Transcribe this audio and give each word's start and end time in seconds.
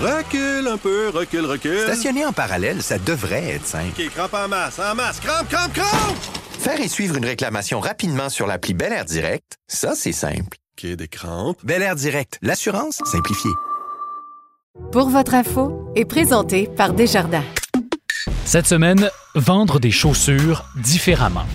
Recule 0.00 0.68
un 0.68 0.76
peu, 0.76 1.08
recule, 1.08 1.44
recule. 1.44 1.80
Stationner 1.80 2.24
en 2.24 2.32
parallèle, 2.32 2.82
ça 2.84 2.98
devrait 2.98 3.54
être 3.54 3.66
simple. 3.66 4.00
OK, 4.00 4.08
crampe 4.10 4.34
en 4.34 4.46
masse, 4.46 4.78
en 4.78 4.94
masse, 4.94 5.18
crampe, 5.18 5.48
crampe, 5.48 5.72
crampe! 5.72 6.16
Faire 6.60 6.80
et 6.80 6.86
suivre 6.86 7.16
une 7.16 7.24
réclamation 7.24 7.80
rapidement 7.80 8.28
sur 8.28 8.46
l'appli 8.46 8.74
Bel 8.74 8.92
Air 8.92 9.04
Direct, 9.04 9.56
ça, 9.66 9.94
c'est 9.96 10.12
simple. 10.12 10.56
OK, 10.78 10.86
des 10.86 11.08
crampes. 11.08 11.58
Bel 11.64 11.82
Air 11.82 11.96
Direct, 11.96 12.38
l'assurance 12.42 13.00
simplifiée. 13.06 13.50
Pour 14.92 15.08
votre 15.08 15.34
info 15.34 15.90
est 15.96 16.04
présenté 16.04 16.68
par 16.68 16.92
Desjardins. 16.92 17.44
Cette 18.44 18.68
semaine, 18.68 19.10
vendre 19.34 19.80
des 19.80 19.90
chaussures 19.90 20.64
différemment. 20.76 21.46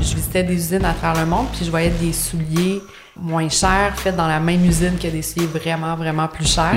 Je 0.00 0.16
visitais 0.16 0.44
des 0.44 0.54
usines 0.54 0.84
à 0.86 0.94
travers 0.94 1.24
le 1.24 1.30
monde, 1.30 1.46
puis 1.52 1.66
je 1.66 1.70
voyais 1.70 1.90
des 1.90 2.14
souliers 2.14 2.80
moins 3.16 3.48
chers 3.48 3.94
faits 3.96 4.16
dans 4.16 4.26
la 4.26 4.40
même 4.40 4.64
usine 4.64 4.98
que 5.00 5.08
des 5.08 5.22
souliers 5.22 5.46
vraiment, 5.46 5.96
vraiment 5.96 6.28
plus 6.28 6.46
chers. 6.46 6.76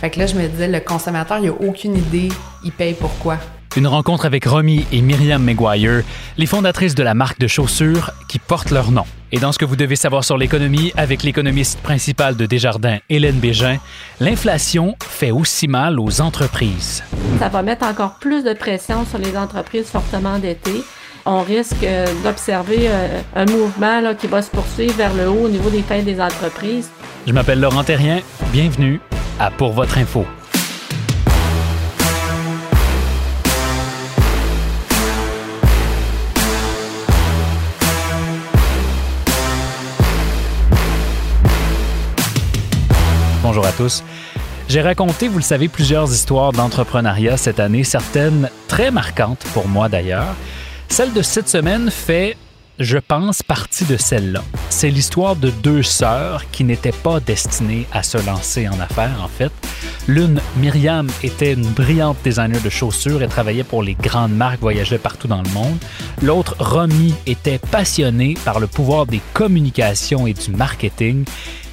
Fait 0.00 0.10
que 0.10 0.18
là, 0.18 0.26
je 0.26 0.34
me 0.34 0.46
disais, 0.46 0.68
le 0.68 0.80
consommateur, 0.80 1.38
il 1.38 1.48
a 1.48 1.52
aucune 1.52 1.96
idée, 1.96 2.28
il 2.64 2.72
paye 2.72 2.94
pourquoi. 2.94 3.38
Une 3.76 3.86
rencontre 3.86 4.26
avec 4.26 4.46
Romy 4.46 4.84
et 4.90 5.00
Myriam 5.00 5.42
Maguire, 5.42 6.02
les 6.36 6.46
fondatrices 6.46 6.96
de 6.96 7.04
la 7.04 7.14
marque 7.14 7.38
de 7.38 7.46
chaussures 7.46 8.10
qui 8.28 8.40
porte 8.40 8.72
leur 8.72 8.90
nom. 8.90 9.04
Et 9.30 9.38
dans 9.38 9.52
ce 9.52 9.58
que 9.60 9.64
vous 9.64 9.76
devez 9.76 9.94
savoir 9.94 10.24
sur 10.24 10.36
l'économie, 10.36 10.92
avec 10.96 11.22
l'économiste 11.22 11.78
principal 11.80 12.36
de 12.36 12.46
Desjardins, 12.46 12.98
Hélène 13.08 13.38
Bégin, 13.38 13.78
l'inflation 14.18 14.96
fait 15.00 15.30
aussi 15.30 15.68
mal 15.68 16.00
aux 16.00 16.20
entreprises. 16.20 17.04
Ça 17.38 17.48
va 17.48 17.62
mettre 17.62 17.86
encore 17.86 18.16
plus 18.18 18.42
de 18.42 18.54
pression 18.54 19.06
sur 19.06 19.18
les 19.18 19.36
entreprises 19.36 19.86
fortement 19.86 20.30
endettées. 20.30 20.82
On 21.26 21.42
risque 21.42 21.82
euh, 21.82 22.06
d'observer 22.24 22.88
euh, 22.88 23.20
un 23.36 23.44
mouvement 23.44 24.00
là, 24.00 24.14
qui 24.14 24.26
va 24.26 24.40
se 24.40 24.50
poursuivre 24.50 24.94
vers 24.94 25.12
le 25.12 25.28
haut 25.28 25.44
au 25.44 25.48
niveau 25.48 25.68
des 25.68 25.82
fins 25.82 26.02
des 26.02 26.18
entreprises. 26.18 26.90
Je 27.26 27.32
m'appelle 27.32 27.60
Laurent 27.60 27.84
Terrien, 27.84 28.20
bienvenue 28.52 29.00
à 29.38 29.50
Pour 29.50 29.72
votre 29.72 29.98
info. 29.98 30.24
Bonjour 43.42 43.66
à 43.66 43.72
tous. 43.72 44.02
J'ai 44.68 44.80
raconté, 44.80 45.28
vous 45.28 45.38
le 45.38 45.42
savez, 45.42 45.68
plusieurs 45.68 46.10
histoires 46.12 46.52
d'entrepreneuriat 46.52 47.36
cette 47.36 47.60
année, 47.60 47.84
certaines 47.84 48.48
très 48.68 48.90
marquantes 48.90 49.44
pour 49.52 49.68
moi 49.68 49.88
d'ailleurs. 49.88 50.36
Celle 50.90 51.12
de 51.12 51.22
cette 51.22 51.48
semaine 51.48 51.88
fait, 51.88 52.36
je 52.80 52.98
pense, 52.98 53.44
partie 53.44 53.84
de 53.84 53.96
celle-là. 53.96 54.42
C'est 54.70 54.90
l'histoire 54.90 55.36
de 55.36 55.48
deux 55.48 55.84
sœurs 55.84 56.50
qui 56.50 56.64
n'étaient 56.64 56.90
pas 56.90 57.20
destinées 57.20 57.86
à 57.92 58.02
se 58.02 58.18
lancer 58.26 58.68
en 58.68 58.78
affaires, 58.80 59.22
en 59.22 59.28
fait. 59.28 59.52
L'une, 60.08 60.40
Myriam, 60.56 61.06
était 61.22 61.52
une 61.52 61.68
brillante 61.68 62.18
designer 62.24 62.60
de 62.60 62.68
chaussures 62.68 63.22
et 63.22 63.28
travaillait 63.28 63.64
pour 63.64 63.84
les 63.84 63.94
grandes 63.94 64.34
marques, 64.34 64.60
voyageait 64.60 64.98
partout 64.98 65.28
dans 65.28 65.42
le 65.42 65.50
monde. 65.50 65.78
L'autre, 66.22 66.56
Romy, 66.58 67.14
était 67.24 67.60
passionnée 67.60 68.34
par 68.44 68.58
le 68.58 68.66
pouvoir 68.66 69.06
des 69.06 69.20
communications 69.32 70.26
et 70.26 70.34
du 70.34 70.50
marketing. 70.50 71.24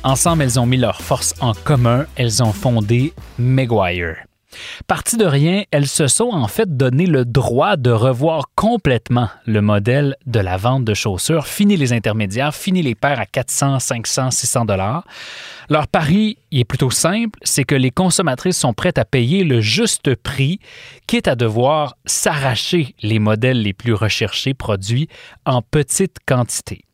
Ensemble, 0.04 0.44
elles 0.44 0.60
ont 0.60 0.68
mis 0.68 0.78
leurs 0.78 1.02
forces 1.02 1.34
en 1.42 1.54
commun. 1.54 2.06
Elles 2.16 2.44
ont 2.44 2.54
fondé 2.54 3.14
Maguire. 3.40 4.18
Parties 4.88 5.18
de 5.18 5.26
rien, 5.26 5.64
elles 5.72 5.88
se 5.88 6.08
sont 6.08 6.30
en 6.32 6.48
fait 6.48 6.78
donné 6.78 7.06
le 7.06 7.26
droit 7.26 7.76
de 7.76 7.92
revoir 7.92 8.46
complètement 8.56 9.30
le 9.46 9.62
modèle 9.62 10.16
de 10.26 10.40
la 10.40 10.58
vente 10.58 10.86
de 10.86 10.94
chaussures. 10.94 11.48
Fini 11.48 11.76
les 11.76 11.94
intermédiaires, 11.94 12.56
fini 12.56 12.82
les 12.82 12.96
paires 12.96 13.20
à 13.20 13.26
400, 13.26 13.80
500, 13.80 14.32
600 14.32 14.66
dollars. 14.66 15.06
Leur 15.70 15.88
pari 15.88 16.38
est 16.52 16.64
plutôt 16.64 16.92
simple, 16.92 17.38
c'est 17.44 17.66
que 17.66 17.76
les 17.76 17.92
consommatrices 17.92 18.58
sont 18.58 18.74
prêtes 18.74 18.98
à 18.98 19.06
payer 19.06 19.44
le 19.44 19.60
juste 19.60 20.16
prix, 20.16 20.60
quitte 21.08 21.28
à 21.28 21.36
devoir 21.36 21.98
s'arracher 22.06 22.96
les 23.02 23.20
modèles 23.20 23.62
les 23.62 23.74
plus 23.74 23.94
recherchés 23.94 24.54
produits 24.54 25.10
en 25.46 25.62
petite 25.62 26.18
quantité. 26.26 26.86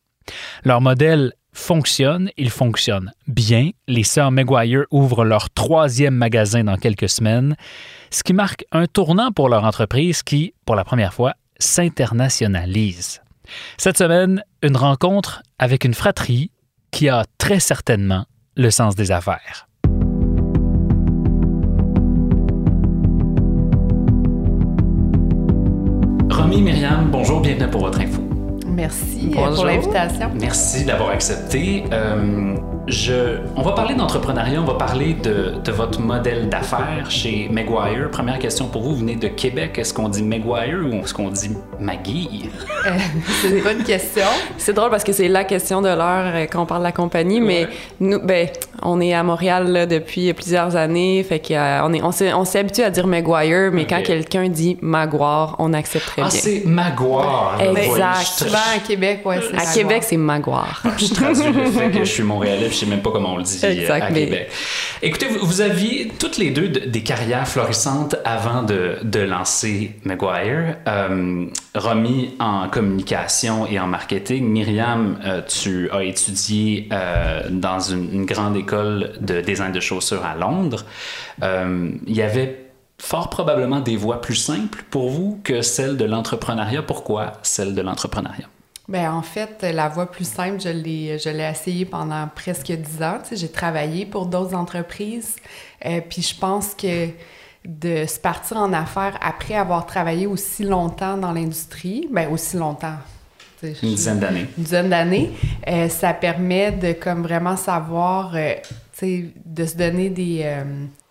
Leur 0.64 0.80
modèle 0.80 1.34
fonctionne, 1.54 2.30
il 2.36 2.50
fonctionne 2.50 3.12
bien. 3.26 3.70
Les 3.88 4.02
sœurs 4.02 4.30
Maguire 4.30 4.84
ouvrent 4.90 5.24
leur 5.24 5.48
troisième 5.50 6.14
magasin 6.14 6.64
dans 6.64 6.76
quelques 6.76 7.08
semaines, 7.08 7.56
ce 8.10 8.22
qui 8.22 8.34
marque 8.34 8.66
un 8.72 8.86
tournant 8.86 9.30
pour 9.32 9.48
leur 9.48 9.64
entreprise 9.64 10.22
qui, 10.22 10.52
pour 10.66 10.74
la 10.74 10.84
première 10.84 11.14
fois, 11.14 11.34
s'internationalise. 11.58 13.22
Cette 13.78 13.96
semaine, 13.96 14.42
une 14.62 14.76
rencontre 14.76 15.42
avec 15.58 15.84
une 15.84 15.94
fratrie 15.94 16.50
qui 16.90 17.08
a 17.08 17.24
très 17.38 17.60
certainement 17.60 18.26
le 18.56 18.70
sens 18.70 18.94
des 18.94 19.10
affaires. 19.10 19.68
Romy, 26.30 26.62
Myriam, 26.62 27.10
bonjour, 27.10 27.40
bienvenue 27.40 27.70
pour 27.70 27.82
votre 27.82 28.00
info. 28.00 28.23
Merci 28.74 29.28
euh, 29.30 29.34
Bonjour. 29.34 29.54
pour 29.56 29.64
l'invitation. 29.66 30.30
Merci 30.40 30.84
d'avoir 30.84 31.10
accepté. 31.10 31.84
Euh, 31.92 32.54
je, 32.86 33.38
on 33.56 33.62
va 33.62 33.72
parler 33.72 33.94
d'entrepreneuriat, 33.94 34.60
on 34.60 34.64
va 34.66 34.74
parler 34.74 35.14
de, 35.14 35.54
de 35.64 35.72
votre 35.72 36.00
modèle 36.00 36.48
d'affaires 36.50 37.06
chez 37.10 37.48
Maguire. 37.50 38.10
Première 38.12 38.38
question 38.38 38.66
pour 38.66 38.82
vous, 38.82 38.90
vous 38.90 38.96
venez 38.96 39.16
de 39.16 39.28
Québec. 39.28 39.78
Est-ce 39.78 39.94
qu'on 39.94 40.08
dit 40.10 40.22
Maguire 40.22 40.80
ou 40.84 40.96
est-ce 40.96 41.14
qu'on 41.14 41.30
dit 41.30 41.50
Magui? 41.80 42.50
Euh, 42.86 42.90
c'est 43.42 43.48
une 43.48 43.62
bonne 43.62 43.82
question. 43.84 44.26
C'est 44.58 44.74
drôle 44.74 44.90
parce 44.90 45.04
que 45.04 45.12
c'est 45.12 45.28
la 45.28 45.44
question 45.44 45.80
de 45.80 45.88
l'heure 45.88 46.32
euh, 46.34 46.46
quand 46.50 46.62
on 46.62 46.66
parle 46.66 46.82
de 46.82 46.86
la 46.86 46.92
compagnie, 46.92 47.40
mais 47.40 47.54
Ouais. 47.64 47.68
nous, 48.00 48.18
ben, 48.20 48.48
on 48.82 49.00
est 49.00 49.14
à 49.14 49.22
Montréal 49.22 49.68
là, 49.70 49.86
depuis 49.86 50.32
plusieurs 50.34 50.76
années, 50.76 51.22
fait 51.22 51.38
qu'on 51.40 51.92
est, 51.94 52.02
on 52.02 52.10
s'est, 52.12 52.34
on 52.34 52.44
s'est 52.44 52.58
habitué 52.58 52.82
à 52.84 52.90
dire 52.90 53.06
Maguire, 53.06 53.70
mais 53.72 53.86
quand 53.86 54.02
quelqu'un 54.02 54.48
dit 54.48 54.76
Maguire, 54.82 55.54
on 55.58 55.72
accepte 55.72 56.04
très 56.06 56.22
Ah, 56.22 56.28
bien. 56.28 56.38
c'est 56.38 56.62
Maguire. 56.66 57.56
Exact. 57.60 58.44
À 58.74 58.78
Québec, 58.78 59.20
ouais, 59.24 59.40
c'est 59.42 59.56
À 59.58 59.72
Québec, 59.72 60.02
c'est 60.04 60.16
Maguire. 60.16 60.82
je 60.96 61.12
traduis 61.12 61.52
le 61.52 61.64
fait 61.70 61.90
que 61.90 61.98
je 62.04 62.10
suis 62.10 62.22
montréalais, 62.22 62.68
je 62.70 62.74
sais 62.74 62.86
même 62.86 63.02
pas 63.02 63.10
comment 63.10 63.34
on 63.34 63.36
le 63.36 63.42
dit 63.42 63.60
euh, 63.64 63.70
Exact, 63.70 64.02
à 64.04 64.10
mais- 64.10 64.24
Québec. 64.24 64.50
Écoutez, 65.02 65.26
vous, 65.26 65.44
vous 65.46 65.60
aviez 65.60 66.10
toutes 66.18 66.38
les 66.38 66.50
deux 66.50 66.68
de- 66.68 66.80
des 66.88 67.02
carrières 67.02 67.46
florissantes 67.46 68.16
avant 68.24 68.62
de, 68.62 68.96
de 69.02 69.20
lancer 69.20 69.92
Maguire. 70.04 70.76
Euh, 70.88 71.46
Romy 71.74 72.34
en 72.38 72.68
communication 72.68 73.66
et 73.66 73.78
en 73.78 73.86
marketing. 73.86 74.46
Myriam, 74.48 75.18
euh, 75.24 75.42
tu 75.42 75.90
as 75.90 76.04
étudié 76.04 76.88
euh, 76.92 77.42
dans 77.50 77.80
une, 77.80 78.12
une 78.12 78.24
grande 78.26 78.56
école 78.56 79.12
de 79.20 79.40
design 79.40 79.72
de 79.72 79.80
chaussures 79.80 80.24
à 80.24 80.34
Londres. 80.36 80.84
Euh, 81.42 81.90
Il 82.06 82.16
y 82.16 82.22
avait 82.22 82.60
fort 83.00 83.28
probablement 83.28 83.80
des 83.80 83.96
voies 83.96 84.20
plus 84.20 84.36
simples 84.36 84.84
pour 84.90 85.10
vous 85.10 85.40
que 85.44 85.60
celle 85.62 85.96
de 85.96 86.04
l'entrepreneuriat. 86.04 86.82
Pourquoi 86.82 87.32
celle 87.42 87.74
de 87.74 87.82
l'entrepreneuriat? 87.82 88.46
Ben, 88.86 89.10
en 89.10 89.22
fait, 89.22 89.62
la 89.62 89.88
voie 89.88 90.10
plus 90.10 90.28
simple, 90.28 90.60
je 90.60 90.68
l'ai, 90.68 91.18
je 91.18 91.30
l'ai 91.30 91.48
essayé 91.50 91.86
pendant 91.86 92.28
presque 92.34 92.70
dix 92.70 93.02
ans. 93.02 93.18
Tu 93.22 93.30
sais, 93.30 93.36
j'ai 93.36 93.48
travaillé 93.50 94.04
pour 94.04 94.26
d'autres 94.26 94.54
entreprises. 94.54 95.36
Euh, 95.86 96.00
puis 96.06 96.20
je 96.20 96.34
pense 96.38 96.74
que 96.74 97.08
de 97.64 98.04
se 98.06 98.18
partir 98.20 98.58
en 98.58 98.74
affaires 98.74 99.16
après 99.22 99.54
avoir 99.54 99.86
travaillé 99.86 100.26
aussi 100.26 100.64
longtemps 100.64 101.16
dans 101.16 101.32
l'industrie, 101.32 102.06
ben 102.10 102.28
aussi 102.30 102.58
longtemps. 102.58 102.96
tu 103.58 103.74
sais, 103.74 103.86
Une 103.86 103.94
dizaine 103.94 104.20
d'années. 104.20 104.46
une 104.58 104.64
dizaine 104.64 104.90
d'années, 104.90 105.30
euh, 105.66 105.88
ça 105.88 106.12
permet 106.12 106.72
de 106.72 106.92
comme 106.92 107.22
vraiment 107.22 107.56
savoir, 107.56 108.32
euh, 108.34 108.52
tu 108.92 108.98
sais, 108.98 109.24
de 109.46 109.64
se 109.64 109.76
donner 109.76 110.10
des, 110.10 110.62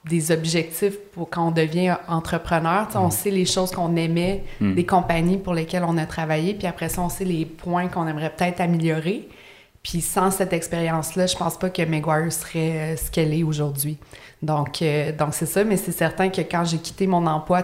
des 0.06 0.32
objectifs 0.32 0.98
pour 1.14 1.30
quand 1.30 1.48
on 1.48 1.52
devient 1.52 1.96
entrepreneur. 2.08 2.88
On 2.96 3.10
sait 3.10 3.32
les 3.32 3.46
choses 3.46 3.72
qu'on 3.72 3.96
aimait, 3.96 4.44
Mm. 4.60 4.76
des 4.76 4.86
compagnies 4.86 5.38
pour 5.38 5.54
lesquelles 5.54 5.86
on 5.88 5.98
a 5.98 6.06
travaillé, 6.06 6.54
puis 6.54 6.68
après 6.68 6.90
ça, 6.90 7.02
on 7.02 7.10
sait 7.10 7.24
les 7.26 7.46
points 7.46 7.88
qu'on 7.88 8.08
aimerait 8.08 8.32
peut-être 8.36 8.60
améliorer. 8.60 9.28
Puis 9.82 10.00
sans 10.00 10.32
cette 10.32 10.54
expérience-là, 10.54 11.28
je 11.28 11.36
pense 11.36 11.58
pas 11.58 11.70
que 11.70 11.82
Maguire 11.82 12.32
serait 12.32 12.94
euh, 12.94 12.96
ce 12.96 13.12
qu'elle 13.12 13.34
est 13.34 13.44
aujourd'hui. 13.44 13.98
Donc, 14.42 14.82
euh, 14.82 15.12
donc 15.12 15.34
c'est 15.34 15.46
ça, 15.46 15.64
mais 15.66 15.76
c'est 15.78 15.92
certain 15.92 16.30
que 16.30 16.42
quand 16.42 16.64
j'ai 16.66 16.78
quitté 16.78 17.06
mon 17.08 17.26
emploi, 17.28 17.64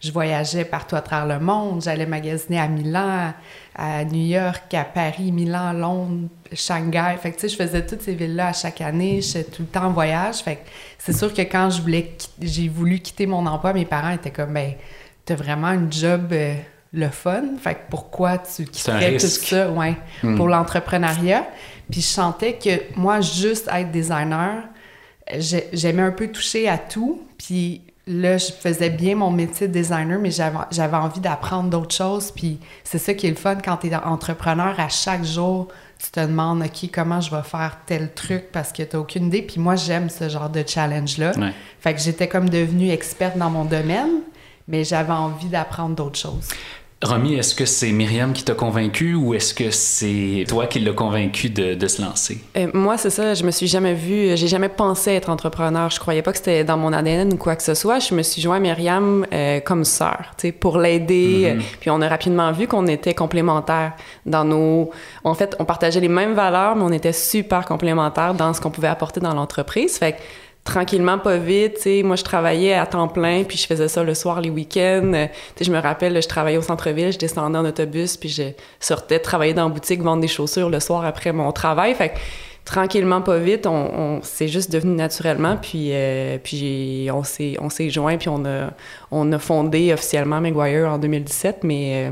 je 0.00 0.12
voyageais 0.12 0.64
partout 0.64 0.96
à 0.96 1.00
travers 1.02 1.38
le 1.38 1.44
monde. 1.44 1.82
J'allais 1.82 2.06
magasiner 2.06 2.58
à 2.60 2.68
Milan, 2.68 3.32
à 3.76 4.04
New 4.04 4.24
York, 4.26 4.72
à 4.74 4.84
Paris, 4.84 5.32
Milan, 5.32 5.72
Londres, 5.72 6.28
Shanghai. 6.52 7.16
Fait 7.20 7.30
que, 7.32 7.36
tu 7.36 7.40
sais, 7.42 7.48
je 7.48 7.56
faisais 7.56 7.84
toutes 7.84 8.02
ces 8.02 8.14
villes-là 8.14 8.48
à 8.48 8.52
chaque 8.52 8.80
année. 8.80 9.20
J'étais 9.20 9.44
tout 9.50 9.62
le 9.62 9.68
temps 9.68 9.86
en 9.86 9.90
voyage. 9.92 10.36
Fait 10.36 10.56
que 10.56 10.60
c'est 10.98 11.12
sûr 11.16 11.32
que 11.34 11.42
quand 11.42 11.70
je 11.70 11.82
voulais, 11.82 12.16
j'ai 12.40 12.68
voulu 12.68 13.00
quitter 13.00 13.26
mon 13.26 13.44
emploi, 13.46 13.72
mes 13.72 13.84
parents 13.84 14.10
étaient 14.10 14.30
comme, 14.30 14.52
ben, 14.54 14.72
t'as 15.24 15.34
vraiment 15.34 15.68
un 15.68 15.90
job 15.90 16.28
euh, 16.32 16.54
le 16.92 17.08
fun. 17.08 17.42
Fait 17.60 17.74
que 17.74 17.80
pourquoi 17.90 18.38
tu 18.38 18.64
quitterais 18.64 19.16
tout 19.16 19.26
ça, 19.26 19.70
ouais, 19.70 19.96
Hmm. 20.22 20.36
pour 20.36 20.46
l'entrepreneuriat? 20.48 21.44
Puis 21.90 22.00
je 22.00 22.06
sentais 22.06 22.54
que 22.54 22.70
moi, 22.96 23.20
juste 23.20 23.68
être 23.74 23.90
designer, 23.90 24.62
j'ai- 25.36 25.68
j'aimais 25.72 26.02
un 26.02 26.12
peu 26.12 26.28
toucher 26.28 26.68
à 26.68 26.78
tout. 26.78 27.22
Puis 27.38 27.82
là, 28.06 28.36
je 28.36 28.52
faisais 28.52 28.90
bien 28.90 29.16
mon 29.16 29.30
métier 29.30 29.68
de 29.68 29.72
designer, 29.72 30.18
mais 30.18 30.30
j'avais 30.30 30.96
envie 30.96 31.20
d'apprendre 31.20 31.70
d'autres 31.70 31.94
choses. 31.94 32.30
Puis 32.30 32.58
c'est 32.82 32.98
ça 32.98 33.14
qui 33.14 33.26
est 33.26 33.30
le 33.30 33.36
fun 33.36 33.56
quand 33.56 33.78
tu 33.78 33.88
es 33.88 33.94
entrepreneur. 33.94 34.78
À 34.78 34.88
chaque 34.88 35.24
jour, 35.24 35.68
tu 35.98 36.10
te 36.10 36.20
demandes, 36.20 36.62
OK, 36.62 36.90
comment 36.92 37.20
je 37.20 37.34
vais 37.34 37.42
faire 37.42 37.78
tel 37.86 38.12
truc 38.12 38.52
parce 38.52 38.72
que 38.72 38.82
tu 38.82 38.94
n'as 38.94 39.00
aucune 39.00 39.26
idée. 39.26 39.42
Puis 39.42 39.58
moi, 39.60 39.76
j'aime 39.76 40.10
ce 40.10 40.28
genre 40.28 40.50
de 40.50 40.62
challenge-là. 40.66 41.32
Ouais. 41.38 41.52
Fait 41.80 41.94
que 41.94 42.00
j'étais 42.00 42.28
comme 42.28 42.48
devenue 42.50 42.90
experte 42.90 43.38
dans 43.38 43.50
mon 43.50 43.64
domaine, 43.64 44.20
mais 44.68 44.84
j'avais 44.84 45.12
envie 45.12 45.48
d'apprendre 45.48 45.94
d'autres 45.94 46.18
choses. 46.18 46.48
Romy, 47.04 47.34
est-ce 47.34 47.54
que 47.54 47.66
c'est 47.66 47.92
Myriam 47.92 48.32
qui 48.32 48.44
t'a 48.44 48.54
convaincu 48.54 49.14
ou 49.14 49.34
est-ce 49.34 49.52
que 49.52 49.70
c'est 49.70 50.44
toi 50.48 50.66
qui 50.66 50.80
l'as 50.80 50.92
convaincu 50.92 51.50
de, 51.50 51.74
de 51.74 51.86
se 51.86 52.00
lancer? 52.00 52.38
Euh, 52.56 52.68
moi, 52.72 52.96
c'est 52.96 53.10
ça. 53.10 53.34
Je 53.34 53.44
me 53.44 53.50
suis 53.50 53.66
jamais 53.66 53.92
vue, 53.92 54.36
j'ai 54.36 54.48
jamais 54.48 54.70
pensé 54.70 55.12
être 55.12 55.28
entrepreneur. 55.28 55.90
Je 55.90 56.00
croyais 56.00 56.22
pas 56.22 56.32
que 56.32 56.38
c'était 56.38 56.64
dans 56.64 56.78
mon 56.78 56.92
ADN 56.92 57.34
ou 57.34 57.36
quoi 57.36 57.56
que 57.56 57.62
ce 57.62 57.74
soit. 57.74 57.98
Je 57.98 58.14
me 58.14 58.22
suis 58.22 58.40
joint 58.40 58.56
à 58.56 58.60
Myriam 58.60 59.26
euh, 59.32 59.60
comme 59.60 59.84
sœur, 59.84 60.32
tu 60.38 60.48
sais, 60.48 60.52
pour 60.52 60.78
l'aider. 60.78 61.52
Mhm. 61.54 61.60
Euh, 61.60 61.62
Puis 61.80 61.90
on 61.90 62.00
a 62.00 62.08
rapidement 62.08 62.50
vu 62.52 62.66
qu'on 62.66 62.86
était 62.86 63.14
complémentaires 63.14 63.92
dans 64.24 64.44
nos. 64.44 64.90
En 65.24 65.34
fait, 65.34 65.54
on 65.58 65.64
partageait 65.64 66.00
les 66.00 66.08
mêmes 66.08 66.34
valeurs, 66.34 66.74
mais 66.74 66.84
on 66.84 66.92
était 66.92 67.12
super 67.12 67.66
complémentaires 67.66 68.34
dans 68.34 68.54
ce 68.54 68.60
qu'on 68.60 68.70
pouvait 68.70 68.88
apporter 68.88 69.20
dans 69.20 69.34
l'entreprise. 69.34 69.98
Fait 69.98 70.12
que 70.12 70.18
tranquillement, 70.64 71.18
pas 71.18 71.36
vite, 71.36 71.78
tu 71.82 72.02
moi 72.02 72.16
je 72.16 72.24
travaillais 72.24 72.74
à 72.74 72.86
temps 72.86 73.08
plein, 73.08 73.44
puis 73.44 73.58
je 73.58 73.66
faisais 73.66 73.88
ça 73.88 74.02
le 74.02 74.14
soir, 74.14 74.40
les 74.40 74.50
week-ends. 74.50 75.12
Euh, 75.14 75.26
je 75.60 75.70
me 75.70 75.78
rappelle, 75.78 76.20
je 76.20 76.28
travaillais 76.28 76.56
au 76.56 76.62
centre-ville, 76.62 77.12
je 77.12 77.18
descendais 77.18 77.58
en 77.58 77.64
autobus, 77.64 78.16
puis 78.16 78.30
je 78.30 78.44
sortais 78.80 79.18
travailler 79.18 79.54
dans 79.54 79.68
la 79.68 79.74
boutique, 79.74 80.02
vendre 80.02 80.22
des 80.22 80.28
chaussures 80.28 80.70
le 80.70 80.80
soir 80.80 81.04
après 81.04 81.32
mon 81.32 81.52
travail. 81.52 81.94
Fait 81.94 82.08
que 82.10 82.14
tranquillement, 82.64 83.20
pas 83.20 83.38
vite, 83.38 83.66
on, 83.66 83.72
on 83.72 84.20
c'est 84.22 84.48
juste 84.48 84.72
devenu 84.72 84.94
naturellement, 84.94 85.58
puis 85.60 85.90
euh, 85.92 86.38
puis 86.42 87.08
on 87.12 87.22
s'est 87.22 87.90
joints, 87.90 88.16
puis 88.16 88.30
on 88.30 88.44
a 88.46 88.70
on 89.10 89.30
a 89.32 89.38
fondé 89.38 89.92
officiellement 89.92 90.40
Maguire 90.40 90.90
en 90.90 90.98
2017, 90.98 91.58
mais 91.62 92.08
euh, 92.08 92.10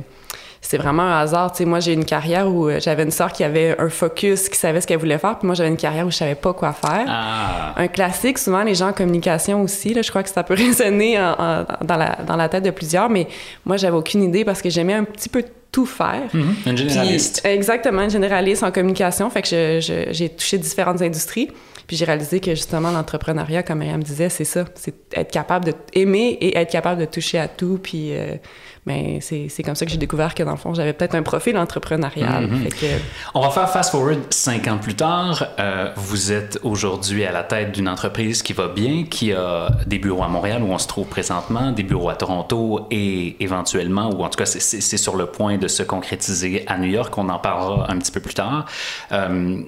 c'est 0.65 0.79
vraiment 0.79 1.03
un 1.03 1.19
hasard. 1.21 1.51
Tu 1.53 1.59
sais, 1.59 1.65
moi, 1.65 1.81
j'ai 1.81 1.93
une 1.93 2.05
carrière 2.05 2.49
où 2.49 2.69
euh, 2.69 2.79
j'avais 2.81 3.03
une 3.03 3.11
sœur 3.11 3.33
qui 3.33 3.43
avait 3.45 3.79
un 3.79 3.89
focus, 3.91 4.49
qui 4.49 4.57
savait 4.57 4.81
ce 4.81 4.87
qu'elle 4.87 4.99
voulait 5.01 5.19
faire, 5.19 5.37
puis 5.39 5.47
moi, 5.47 5.55
j'avais 5.55 5.69
une 5.69 5.77
carrière 5.77 6.07
où 6.07 6.11
je 6.11 6.17
savais 6.17 6.37
pas 6.37 6.53
quoi 6.55 6.73
faire. 6.73 7.05
Ah! 7.09 7.75
Un 7.77 7.89
classique, 7.89 8.39
souvent 8.39 8.63
les 8.63 8.75
gens 8.77 8.89
en 8.89 8.93
communication 8.93 9.61
aussi, 9.63 9.93
là, 9.93 10.03
je 10.03 10.09
crois 10.11 10.23
que 10.23 10.31
ça 10.31 10.43
peut 10.45 10.55
résonner 10.57 11.21
en- 11.21 11.33
en- 11.39 11.65
dans, 11.85 11.97
la, 11.97 12.17
dans 12.27 12.37
la 12.37 12.49
tête 12.49 12.63
de 12.65 12.71
plusieurs, 12.71 13.11
mais 13.11 13.27
moi, 13.67 13.77
j'avais 13.77 13.97
aucune 13.97 14.23
idée 14.23 14.45
parce 14.45 14.63
que 14.63 14.71
j'aimais 14.71 14.95
un 14.95 15.05
petit 15.05 15.29
peu 15.29 15.45
tout 15.73 15.87
faire. 15.87 16.23
Mhm, 16.33 16.55
Une 16.67 16.75
Puis- 16.77 16.89
généraliste. 16.89 17.41
exactement, 17.45 18.03
une 18.03 18.11
généraliste 18.11 18.63
en 18.63 18.71
communication. 18.71 19.29
Fait 19.31 19.43
que 19.43 19.81
j'ai 20.11 20.29
touché 20.29 20.59
différentes 20.59 21.03
industries. 21.03 21.51
Puis 21.89 21.97
j'ai 21.97 22.05
réalisé 22.05 22.39
que 22.41 22.51
justement, 22.55 22.91
l'entrepreneuriat, 22.93 23.63
comme 23.65 23.79
Myriam 23.81 24.03
disait, 24.03 24.29
c'est 24.29 24.45
ça. 24.45 24.65
C'est 24.77 24.95
être 25.15 25.31
capable 25.33 25.65
de 25.65 25.73
aimer 25.95 26.39
et 26.41 26.57
être 26.57 26.71
capable 26.71 27.01
de 27.01 27.07
toucher 27.07 27.39
à 27.39 27.49
tout. 27.49 27.81
Puis 27.83 28.11
euh, 28.15 28.35
ben, 28.85 29.21
c'est 29.21 29.63
comme 29.63 29.77
ça 29.77 29.87
que 29.87 29.93
j'ai 29.93 29.99
découvert 29.99 30.35
que 30.35 30.43
dans 30.43 30.51
le 30.51 30.57
fond, 30.57 30.75
j'avais 30.75 30.93
peut-être 30.93 31.15
un 31.15 31.23
profil 31.23 31.57
entrepreneurial. 31.57 32.49
Mhm. 32.49 32.69
Que, 32.69 32.87
On 33.33 33.41
va 33.41 33.51
faire 33.51 33.71
fast 33.71 33.93
forward 33.93 34.21
cinq 34.31 34.67
ans 34.67 34.79
plus 34.79 34.97
tard. 34.97 35.47
Euh, 35.61 35.91
vous 35.95 36.33
êtes 36.33 36.59
aujourd'hui 36.65 37.25
à 37.25 37.31
la 37.31 37.45
tête 37.45 37.71
d'une 37.71 37.89
entreprise 37.89 38.43
qui 38.43 38.53
va 38.53 38.67
bien, 38.67 39.05
qui 39.05 39.33
a 39.33 39.71
des 39.87 39.99
bureaux 39.99 40.25
à 40.25 40.29
Montréal 40.29 40.63
où 40.65 40.73
on 40.73 40.79
se 40.79 40.89
trouve 40.89 41.07
présentement, 41.07 41.71
des 41.71 41.85
bureaux 41.85 42.09
à 42.09 42.17
Toronto 42.17 42.89
et 42.91 43.37
éventuellement, 43.39 44.11
ou 44.11 44.25
en 44.25 44.29
tout 44.29 44.39
cas 44.39 44.47
c'est 44.47 44.97
sur 44.97 45.15
le 45.15 45.27
point 45.27 45.59
de 45.59 45.69
se 45.69 45.85
concrétiser 45.85 46.65
à 46.67 46.77
New 46.77 46.91
York. 46.91 47.17
On 47.17 47.29
en 47.29 47.39
parlera 47.39 47.89
un 47.89 47.99
petit 47.99 48.11
peu 48.11 48.21
plus 48.21 48.35
tard. 48.35 48.67
Euh, 49.13 49.63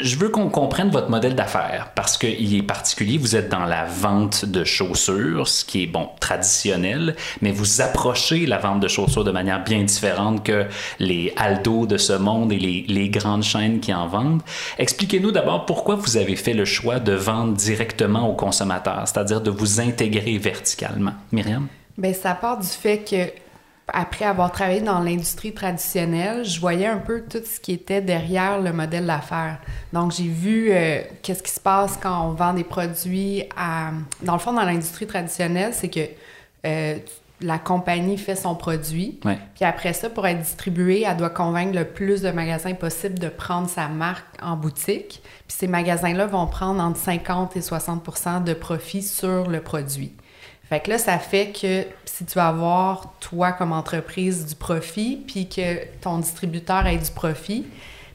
je 0.00 0.16
veux 0.16 0.28
qu'on 0.28 0.48
comprenne 0.48 0.90
votre 0.90 1.10
modèle 1.10 1.34
d'affaires 1.34 1.92
parce 1.94 2.18
qu'il 2.18 2.54
est 2.54 2.62
particulier. 2.62 3.18
Vous 3.18 3.36
êtes 3.36 3.48
dans 3.48 3.64
la 3.64 3.84
vente 3.84 4.44
de 4.44 4.64
chaussures, 4.64 5.48
ce 5.48 5.64
qui 5.64 5.84
est 5.84 5.86
bon 5.86 6.08
traditionnel, 6.20 7.14
mais 7.40 7.52
vous 7.52 7.80
approchez 7.80 8.46
la 8.46 8.58
vente 8.58 8.80
de 8.80 8.88
chaussures 8.88 9.24
de 9.24 9.30
manière 9.30 9.62
bien 9.62 9.82
différente 9.82 10.44
que 10.44 10.66
les 10.98 11.32
Aldo 11.36 11.86
de 11.86 11.96
ce 11.96 12.12
monde 12.12 12.52
et 12.52 12.58
les, 12.58 13.08
grandes 13.08 13.44
chaînes 13.44 13.80
qui 13.80 13.92
en 13.92 14.08
vendent. 14.08 14.42
Expliquez-nous 14.78 15.30
d'abord 15.30 15.66
pourquoi 15.66 15.94
vous 15.94 16.16
avez 16.16 16.36
fait 16.36 16.54
le 16.54 16.64
choix 16.64 16.98
de 16.98 17.12
vendre 17.12 17.52
directement 17.52 18.28
aux 18.28 18.34
consommateurs, 18.34 19.02
c'est-à-dire 19.06 19.40
de 19.40 19.50
vous 19.50 19.80
intégrer 19.80 20.38
verticalement. 20.38 21.12
Myriam? 21.32 21.68
Bien, 21.96 22.12
ça 22.12 22.34
part 22.34 22.58
du 22.58 22.66
fait 22.66 23.08
que 23.08 23.43
après 23.88 24.24
avoir 24.24 24.50
travaillé 24.50 24.80
dans 24.80 24.98
l'industrie 25.00 25.52
traditionnelle, 25.52 26.44
je 26.44 26.58
voyais 26.58 26.86
un 26.86 26.98
peu 26.98 27.22
tout 27.28 27.42
ce 27.44 27.60
qui 27.60 27.72
était 27.72 28.00
derrière 28.00 28.60
le 28.60 28.72
modèle 28.72 29.06
d'affaires. 29.06 29.58
Donc, 29.92 30.12
j'ai 30.12 30.28
vu 30.28 30.68
euh, 30.70 31.02
qu'est-ce 31.22 31.42
qui 31.42 31.52
se 31.52 31.60
passe 31.60 31.98
quand 32.02 32.28
on 32.28 32.30
vend 32.32 32.54
des 32.54 32.64
produits 32.64 33.44
à... 33.56 33.90
Dans 34.22 34.32
le 34.34 34.38
fond, 34.38 34.52
dans 34.52 34.64
l'industrie 34.64 35.06
traditionnelle, 35.06 35.72
c'est 35.74 35.88
que 35.90 36.00
euh, 36.66 36.96
la 37.40 37.58
compagnie 37.58 38.16
fait 38.16 38.36
son 38.36 38.54
produit, 38.54 39.18
Ouais. 39.24 39.38
puis 39.54 39.64
après 39.66 39.92
ça, 39.92 40.08
pour 40.08 40.26
être 40.26 40.40
distribué, 40.40 41.02
elle 41.06 41.16
doit 41.18 41.28
convaincre 41.30 41.76
le 41.76 41.84
plus 41.84 42.22
de 42.22 42.30
magasins 42.30 42.72
possible 42.74 43.18
de 43.18 43.28
prendre 43.28 43.68
sa 43.68 43.88
marque 43.88 44.24
en 44.40 44.56
boutique. 44.56 45.20
Puis 45.46 45.56
ces 45.58 45.66
magasins-là 45.66 46.26
vont 46.26 46.46
prendre 46.46 46.82
entre 46.82 46.98
50 46.98 47.54
et 47.56 47.60
60% 47.60 48.44
de 48.44 48.54
profit 48.54 49.02
sur 49.02 49.46
le 49.48 49.60
produit. 49.60 50.12
Fait 50.74 50.80
que 50.80 50.90
là, 50.90 50.98
ça 50.98 51.20
fait 51.20 51.52
que 51.52 51.84
si 52.04 52.24
tu 52.24 52.34
vas 52.34 52.48
avoir, 52.48 53.14
toi, 53.20 53.52
comme 53.52 53.70
entreprise, 53.70 54.44
du 54.44 54.56
profit, 54.56 55.22
puis 55.24 55.48
que 55.48 55.86
ton 56.00 56.18
distributeur 56.18 56.84
ait 56.88 56.98
du 56.98 57.12
profit, 57.12 57.64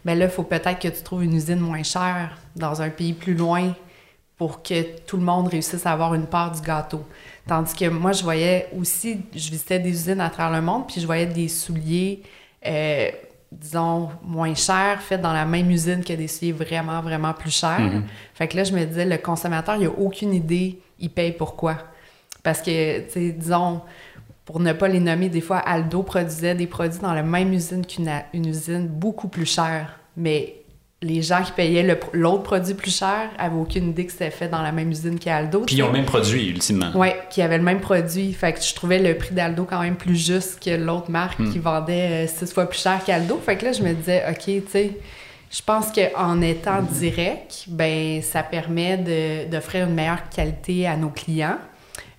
bien 0.04 0.16
là, 0.16 0.26
il 0.26 0.32
faut 0.32 0.44
peut-être 0.44 0.78
que 0.78 0.90
tu 0.90 1.02
trouves 1.02 1.24
une 1.24 1.36
usine 1.36 1.62
moins 1.62 1.84
chère 1.84 2.38
dans 2.58 2.82
un 2.82 2.90
pays 2.90 3.14
plus 3.14 3.34
loin 3.34 3.74
pour 4.36 4.62
que 4.62 4.82
tout 5.06 5.16
le 5.16 5.24
monde 5.24 5.48
réussisse 5.48 5.86
à 5.86 5.94
avoir 5.94 6.14
une 6.16 6.26
part 6.26 6.52
du 6.52 6.60
gâteau. 6.60 7.06
Tandis 7.48 7.74
que 7.74 7.88
moi, 7.88 8.12
je 8.12 8.24
voyais 8.24 8.68
aussi, 8.78 9.22
je 9.34 9.50
visitais 9.52 9.80
des 9.80 9.92
usines 9.92 10.20
à 10.20 10.30
travers 10.30 10.60
le 10.60 10.66
monde, 10.66 10.86
puis 10.86 11.00
je 11.00 11.06
voyais 11.06 11.28
des 11.28 11.48
souliers, 11.48 12.24
euh, 12.68 13.10
disons, 13.54 14.10
moins 14.22 14.54
chers, 14.54 15.02
faits 15.02 15.22
dans 15.22 15.32
la 15.32 15.46
même 15.46 15.72
usine 15.72 16.04
que 16.04 16.12
des 16.12 16.28
souliers 16.28 16.52
vraiment, 16.52 17.00
vraiment 17.00 17.32
plus 17.32 17.56
chers. 17.58 17.80
Mhm. 17.80 18.04
Fait 18.34 18.50
que 18.50 18.58
là, 18.58 18.66
je 18.66 18.74
me 18.74 18.84
disais, 18.84 19.06
le 19.06 19.18
consommateur, 19.18 19.78
il 19.78 19.84
n'a 19.84 19.92
aucune 19.92 20.34
idée, 20.34 20.82
il 21.00 21.10
paye 21.10 21.32
pourquoi. 21.32 21.78
Parce 22.44 22.62
que, 22.62 23.00
tu 23.02 23.12
sais, 23.12 23.32
disons, 23.32 23.82
pour 24.46 24.60
ne 24.60 24.74
pas 24.74 24.88
les 24.88 25.00
nommer, 25.00 25.30
des 25.30 25.42
fois, 25.42 25.58
Aldo 25.58 26.04
produisait 26.04 26.56
des 26.56 26.68
produits 26.68 27.00
dans 27.00 27.14
la 27.14 27.24
même 27.24 27.54
usine 27.54 27.86
qu'une 27.86 28.10
une 28.34 28.48
usine 28.48 28.88
beaucoup 28.88 29.28
plus 29.28 29.46
chère. 29.46 30.00
Mais 30.18 30.56
les 31.02 31.22
gens 31.22 31.42
qui 31.44 31.52
payaient 31.54 31.98
l'autre 32.12 32.44
produit 32.44 32.74
plus 32.74 32.94
cher 32.98 33.30
avaient 33.38 33.56
aucune 33.56 33.92
idée 33.92 34.06
que 34.06 34.12
c'était 34.12 34.32
fait 34.32 34.50
dans 34.50 34.62
la 34.62 34.72
même 34.74 34.92
usine 34.92 35.18
qu'Aldo. 35.18 35.62
Puis 35.62 35.76
ils 35.78 35.84
ont 35.84 35.88
le 35.88 35.94
même 35.94 36.06
produit, 36.06 36.50
ultimement. 36.50 36.92
Oui, 36.96 37.10
qui 37.30 37.42
avait 37.42 37.58
le 37.58 37.64
même 37.64 37.80
produit. 37.80 38.34
Fait 38.34 38.52
que 38.52 38.62
je 38.62 38.74
trouvais 38.74 39.00
le 39.00 39.16
prix 39.18 39.34
d'Aldo 39.34 39.66
quand 39.70 39.80
même 39.82 39.96
plus 39.96 40.16
juste 40.18 40.62
que 40.62 40.72
l'autre 40.72 41.10
marque 41.10 41.40
Hmm. 41.40 41.52
qui 41.52 41.60
vendait 41.60 42.26
euh, 42.26 42.28
six 42.28 42.52
fois 42.54 42.66
plus 42.66 42.82
cher 42.82 43.02
qu'Aldo. 43.06 43.40
Fait 43.46 43.56
que 43.56 43.66
là, 43.66 43.72
je 43.72 43.82
me 43.82 43.94
disais, 43.94 44.24
OK, 44.30 44.44
tu 44.46 44.64
sais, 44.68 44.92
je 45.52 45.62
pense 45.66 45.88
qu'en 45.92 46.42
étant 46.42 46.82
direct, 46.82 47.66
ben 47.68 48.22
ça 48.22 48.44
permet 48.44 49.46
d'offrir 49.50 49.88
une 49.88 49.94
meilleure 49.96 50.28
qualité 50.30 50.86
à 50.86 50.98
nos 50.98 51.10
clients. 51.10 51.58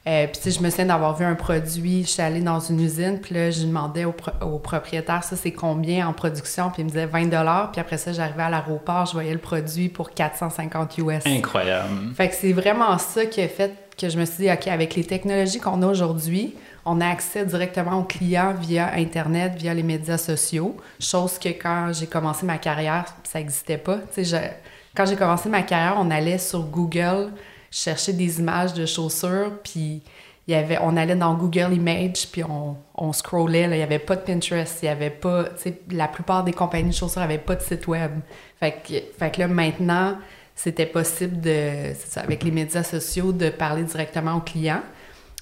Euh, 0.06 0.26
puis, 0.26 0.36
tu 0.40 0.50
sais, 0.50 0.58
je 0.58 0.62
me 0.64 0.70
souviens 0.70 0.86
d'avoir 0.86 1.14
vu 1.14 1.26
un 1.26 1.34
produit, 1.34 2.02
je 2.04 2.08
suis 2.08 2.22
allée 2.22 2.40
dans 2.40 2.58
une 2.58 2.80
usine, 2.80 3.18
puis 3.20 3.34
là, 3.34 3.50
je 3.50 3.64
demandais 3.66 4.06
au, 4.06 4.12
pro- 4.12 4.30
au 4.40 4.58
propriétaire, 4.58 5.22
ça, 5.22 5.36
c'est 5.36 5.52
combien 5.52 6.08
en 6.08 6.14
production? 6.14 6.70
Puis 6.70 6.80
il 6.80 6.84
me 6.86 6.90
disait 6.90 7.04
20 7.04 7.28
Puis 7.72 7.80
après 7.82 7.98
ça, 7.98 8.12
j'arrivais 8.12 8.44
à 8.44 8.48
l'aéroport, 8.48 9.04
je 9.04 9.12
voyais 9.12 9.32
le 9.34 9.38
produit 9.38 9.90
pour 9.90 10.10
450 10.12 10.96
US. 10.98 11.26
Incroyable. 11.26 12.14
Fait 12.16 12.28
que 12.30 12.34
c'est 12.34 12.52
vraiment 12.54 12.96
ça 12.96 13.26
qui 13.26 13.42
a 13.42 13.48
fait 13.48 13.74
que 14.00 14.08
je 14.08 14.18
me 14.18 14.24
suis 14.24 14.44
dit, 14.44 14.50
OK, 14.50 14.68
avec 14.68 14.94
les 14.94 15.04
technologies 15.04 15.58
qu'on 15.60 15.82
a 15.82 15.86
aujourd'hui, 15.86 16.54
on 16.86 17.02
a 17.02 17.06
accès 17.06 17.44
directement 17.44 17.98
aux 17.98 18.04
clients 18.04 18.54
via 18.58 18.94
Internet, 18.94 19.52
via 19.58 19.74
les 19.74 19.82
médias 19.82 20.16
sociaux, 20.16 20.78
chose 20.98 21.38
que 21.38 21.50
quand 21.50 21.90
j'ai 21.92 22.06
commencé 22.06 22.46
ma 22.46 22.56
carrière, 22.56 23.04
ça 23.24 23.38
n'existait 23.38 23.76
pas. 23.76 23.98
Tu 24.14 24.24
sais, 24.24 24.24
je- 24.24 24.96
quand 24.96 25.04
j'ai 25.04 25.16
commencé 25.16 25.50
ma 25.50 25.60
carrière, 25.62 25.96
on 25.98 26.10
allait 26.10 26.38
sur 26.38 26.62
Google 26.62 27.32
chercher 27.70 28.12
des 28.12 28.40
images 28.40 28.74
de 28.74 28.86
chaussures, 28.86 29.52
puis 29.62 30.02
il 30.48 30.54
y 30.54 30.56
avait, 30.56 30.78
on 30.80 30.96
allait 30.96 31.16
dans 31.16 31.34
Google 31.34 31.72
Images, 31.72 32.26
puis 32.32 32.42
on, 32.42 32.76
on 32.94 33.12
scrollait, 33.12 33.68
là. 33.68 33.76
il 33.76 33.78
n'y 33.78 33.84
avait 33.84 33.98
pas 33.98 34.16
de 34.16 34.22
Pinterest, 34.22 34.80
il 34.82 34.86
y 34.86 34.88
avait 34.88 35.10
pas, 35.10 35.44
la 35.90 36.08
plupart 36.08 36.42
des 36.42 36.52
compagnies 36.52 36.90
de 36.90 36.94
chaussures 36.94 37.20
n'avaient 37.20 37.38
pas 37.38 37.54
de 37.54 37.62
site 37.62 37.86
web. 37.86 38.10
Fait 38.58 38.72
que, 38.72 38.94
fait 39.18 39.30
que 39.30 39.40
là, 39.40 39.48
maintenant, 39.48 40.16
c'était 40.56 40.86
possible 40.86 41.40
de, 41.40 41.92
avec 42.16 42.42
les 42.42 42.50
médias 42.50 42.82
sociaux, 42.82 43.32
de 43.32 43.48
parler 43.48 43.84
directement 43.84 44.34
aux 44.36 44.40
clients, 44.40 44.82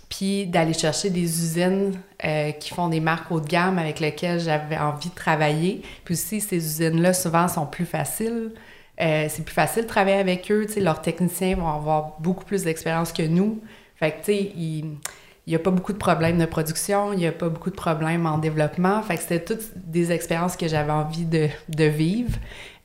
puis 0.09 0.47
d'aller 0.47 0.75
chercher 0.75 1.11
des 1.11 1.23
usines 1.23 1.99
euh, 2.25 2.53
qui 2.53 2.75
font 2.75 2.89
des 2.89 3.01
marques 3.01 3.31
haut 3.31 3.41
de 3.41 3.47
gamme 3.47 3.79
avec 3.79 4.01
lesquelles 4.01 4.41
j'avais 4.41 4.79
envie 4.79 5.11
de 5.11 5.15
travailler. 5.15 5.83
Puis 6.05 6.15
aussi, 6.15 6.41
ces 6.41 6.57
usines-là, 6.57 7.13
souvent, 7.13 7.49
sont 7.49 7.67
plus 7.67 7.85
faciles. 7.85 8.53
Euh, 9.01 9.27
c'est 9.29 9.45
plus 9.45 9.55
facile 9.55 9.83
de 9.85 9.89
travailler 9.89 10.19
avec 10.19 10.51
eux. 10.51 10.67
Tu 10.67 10.75
sais, 10.75 10.81
leurs 10.81 11.01
techniciens 11.01 11.57
vont 11.57 11.69
avoir 11.69 12.17
beaucoup 12.21 12.45
plus 12.45 12.65
d'expérience 12.65 13.13
que 13.13 13.23
nous. 13.23 13.61
Fait 13.97 14.13
que, 14.13 14.19
tu 14.19 14.25
sais, 14.25 14.53
il 14.57 14.99
n'y 15.47 15.55
a 15.55 15.59
pas 15.59 15.71
beaucoup 15.71 15.93
de 15.93 15.99
problèmes 15.99 16.39
de 16.39 16.47
production, 16.47 17.13
il 17.13 17.19
n'y 17.21 17.27
a 17.27 17.33
pas 17.33 17.49
beaucoup 17.49 17.71
de 17.71 17.77
problèmes 17.77 18.27
en 18.27 18.39
développement. 18.39 19.03
Fait 19.03 19.17
que 19.17 19.23
c'était 19.23 19.45
toutes 19.45 19.77
des 19.77 20.13
expériences 20.13 20.57
que 20.57 20.69
j'avais 20.69 20.93
envie 20.93 21.25
de, 21.25 21.49
de 21.69 21.85
vivre. 21.85 22.37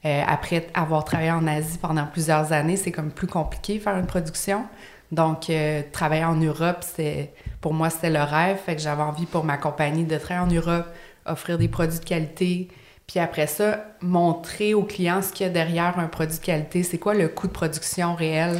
Euh, 0.05 0.22
après 0.27 0.67
avoir 0.74 1.05
travaillé 1.05 1.32
en 1.32 1.48
Asie 1.48 1.77
pendant 1.77 2.05
plusieurs 2.05 2.51
années, 2.51 2.75
c'est 2.77 2.91
comme 2.91 3.12
plus 3.12 3.27
compliqué 3.27 3.79
faire 3.79 3.98
une 3.98 4.05
production. 4.05 4.65
Donc, 5.12 5.50
euh, 5.50 5.82
travailler 5.91 6.25
en 6.25 6.36
Europe, 6.36 6.77
c'est 6.82 7.34
pour 7.62 7.74
moi, 7.74 7.89
c'était 7.89 8.10
le 8.10 8.22
rêve. 8.22 8.58
Fait 8.58 8.75
que 8.75 8.82
j'avais 8.82 9.03
envie 9.03 9.25
pour 9.25 9.43
ma 9.43 9.58
compagnie 9.58 10.03
de 10.03 10.17
travailler 10.17 10.51
en 10.51 10.53
Europe, 10.53 10.88
offrir 11.25 11.58
des 11.58 11.67
produits 11.67 12.00
de 12.00 12.05
qualité, 12.05 12.67
Puis 13.07 13.19
après 13.19 13.48
ça, 13.48 13.86
montrer 14.01 14.74
aux 14.74 14.83
clients 14.83 15.22
ce 15.22 15.33
qu'il 15.33 15.45
y 15.45 15.50
a 15.50 15.51
derrière 15.53 16.00
un 16.00 16.07
produit 16.07 16.38
de 16.38 16.43
qualité. 16.43 16.83
C'est 16.83 16.98
quoi 16.98 17.13
le 17.13 17.27
coût 17.27 17.48
de 17.48 17.51
production 17.51 18.15
réel? 18.15 18.60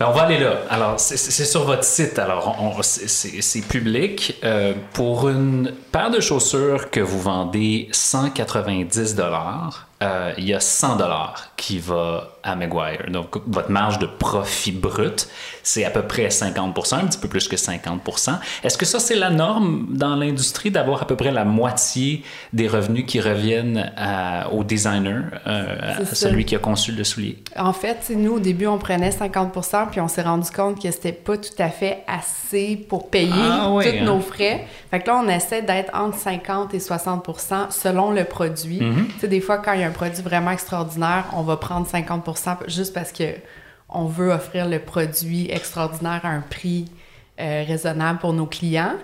Ben, 0.00 0.06
on 0.08 0.12
va 0.12 0.22
aller 0.22 0.38
là. 0.38 0.54
Alors, 0.70 0.98
c'est- 0.98 1.16
sur 1.44 1.64
votre 1.64 1.84
site. 1.84 2.18
Alors, 2.18 2.56
c'est 2.82 3.60
public. 3.68 4.36
Euh, 4.42 4.72
pour 4.94 5.28
une 5.28 5.72
paire 5.92 6.10
de 6.10 6.18
chaussures 6.20 6.90
que 6.90 7.00
vous 7.00 7.20
vendez 7.20 7.88
190 7.92 9.14
euh, 10.02 10.32
il 10.38 10.44
y 10.48 10.54
a 10.54 10.60
100 10.60 10.96
dollars 10.96 11.50
qui 11.56 11.78
va 11.78 12.30
à 12.42 12.56
Maguire. 12.56 13.06
Donc, 13.08 13.36
votre 13.46 13.70
marge 13.70 13.98
de 13.98 14.06
profit 14.06 14.72
brut, 14.72 15.28
c'est 15.62 15.84
à 15.86 15.90
peu 15.90 16.02
près 16.02 16.28
50 16.28 16.92
un 16.92 17.06
petit 17.06 17.16
peu 17.18 17.26
plus 17.28 17.48
que 17.48 17.56
50 17.56 18.02
Est-ce 18.62 18.76
que 18.76 18.84
ça, 18.84 18.98
c'est 19.00 19.14
la 19.14 19.30
norme 19.30 19.86
dans 19.90 20.14
l'industrie 20.14 20.70
d'avoir 20.70 21.00
à 21.02 21.06
peu 21.06 21.16
près 21.16 21.30
la 21.30 21.44
moitié 21.46 22.22
des 22.52 22.68
revenus 22.68 23.06
qui 23.06 23.18
reviennent 23.20 23.90
à- 23.96 24.50
au 24.52 24.62
designer, 24.62 25.22
euh, 25.46 26.00
à 26.02 26.04
ça. 26.04 26.14
celui 26.14 26.44
qui 26.44 26.54
a 26.54 26.58
conçu 26.58 26.92
le 26.92 27.02
soulier? 27.02 27.38
En 27.56 27.72
fait, 27.72 28.10
nous, 28.14 28.34
au 28.34 28.40
début, 28.40 28.66
on 28.66 28.76
prenait 28.78 29.10
50% 29.10 29.86
puis 29.90 30.00
on 30.02 30.08
s'est 30.08 30.22
rendu 30.22 30.50
compte 30.50 30.82
que 30.82 30.90
c'était 30.90 31.12
pas 31.12 31.38
tout 31.38 31.48
à 31.58 31.70
fait 31.70 32.04
assez 32.06 32.76
pour 32.76 33.08
payer 33.08 33.32
Ah 33.34 33.70
oui, 33.70 33.84
tous 33.84 33.98
hein? 34.00 34.04
nos 34.04 34.20
frais. 34.20 34.66
Fait 34.90 35.00
que 35.00 35.06
là, 35.06 35.22
on 35.24 35.28
essaie 35.30 35.62
d'être 35.62 35.94
entre 35.94 36.18
50 36.18 36.74
et 36.74 36.78
60% 36.78 37.70
selon 37.70 38.10
le 38.10 38.24
produit. 38.24 38.80
Mhm. 38.82 39.06
Tu 39.14 39.20
sais, 39.20 39.28
des 39.28 39.40
fois, 39.40 39.58
quand 39.58 39.72
il 39.72 39.80
y 39.80 39.83
a 39.83 39.83
un 39.84 39.90
produit 39.90 40.22
vraiment 40.22 40.50
extraordinaire, 40.50 41.26
on 41.34 41.42
va 41.42 41.56
prendre 41.56 41.86
50% 41.86 42.68
juste 42.68 42.92
parce 42.92 43.12
que 43.12 43.24
on 43.88 44.06
veut 44.06 44.30
offrir 44.30 44.68
le 44.68 44.78
produit 44.78 45.50
extraordinaire 45.50 46.20
à 46.24 46.28
un 46.28 46.40
prix 46.40 46.86
euh, 47.40 47.64
raisonnable 47.66 48.18
pour 48.18 48.32
nos 48.32 48.46
clients. 48.46 48.94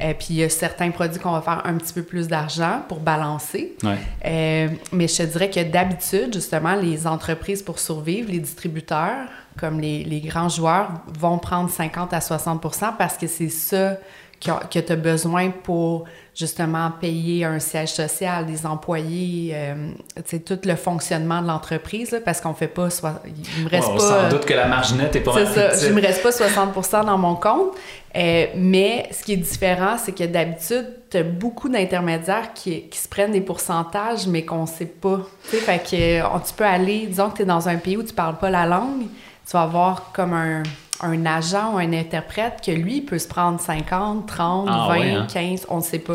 Euh, 0.00 0.12
puis 0.12 0.26
il 0.30 0.36
y 0.36 0.42
a 0.42 0.48
certains 0.48 0.90
produits 0.90 1.18
qu'on 1.18 1.32
va 1.32 1.40
faire 1.40 1.62
un 1.64 1.74
petit 1.74 1.92
peu 1.92 2.02
plus 2.02 2.28
d'argent 2.28 2.82
pour 2.88 3.00
balancer. 3.00 3.76
Ouais. 3.82 3.96
Euh, 4.26 4.68
mais 4.92 5.08
je 5.08 5.16
te 5.16 5.22
dirais 5.22 5.50
que 5.50 5.62
d'habitude, 5.62 6.34
justement, 6.34 6.74
les 6.74 7.06
entreprises 7.06 7.62
pour 7.62 7.78
survivre, 7.78 8.30
les 8.30 8.40
distributeurs, 8.40 9.26
comme 9.58 9.80
les, 9.80 10.04
les 10.04 10.20
grands 10.20 10.50
joueurs, 10.50 10.90
vont 11.18 11.38
prendre 11.38 11.70
50 11.70 12.12
à 12.12 12.18
60% 12.18 12.96
parce 12.98 13.16
que 13.16 13.26
c'est 13.26 13.48
ça 13.48 13.96
que, 14.40 14.78
tu 14.78 14.92
as 14.92 14.96
besoin 14.96 15.50
pour 15.50 16.04
justement 16.34 16.90
payer 17.00 17.44
un 17.44 17.58
siège 17.58 17.92
social, 17.92 18.44
des 18.44 18.66
employés, 18.66 19.52
euh, 19.54 19.90
tu 20.16 20.22
sais, 20.26 20.38
tout 20.40 20.58
le 20.64 20.76
fonctionnement 20.76 21.40
de 21.40 21.46
l'entreprise, 21.46 22.20
parce 22.24 22.40
qu'on 22.40 22.52
fait 22.52 22.68
pas... 22.68 22.90
Soit, 22.90 23.22
il 23.26 23.64
me 23.64 23.68
reste 23.70 23.88
Ouais, 23.88 23.94
pas... 23.94 24.00
s'en 24.00 24.28
doute 24.28 24.44
que 24.44 24.52
la 24.54 24.66
marge 24.66 24.92
nette 24.94 25.16
est 25.16 25.20
pas 25.20 25.32
C'est 25.34 25.46
ça. 25.76 25.88
Je 25.88 25.92
me 25.92 26.00
reste 26.00 26.22
pas 26.22 26.32
60 26.32 26.74
dans 27.06 27.18
mon 27.18 27.36
compte. 27.36 27.72
Euh, 28.14 28.46
mais 28.54 29.08
ce 29.12 29.22
qui 29.24 29.32
est 29.34 29.38
différent, 29.38 29.96
c'est 30.02 30.12
que 30.12 30.24
d'habitude, 30.24 30.86
tu 31.10 31.18
as 31.18 31.22
beaucoup 31.22 31.68
d'intermédiaires 31.68 32.54
qui, 32.54 32.88
qui 32.88 32.98
se 32.98 33.08
prennent 33.08 33.32
des 33.32 33.40
pourcentages, 33.40 34.26
mais 34.26 34.44
qu'on 34.44 34.66
sait 34.66 34.86
pas. 34.86 35.20
Tu 35.50 35.56
fait 35.56 35.78
que 35.78 36.22
euh, 36.22 36.38
tu 36.46 36.54
peux 36.54 36.64
aller, 36.64 37.06
disons 37.06 37.30
que 37.30 37.36
tu 37.36 37.42
es 37.42 37.46
dans 37.46 37.68
un 37.68 37.76
pays 37.76 37.96
où 37.96 38.02
tu 38.02 38.14
parles 38.14 38.38
pas 38.38 38.50
la 38.50 38.66
langue, 38.66 39.02
tu 39.46 39.52
vas 39.52 39.62
avoir 39.62 40.12
comme 40.12 40.32
un, 40.32 40.62
un 41.00 41.26
agent 41.26 41.74
ou 41.74 41.78
un 41.78 41.92
interprète 41.92 42.60
que 42.64 42.70
lui, 42.70 43.00
peut 43.00 43.18
se 43.18 43.28
prendre 43.28 43.60
50, 43.60 44.26
30, 44.26 44.68
Ah 44.70 44.86
20, 44.88 44.98
ouais, 44.98 45.10
hein? 45.12 45.26
15, 45.32 45.66
on 45.68 45.78
ne 45.78 45.82
sait 45.82 45.98
pas. 45.98 46.14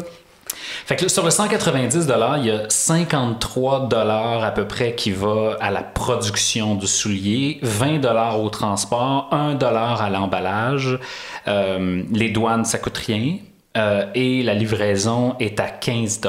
Fait 0.85 0.95
que 0.95 1.03
là, 1.03 1.09
sur 1.09 1.23
le 1.23 1.31
190 1.31 2.07
il 2.39 2.45
y 2.45 2.51
a 2.51 2.69
53 2.69 3.89
à 4.43 4.51
peu 4.51 4.67
près 4.67 4.95
qui 4.95 5.11
va 5.11 5.57
à 5.59 5.71
la 5.71 5.81
production 5.81 6.75
du 6.75 6.87
soulier, 6.87 7.59
20 7.61 8.03
au 8.35 8.49
transport, 8.49 9.29
1 9.31 9.57
à 9.59 10.09
l'emballage. 10.09 10.99
Euh, 11.47 12.03
les 12.11 12.29
douanes, 12.29 12.65
ça 12.65 12.77
coûte 12.77 12.97
rien. 12.97 13.37
Euh, 13.77 14.05
et 14.15 14.43
la 14.43 14.53
livraison 14.53 15.35
est 15.39 15.57
à 15.61 15.69
15 15.69 16.19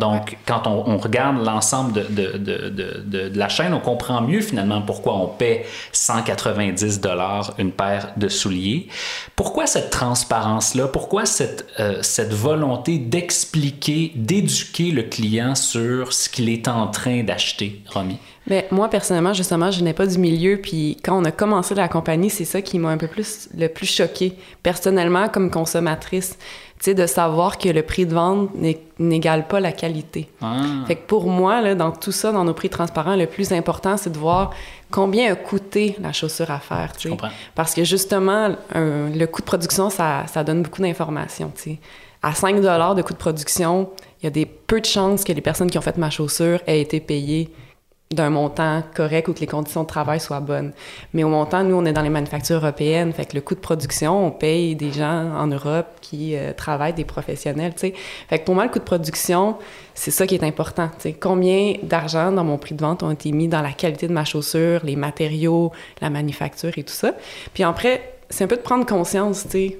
Donc, 0.00 0.38
quand 0.46 0.66
on, 0.66 0.82
on 0.86 0.96
regarde 0.96 1.44
l'ensemble 1.44 1.92
de, 1.92 2.02
de, 2.04 2.38
de, 2.38 3.02
de- 3.04 3.38
la 3.38 3.50
chaîne, 3.50 3.74
on 3.74 3.80
comprend 3.80 4.22
mieux 4.22 4.40
finalement 4.40 4.80
pourquoi 4.80 5.14
on 5.16 5.26
paie 5.26 5.66
190 5.92 7.02
une 7.58 7.72
paire 7.72 8.12
de 8.16 8.28
souliers. 8.28 8.88
Pourquoi 9.34 9.66
cette 9.66 9.90
transparence-là? 9.90 10.88
Pourquoi 10.88 11.26
cette, 11.26 11.66
euh, 11.80 11.98
cette 12.00 12.32
volonté 12.32 12.98
d'expliquer, 12.98 14.12
d'éduquer 14.14 14.90
le 14.90 15.02
client 15.02 15.54
sur 15.54 16.14
ce 16.14 16.30
qu'il 16.30 16.48
est 16.48 16.66
en 16.66 16.86
train 16.86 17.22
d'acheter, 17.22 17.82
Romy? 17.92 18.16
Ben, 18.46 18.62
moi, 18.70 18.88
personnellement, 18.88 19.34
justement, 19.34 19.70
je 19.70 19.82
n'ai 19.82 19.92
pas 19.92 20.06
du 20.06 20.18
milieu. 20.18 20.58
Puis 20.62 20.96
quand 21.02 21.20
on 21.20 21.24
a 21.24 21.32
commencé 21.32 21.74
la 21.74 21.88
compagnie, 21.88 22.30
c'est 22.30 22.44
ça 22.44 22.62
qui 22.62 22.78
m'a 22.78 22.90
un 22.90 22.96
peu 22.96 23.08
plus, 23.08 23.48
le 23.56 23.66
plus 23.66 23.86
choqué 23.86 24.34
personnellement, 24.62 25.28
comme 25.28 25.50
consommatrice. 25.50 26.38
Sais, 26.86 26.94
de 26.94 27.06
savoir 27.06 27.58
que 27.58 27.68
le 27.68 27.82
prix 27.82 28.06
de 28.06 28.14
vente 28.14 28.50
n'égale 29.00 29.48
pas 29.48 29.58
la 29.58 29.72
qualité. 29.72 30.28
Ah. 30.40 30.60
Fait 30.86 30.94
que 30.94 31.04
pour 31.04 31.28
moi, 31.28 31.60
là, 31.60 31.74
dans 31.74 31.90
tout 31.90 32.12
ça, 32.12 32.30
dans 32.30 32.44
nos 32.44 32.54
prix 32.54 32.68
transparents, 32.70 33.16
le 33.16 33.26
plus 33.26 33.52
important, 33.52 33.96
c'est 33.96 34.10
de 34.10 34.18
voir 34.18 34.52
combien 34.92 35.32
a 35.32 35.34
coûté 35.34 35.96
la 36.00 36.12
chaussure 36.12 36.48
à 36.52 36.60
faire. 36.60 36.92
comprends. 37.08 37.30
Parce 37.56 37.74
que 37.74 37.82
justement, 37.82 38.54
un- 38.72 39.10
le 39.10 39.26
coût 39.26 39.40
de 39.40 39.46
production, 39.46 39.90
ça, 39.90 40.26
ça 40.28 40.44
donne 40.44 40.62
beaucoup 40.62 40.80
d'informations. 40.80 41.50
tu 41.56 41.62
sais. 41.70 41.78
À 42.22 42.34
5 42.34 42.60
de 42.94 43.02
coût 43.02 43.14
de 43.14 43.18
production, 43.18 43.90
il 44.22 44.24
y 44.24 44.28
a 44.28 44.30
des 44.30 44.46
peu 44.46 44.80
de 44.80 44.86
chances 44.86 45.24
que 45.24 45.32
les 45.32 45.40
personnes 45.40 45.68
qui 45.68 45.78
ont 45.78 45.82
fait 45.82 45.96
ma 45.98 46.10
chaussure 46.10 46.60
aient 46.68 46.80
été 46.80 47.00
payées 47.00 47.50
d'un 48.12 48.30
montant 48.30 48.84
correct 48.94 49.26
ou 49.26 49.34
que 49.34 49.40
les 49.40 49.48
conditions 49.48 49.82
de 49.82 49.88
travail 49.88 50.20
soient 50.20 50.38
bonnes. 50.40 50.72
Mais 51.12 51.24
au 51.24 51.28
montant, 51.28 51.64
nous, 51.64 51.74
on 51.74 51.84
est 51.84 51.92
dans 51.92 52.02
les 52.02 52.08
manufactures 52.08 52.56
européennes, 52.56 53.12
fait 53.12 53.26
que 53.26 53.34
le 53.34 53.40
coût 53.40 53.56
de 53.56 53.60
production, 53.60 54.26
on 54.26 54.30
paye 54.30 54.76
des 54.76 54.92
gens 54.92 55.32
en 55.36 55.48
Europe 55.48 55.86
qui 56.00 56.36
euh, 56.36 56.52
travaillent, 56.52 56.92
des 56.92 57.04
professionnels, 57.04 57.74
tu 57.74 57.80
sais. 57.80 57.94
Fait 58.28 58.38
que 58.38 58.44
pour 58.44 58.54
moi, 58.54 58.64
le 58.64 58.70
coût 58.70 58.78
de 58.78 58.84
production, 58.84 59.56
c'est 59.94 60.12
ça 60.12 60.26
qui 60.26 60.36
est 60.36 60.44
important, 60.44 60.88
tu 60.88 61.02
sais. 61.02 61.12
Combien 61.14 61.74
d'argent 61.82 62.30
dans 62.30 62.44
mon 62.44 62.58
prix 62.58 62.76
de 62.76 62.80
vente 62.80 63.02
ont 63.02 63.10
été 63.10 63.32
mis 63.32 63.48
dans 63.48 63.62
la 63.62 63.72
qualité 63.72 64.06
de 64.06 64.12
ma 64.12 64.24
chaussure, 64.24 64.80
les 64.84 64.94
matériaux, 64.94 65.72
la 66.00 66.08
manufacture 66.08 66.78
et 66.78 66.84
tout 66.84 66.94
ça? 66.94 67.12
Puis 67.54 67.64
après, 67.64 68.18
c'est 68.30 68.44
un 68.44 68.48
peu 68.48 68.56
de 68.56 68.62
prendre 68.62 68.86
conscience, 68.86 69.44
tu 69.44 69.50
sais, 69.50 69.78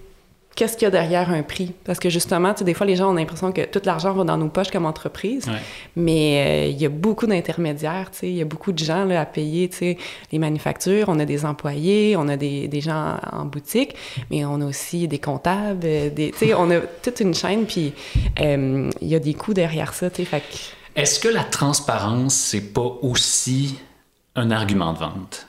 qu'est-ce 0.57 0.77
qu'il 0.77 0.87
y 0.87 0.87
a 0.87 0.91
derrière 0.91 1.31
un 1.31 1.43
prix? 1.43 1.73
Parce 1.85 2.01
que 2.01 2.09
justement, 2.11 2.53
tu 2.55 2.61
sais, 2.61 2.65
des 2.65 2.75
fois, 2.75 2.87
les 2.87 2.97
gens 2.97 3.11
ont 3.11 3.15
l'impression 3.15 3.53
que 3.53 3.61
tout 3.61 3.83
l'argent 3.85 4.13
va 4.15 4.25
dans 4.25 4.39
nos 4.39 4.49
poches 4.49 4.71
comme 4.71 4.87
entreprise. 4.87 5.47
Ouais. 5.47 5.61
Mais 5.95 6.67
euh, 6.67 6.71
il 6.71 6.81
y 6.81 6.87
a 6.87 6.89
beaucoup 6.89 7.27
d'intermédiaires, 7.27 8.11
tu 8.11 8.19
sais. 8.19 8.29
Il 8.29 8.37
y 8.37 8.43
a 8.43 8.47
beaucoup 8.47 8.73
de 8.73 8.79
gens 8.79 9.05
là, 9.05 9.21
à 9.21 9.27
payer, 9.27 9.69
tu 9.69 9.77
sais, 9.77 9.99
les 10.33 10.39
manufactures. 10.39 11.09
On 11.09 11.21
a 11.21 11.27
des 11.27 11.45
employés, 11.45 12.17
on 12.17 12.27
a 12.29 12.37
des, 12.37 12.67
des 12.69 12.81
gens 12.81 13.19
en 13.31 13.45
boutique, 13.45 13.95
mais 14.31 14.45
on 14.45 14.61
a 14.63 14.65
aussi 14.65 15.07
des 15.07 15.19
comptables, 15.19 15.85
euh, 15.85 16.11
des, 16.11 16.33
tu 16.33 16.39
sais, 16.39 16.55
on 16.55 16.71
a 16.71 16.81
toute 16.81 17.21
une 17.21 17.35
chaîne, 17.35 17.67
puis 17.67 17.93
euh, 18.41 18.91
il 19.03 19.09
y 19.09 19.15
a 19.15 19.21
des 19.21 19.35
coûts 19.35 19.55
derrière 19.55 19.93
ça, 19.93 20.09
tu 20.09 20.17
sais. 20.17 20.25
Fait 20.25 20.43
Est-ce 20.97 21.21
que 21.21 21.29
la 21.29 21.45
transparence, 21.45 22.35
c'est 22.35 22.73
pas 22.73 22.97
aussi 23.03 23.79
un 24.35 24.51
argument 24.51 24.95
de 24.95 24.99
vente? 24.99 25.47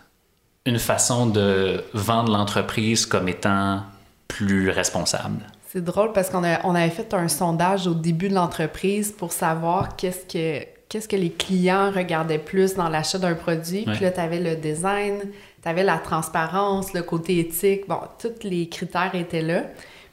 Une 0.65 0.79
façon 0.79 1.27
de 1.27 1.81
vendre 1.93 2.33
l'entreprise 2.33 3.05
comme 3.05 3.29
étant 3.29 3.83
plus 4.37 4.69
responsable? 4.69 5.39
C'est 5.67 5.83
drôle 5.83 6.13
parce 6.13 6.29
qu'on 6.29 6.43
on 6.63 6.75
avait 6.75 6.89
fait 6.89 7.13
un 7.13 7.27
sondage 7.27 7.87
au 7.87 7.93
début 7.93 8.29
de 8.29 8.35
l'entreprise 8.35 9.11
pour 9.11 9.31
savoir 9.31 9.95
qu'est-ce 9.95 10.25
que 10.25 10.65
qu'est-ce 10.89 11.09
que 11.09 11.17
les 11.17 11.31
clients 11.31 11.91
regardaient 11.91 12.37
plus 12.37 12.75
dans 12.75 12.87
l'achat 12.87 13.17
d'un 13.17 13.33
produit. 13.33 13.83
Ouais. 13.85 13.93
Puis 13.93 14.05
là, 14.05 14.11
tu 14.11 14.21
avais 14.21 14.39
le 14.39 14.55
design, 14.55 15.19
tu 15.61 15.67
avais 15.67 15.83
la 15.83 15.97
transparence, 15.97 16.93
le 16.93 17.03
côté 17.03 17.39
éthique. 17.39 17.87
Bon, 17.89 17.99
tous 18.19 18.47
les 18.47 18.69
critères 18.69 19.13
étaient 19.13 19.41
là. 19.41 19.63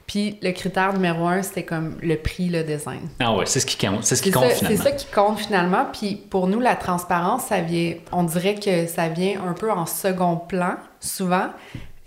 Puis 0.05 0.37
le 0.43 0.51
critère 0.51 0.91
numéro 0.93 1.25
un, 1.27 1.41
c'était 1.41 1.63
comme 1.63 1.95
le 2.01 2.17
prix, 2.17 2.49
le 2.49 2.63
design. 2.63 2.99
Ah 3.21 3.33
ouais, 3.35 3.45
c'est 3.45 3.61
ce 3.61 3.65
qui 3.65 3.77
compte, 3.77 4.03
c'est 4.03 4.17
ce 4.17 4.21
qui 4.21 4.29
C'est 4.29 4.33
compte 4.35 4.43
ça, 4.43 4.49
c'est 4.49 4.65
finalement. 4.65 4.83
ça 4.83 4.91
qui 4.91 5.05
compte 5.07 5.39
finalement. 5.39 5.85
Puis 5.93 6.15
pour 6.29 6.47
nous, 6.47 6.59
la 6.59 6.75
transparence, 6.75 7.45
ça 7.45 7.61
vient, 7.61 7.93
on 8.11 8.23
dirait 8.23 8.55
que 8.55 8.85
ça 8.85 9.07
vient 9.07 9.41
un 9.47 9.53
peu 9.53 9.71
en 9.71 9.85
second 9.85 10.35
plan, 10.35 10.75
souvent. 10.99 11.47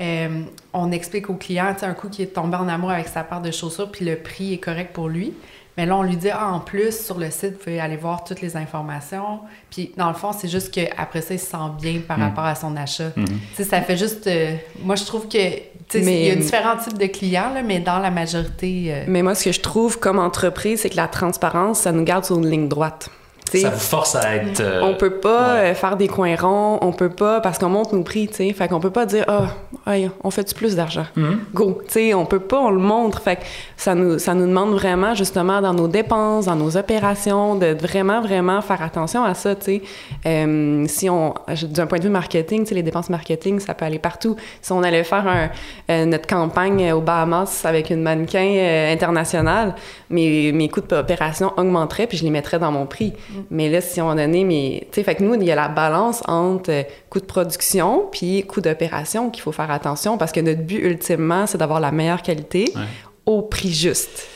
Euh, 0.00 0.42
on 0.72 0.92
explique 0.92 1.28
au 1.28 1.34
client, 1.34 1.72
tu 1.74 1.80
sais, 1.80 1.86
un 1.86 1.94
coup 1.94 2.08
qui 2.08 2.22
est 2.22 2.26
tombé 2.34 2.56
en 2.56 2.68
amour 2.68 2.90
avec 2.90 3.08
sa 3.08 3.24
paire 3.24 3.40
de 3.40 3.50
chaussures, 3.50 3.90
puis 3.90 4.04
le 4.04 4.16
prix 4.16 4.54
est 4.54 4.58
correct 4.58 4.92
pour 4.92 5.08
lui. 5.08 5.34
Mais 5.76 5.86
là, 5.86 5.96
on 5.96 6.02
lui 6.02 6.16
dit, 6.16 6.28
ah, 6.30 6.48
en 6.50 6.58
plus, 6.58 7.04
sur 7.04 7.18
le 7.18 7.30
site, 7.30 7.52
vous 7.52 7.58
pouvez 7.58 7.78
aller 7.78 7.96
voir 7.96 8.24
toutes 8.24 8.40
les 8.40 8.56
informations. 8.56 9.38
Puis, 9.70 9.92
dans 9.96 10.08
le 10.08 10.14
fond, 10.14 10.32
c'est 10.32 10.48
juste 10.48 10.72
qu'après 10.74 11.20
ça, 11.20 11.34
il 11.34 11.38
se 11.38 11.46
sent 11.46 11.56
bien 11.80 12.00
par 12.06 12.18
rapport 12.18 12.44
à 12.44 12.56
son 12.56 12.76
achat. 12.76 13.10
Tu 13.14 13.22
sais, 13.54 13.62
ça 13.62 13.80
fait 13.80 13.96
juste... 13.96 14.26
euh, 14.26 14.56
moi, 14.82 14.96
je 14.96 15.04
trouve 15.04 15.28
que... 15.28 15.38
Tu 15.38 15.62
sais, 15.88 16.00
Mais- 16.00 16.22
il 16.22 16.26
y 16.26 16.30
a 16.32 16.34
différents 16.34 16.76
types 16.76 16.98
de 16.98 17.06
clients, 17.06 17.52
là, 17.54 17.62
mais 17.62 17.78
dans 17.78 18.00
la 18.00 18.10
majorité... 18.10 18.86
euh, 18.88 19.04
Mais 19.06 19.22
moi, 19.22 19.36
ce 19.36 19.44
que 19.44 19.52
je 19.52 19.60
trouve 19.60 20.00
comme 20.00 20.18
entreprise, 20.18 20.80
c'est 20.80 20.90
que 20.90 20.96
la 20.96 21.06
transparence, 21.06 21.80
ça 21.80 21.92
nous 21.92 22.02
garde 22.02 22.24
sur 22.24 22.38
une 22.38 22.50
ligne 22.50 22.66
droite. 22.68 23.08
Ça 23.56 23.70
vous 23.70 23.78
force 23.78 24.14
à 24.14 24.36
être. 24.36 24.60
euh, 24.60 24.80
on 24.82 24.94
peut 24.94 25.10
pas 25.18 25.54
ouais. 25.54 25.70
euh, 25.70 25.74
faire 25.74 25.96
des 25.96 26.08
coins 26.08 26.36
ronds, 26.36 26.78
on 26.82 26.92
peut 26.92 27.08
pas 27.08 27.40
parce 27.40 27.58
qu'on 27.58 27.68
monte 27.68 27.92
nos 27.92 28.02
prix, 28.02 28.28
tu 28.28 28.34
sais. 28.34 28.52
Fait 28.52 28.68
qu'on 28.68 28.80
peut 28.80 28.90
pas 28.90 29.06
dire 29.06 29.24
ah, 29.28 29.92
hey, 29.92 30.10
on 30.22 30.30
fait 30.30 30.44
du 30.46 30.54
plus 30.54 30.76
d'argent? 30.76 31.06
Mhm. 31.16 31.38
Go, 31.54 31.80
tu 31.86 31.92
sais, 31.92 32.14
on 32.14 32.26
peut 32.26 32.40
pas, 32.40 32.58
on 32.60 32.70
le 32.70 32.78
montre. 32.80 33.22
Fait 33.22 33.36
que 33.36 33.42
ça 33.76 33.94
nous 33.94 34.18
ça 34.18 34.34
nous 34.34 34.46
demande 34.46 34.72
vraiment 34.72 35.14
justement 35.14 35.60
dans 35.60 35.72
nos 35.74 35.88
dépenses, 35.88 36.46
dans 36.46 36.56
nos 36.56 36.76
opérations 36.76 37.54
de 37.54 37.74
vraiment 37.80 38.20
vraiment 38.20 38.60
faire 38.60 38.82
attention 38.82 39.24
à 39.24 39.34
ça, 39.34 39.54
tu 39.54 39.64
sais. 39.64 39.82
Euh, 40.26 40.84
si 40.88 41.08
on 41.08 41.34
d'un 41.62 41.86
point 41.86 41.98
de 41.98 42.04
vue 42.04 42.10
marketing, 42.10 42.62
tu 42.62 42.68
sais 42.70 42.74
les 42.74 42.82
dépenses 42.82 43.08
marketing, 43.10 43.60
ça 43.60 43.74
peut 43.74 43.84
aller 43.84 43.98
partout. 43.98 44.36
Si 44.60 44.72
on 44.72 44.82
allait 44.82 45.04
faire 45.04 45.26
un, 45.26 45.48
euh, 45.90 46.04
notre 46.04 46.26
campagne 46.26 46.92
aux 46.92 47.00
Bahamas 47.00 47.64
avec 47.64 47.90
une 47.90 48.02
mannequin 48.02 48.88
internationale, 48.92 49.74
mes 50.10 50.52
mes 50.52 50.68
coûts 50.68 50.80
d'opération 50.80 51.52
augmenteraient 51.56 52.06
puis 52.06 52.18
je 52.18 52.24
les 52.24 52.30
mettrais 52.30 52.58
dans 52.58 52.72
mon 52.72 52.86
prix. 52.86 53.12
Mais 53.50 53.68
là, 53.70 53.80
si 53.80 54.00
on 54.00 54.14
donné, 54.14 54.44
mais 54.44 54.86
tu 54.90 54.96
sais, 54.96 55.02
fait 55.04 55.14
que 55.14 55.22
nous, 55.22 55.34
il 55.34 55.44
y 55.44 55.50
a 55.50 55.54
la 55.54 55.68
balance 55.68 56.22
entre 56.28 56.70
euh, 56.70 56.82
coût 57.10 57.20
de 57.20 57.24
production 57.26 58.06
puis 58.10 58.44
coût 58.46 58.60
d'opération 58.60 59.30
qu'il 59.30 59.42
faut 59.42 59.52
faire 59.52 59.70
attention 59.70 60.18
parce 60.18 60.32
que 60.32 60.40
notre 60.40 60.62
but 60.62 60.78
ultimement, 60.84 61.46
c'est 61.46 61.58
d'avoir 61.58 61.80
la 61.80 61.90
meilleure 61.92 62.22
qualité 62.22 62.64
Ouais. 62.74 62.82
au 63.26 63.42
prix 63.42 63.72
juste. 63.72 64.26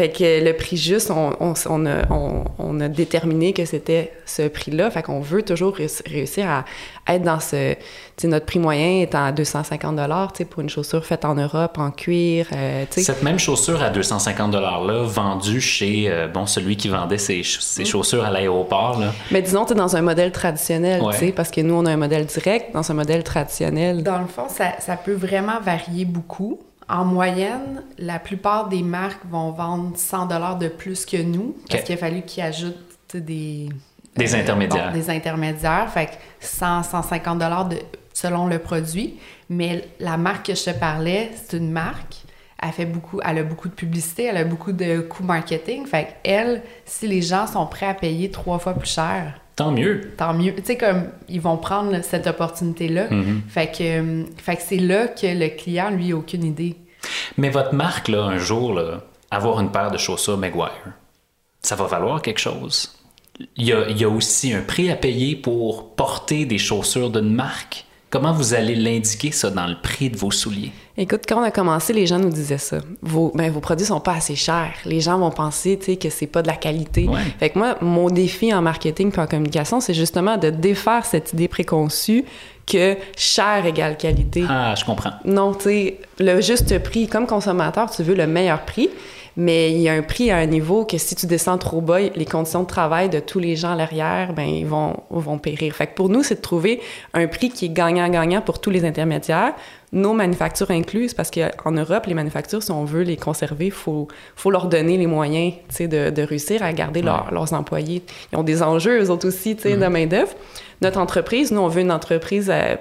Fait 0.00 0.08
que 0.08 0.42
le 0.42 0.54
prix 0.56 0.78
juste, 0.78 1.10
on, 1.10 1.32
on, 1.40 1.52
on 1.68 1.84
a, 1.84 2.10
on- 2.10 2.44
on 2.58 2.80
a 2.80 2.88
déterminé 2.88 3.52
que 3.52 3.66
c'était 3.66 4.12
ce 4.24 4.48
prix-là. 4.48 4.90
Fait 4.90 5.02
qu'on 5.02 5.20
veut 5.20 5.42
toujours 5.42 5.76
réuss- 5.76 6.00
réussir 6.08 6.48
à 6.48 6.64
être 7.14 7.22
dans 7.22 7.38
ce... 7.38 7.74
Tu 7.74 7.78
sais, 8.16 8.28
notre 8.28 8.46
prix 8.46 8.58
moyen 8.60 9.02
est 9.02 9.14
à 9.14 9.30
250 9.30 9.96
tu 10.32 10.38
sais, 10.38 10.44
pour 10.46 10.62
une 10.62 10.70
chaussure 10.70 11.04
faite 11.04 11.26
en 11.26 11.34
Europe, 11.34 11.76
en 11.76 11.90
cuir, 11.90 12.46
euh. 12.54 12.84
Cette 12.88 13.22
même 13.22 13.38
chaussure 13.38 13.82
à 13.82 13.90
250 13.90 14.54
là 14.54 15.02
vendue 15.04 15.60
chez 15.60 16.06
euh, 16.08 16.28
bon 16.28 16.46
celui 16.46 16.76
qui 16.78 16.88
vendait 16.88 17.18
ses, 17.18 17.42
ch- 17.42 17.58
ses 17.60 17.84
chaussures 17.84 18.24
à 18.24 18.30
l'aéroport 18.30 18.98
là. 19.00 19.12
Mais 19.30 19.42
disons, 19.42 19.66
tu 19.66 19.72
es 19.74 19.76
dans 19.76 19.96
un 19.96 20.02
modèle 20.02 20.32
traditionnel, 20.32 21.02
Ouais. 21.02 21.12
tu 21.12 21.18
sais, 21.26 21.32
parce 21.32 21.50
que 21.50 21.60
nous, 21.60 21.74
on 21.74 21.84
a 21.84 21.90
un 21.92 21.96
modèle 21.98 22.24
direct. 22.24 22.72
Dans 22.72 22.90
un 22.90 22.94
modèle 22.94 23.22
traditionnel, 23.22 24.02
Dans 24.02 24.18
le 24.20 24.26
fond, 24.26 24.46
ça, 24.48 24.72
ça 24.80 24.96
peut 24.96 25.12
vraiment 25.14 25.60
varier 25.62 26.06
beaucoup. 26.06 26.58
En 26.90 27.04
moyenne, 27.04 27.84
la 27.98 28.18
plupart 28.18 28.68
des 28.68 28.82
marques 28.82 29.24
vont 29.30 29.52
vendre 29.52 29.96
100 29.96 30.56
de 30.58 30.68
plus 30.68 31.06
que 31.06 31.16
nous 31.22 31.56
parce 31.70 31.84
qu'il 31.84 31.94
a 31.94 31.98
fallu 31.98 32.22
qu'ils 32.22 32.42
ajoutent 32.42 32.76
des... 33.14 33.68
Des 34.16 34.34
intermédiaires. 34.34 34.90
bon, 34.90 34.98
des 34.98 35.08
intermédiaires. 35.08 35.88
Fait 35.88 36.06
que 36.06 36.10
100, 36.40 36.82
150 36.82 37.38
de, 37.38 37.76
selon 38.12 38.48
le 38.48 38.58
produit. 38.58 39.14
Mais 39.48 39.84
la 40.00 40.16
marque 40.16 40.46
que 40.46 40.54
je 40.54 40.64
te 40.64 40.70
parlais, 40.70 41.30
c'est 41.36 41.56
une 41.56 41.70
marque. 41.70 42.16
Elle 42.60 42.72
fait 42.72 42.86
beaucoup, 42.86 43.20
elle 43.24 43.38
a 43.38 43.42
beaucoup 43.44 43.68
de 43.68 43.74
publicité, 43.74 44.24
elle 44.24 44.36
a 44.36 44.44
beaucoup 44.44 44.72
de 44.72 45.00
coûts 45.00 45.22
marketing. 45.22 45.86
Fait 45.86 46.04
que 46.04 46.10
elle, 46.24 46.62
si 46.84 47.06
les 47.06 47.22
gens 47.22 47.46
sont 47.46 47.66
prêts 47.66 47.86
à 47.86 47.94
payer 47.94 48.30
trois 48.32 48.58
fois 48.58 48.74
plus 48.74 48.90
cher, 48.90 49.40
Tant 49.56 49.72
mieux. 49.72 50.12
tant 50.16 50.34
mieux. 50.34 50.54
Tu 50.54 50.62
sais, 50.64 50.76
comme 50.76 51.04
ils 51.28 51.40
vont 51.40 51.56
prendre 51.56 51.90
là, 51.92 52.02
cette 52.02 52.26
opportunité-là. 52.26 53.08
Mhm. 53.10 53.42
Fait 53.48 53.66
que, 53.66 53.82
euh, 53.82 54.24
fait 54.36 54.56
que 54.56 54.62
c'est 54.62 54.78
là 54.78 55.08
que 55.08 55.26
le 55.26 55.48
client, 55.48 55.90
lui, 55.90 56.12
a 56.12 56.16
aucune 56.16 56.44
idée. 56.44 56.76
Mais 57.36 57.50
votre 57.50 57.74
marque 57.74 58.08
là 58.08 58.24
un 58.24 58.38
jour 58.38 58.74
là, 58.74 59.00
avoir 59.30 59.60
une 59.60 59.70
paire 59.70 59.90
de 59.90 59.98
chaussures 59.98 60.38
Maguire, 60.38 60.94
ça 61.62 61.76
va 61.76 61.86
valoir 61.86 62.22
quelque 62.22 62.40
chose? 62.40 62.94
Il 63.56 63.66
y 63.66 63.72
a, 63.72 63.88
il 63.88 63.98
y 63.98 64.04
a 64.04 64.08
aussi 64.08 64.52
un 64.52 64.62
prix 64.62 64.90
à 64.90 64.96
payer 64.96 65.36
pour 65.36 65.94
porter 65.94 66.44
des 66.44 66.58
chaussures 66.58 67.10
d'une 67.10 67.32
marque? 67.32 67.86
Comment 68.10 68.32
vous 68.32 68.54
allez 68.54 68.74
l'indiquer 68.74 69.30
ça 69.30 69.50
dans 69.50 69.68
le 69.68 69.76
prix 69.80 70.10
de 70.10 70.16
vos 70.16 70.32
souliers? 70.32 70.72
Écoute, 70.96 71.22
quand 71.28 71.40
on 71.40 71.44
a 71.44 71.52
commencé, 71.52 71.92
les 71.92 72.06
gens 72.06 72.18
nous 72.18 72.28
disaient 72.28 72.58
ça. 72.58 72.78
Vos, 73.02 73.30
ben, 73.36 73.52
vos 73.52 73.60
produits 73.60 73.86
sont 73.86 74.00
pas 74.00 74.14
assez 74.14 74.34
chers. 74.34 74.74
Les 74.84 75.00
gens 75.00 75.16
vont 75.20 75.30
penser, 75.30 75.78
tu 75.78 75.86
sais, 75.86 75.96
que 75.96 76.10
c'est 76.10 76.26
pas 76.26 76.42
de 76.42 76.48
la 76.48 76.56
qualité. 76.56 77.06
Ouais. 77.06 77.20
Fait 77.38 77.50
que 77.50 77.58
moi, 77.58 77.76
mon 77.80 78.10
défi 78.10 78.52
en 78.52 78.62
marketing 78.62 79.12
puis 79.12 79.20
en 79.20 79.28
communication, 79.28 79.80
c'est 79.80 79.94
justement 79.94 80.38
de 80.38 80.50
défaire 80.50 81.06
cette 81.06 81.32
idée 81.34 81.46
préconçue 81.46 82.24
que 82.70 82.96
cher 83.16 83.66
égale 83.66 83.96
qualité. 83.96 84.44
Ah, 84.48 84.74
je 84.76 84.84
comprends. 84.84 85.12
Non, 85.24 85.54
tu 85.54 85.64
sais, 85.64 85.96
le 86.18 86.40
juste 86.40 86.78
prix, 86.82 87.08
comme 87.08 87.26
consommateur, 87.26 87.90
tu 87.90 88.02
veux 88.02 88.14
le 88.14 88.26
meilleur 88.26 88.60
prix, 88.60 88.90
mais 89.36 89.72
il 89.72 89.80
y 89.80 89.88
a 89.88 89.92
un 89.92 90.02
prix 90.02 90.30
à 90.30 90.36
un 90.36 90.46
niveau 90.46 90.84
que 90.84 90.98
si 90.98 91.14
tu 91.14 91.26
descends 91.26 91.58
trop 91.58 91.80
bas, 91.80 92.00
les 92.00 92.24
conditions 92.24 92.62
de 92.62 92.68
travail 92.68 93.08
de 93.08 93.20
tous 93.20 93.38
les 93.38 93.56
gens 93.56 93.72
à 93.72 93.76
l'arrière, 93.76 94.32
ben 94.32 94.44
ils 94.44 94.66
vont, 94.66 94.96
vont 95.10 95.38
périr. 95.38 95.74
Fait 95.74 95.86
que 95.86 95.94
pour 95.94 96.08
nous, 96.08 96.22
c'est 96.22 96.36
de 96.36 96.40
trouver 96.40 96.80
un 97.14 97.26
prix 97.26 97.50
qui 97.50 97.66
est 97.66 97.70
gagnant-gagnant 97.70 98.42
pour 98.42 98.60
tous 98.60 98.70
les 98.70 98.84
intermédiaires, 98.84 99.54
nos 99.92 100.12
manufactures 100.12 100.70
incluses, 100.70 101.14
parce 101.14 101.30
qu'en 101.30 101.72
Europe, 101.72 102.06
les 102.06 102.14
manufactures, 102.14 102.62
si 102.62 102.70
on 102.70 102.84
veut 102.84 103.02
les 103.02 103.16
conserver, 103.16 103.66
il 103.66 103.72
faut, 103.72 104.06
faut 104.36 104.50
leur 104.50 104.66
donner 104.66 104.96
les 104.96 105.06
moyens, 105.06 105.54
de, 105.80 106.10
de 106.10 106.22
réussir 106.22 106.62
à 106.62 106.72
garder 106.72 107.02
leur- 107.02 107.32
leurs 107.32 107.52
employés. 107.54 108.02
Ils 108.32 108.38
ont 108.38 108.44
des 108.44 108.62
enjeux, 108.62 109.02
eux 109.02 109.10
autres 109.10 109.26
aussi, 109.26 109.56
sais, 109.58 109.76
de 109.76 109.86
main-d'œuvre. 109.86 110.32
Notre 110.82 110.98
entreprise, 110.98 111.50
nous, 111.52 111.60
on 111.60 111.68
veut 111.68 111.82
une 111.82 111.92
entreprise 111.92 112.50
euh, 112.50 112.76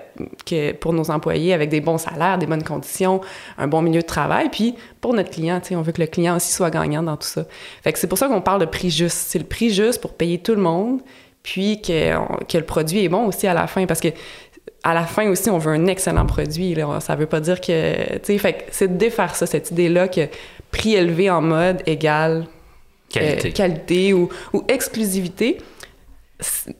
que, 0.45 0.71
pour 0.71 0.93
nos 0.93 1.11
employés 1.11 1.53
avec 1.53 1.69
des 1.69 1.81
bons 1.81 1.97
salaires, 1.97 2.37
des 2.37 2.45
bonnes 2.45 2.63
conditions, 2.63 3.19
un 3.57 3.67
bon 3.67 3.81
milieu 3.81 3.99
de 4.01 4.05
travail. 4.05 4.49
Puis 4.49 4.75
pour 5.01 5.13
notre 5.13 5.31
client, 5.31 5.59
on 5.71 5.81
veut 5.81 5.91
que 5.91 5.99
le 5.99 6.07
client 6.07 6.37
aussi 6.37 6.53
soit 6.53 6.69
gagnant 6.69 7.03
dans 7.03 7.17
tout 7.17 7.27
ça. 7.27 7.43
Fait 7.83 7.91
que 7.91 7.99
c'est 7.99 8.07
pour 8.07 8.17
ça 8.17 8.27
qu'on 8.27 8.39
parle 8.39 8.61
de 8.61 8.65
prix 8.65 8.89
juste. 8.89 9.17
C'est 9.29 9.39
le 9.39 9.45
prix 9.45 9.69
juste 9.69 9.99
pour 9.99 10.13
payer 10.13 10.37
tout 10.37 10.55
le 10.55 10.61
monde, 10.61 11.01
puis 11.43 11.81
que, 11.81 12.13
que 12.45 12.57
le 12.57 12.65
produit 12.65 13.03
est 13.03 13.09
bon 13.09 13.25
aussi 13.25 13.47
à 13.47 13.53
la 13.53 13.67
fin. 13.67 13.85
Parce 13.85 13.99
que 13.99 14.09
à 14.83 14.93
la 14.93 15.03
fin 15.05 15.27
aussi, 15.29 15.49
on 15.49 15.57
veut 15.57 15.73
un 15.73 15.87
excellent 15.87 16.25
produit. 16.25 16.73
Là. 16.75 16.99
Ça 16.99 17.15
veut 17.15 17.25
pas 17.25 17.39
dire 17.41 17.59
que... 17.59 18.17
Tu 18.19 18.37
sais, 18.39 18.57
c'est 18.71 18.87
de 18.93 18.97
défaire 18.97 19.35
ça, 19.35 19.45
cette 19.45 19.71
idée-là 19.71 20.07
que 20.07 20.27
prix 20.71 20.95
élevé 20.95 21.29
en 21.29 21.41
mode 21.41 21.81
égale 21.85 22.45
Qualité. 23.09 23.47
euh, 23.49 23.51
qualité 23.51 24.13
ou, 24.13 24.29
ou 24.53 24.63
exclusivité. 24.67 25.57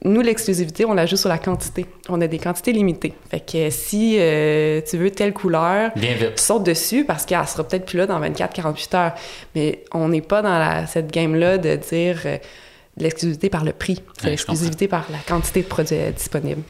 Nous, 0.06 0.22
l'exclusivité, 0.22 0.86
on 0.86 0.94
la 0.94 1.06
joue 1.06 1.18
sur 1.18 1.28
la 1.28 1.38
quantité. 1.38 1.86
On 2.08 2.22
a 2.22 2.28
des 2.28 2.38
quantités 2.40 2.72
limitées. 2.72 3.14
Fait 3.30 3.42
que 3.42 3.70
si 3.70 4.16
euh, 4.18 4.80
tu 4.90 4.96
veux 4.98 5.12
telle 5.12 5.34
couleur, 5.34 5.92
Bien 5.98 6.14
vite. 6.14 6.40
saute 6.40 6.64
dessus 6.64 7.04
parce 7.04 7.26
qu'elle 7.26 7.46
sera 7.46 7.68
peut-être 7.68 7.86
plus 7.86 7.98
là 7.98 8.06
dans 8.06 8.22
24-48 8.22 8.96
heures. 8.96 9.14
Mais 9.56 9.84
on 9.94 10.08
n'est 10.08 10.22
pas 10.22 10.42
dans 10.42 10.58
la- 10.58 10.88
cette 10.88 11.12
game-là 11.12 11.58
de 11.58 11.76
dire 11.76 12.22
euh, 12.26 12.38
l'exclusivité 12.96 13.50
par 13.50 13.66
le 13.66 13.74
prix. 13.74 14.02
C'est 14.20 14.24
Ouais, 14.26 14.30
l'exclusivité 14.32 14.88
par 14.88 15.06
la 15.12 15.18
quantité 15.28 15.62
de 15.62 15.68
produits 15.68 15.98
disponibles. 16.16 16.62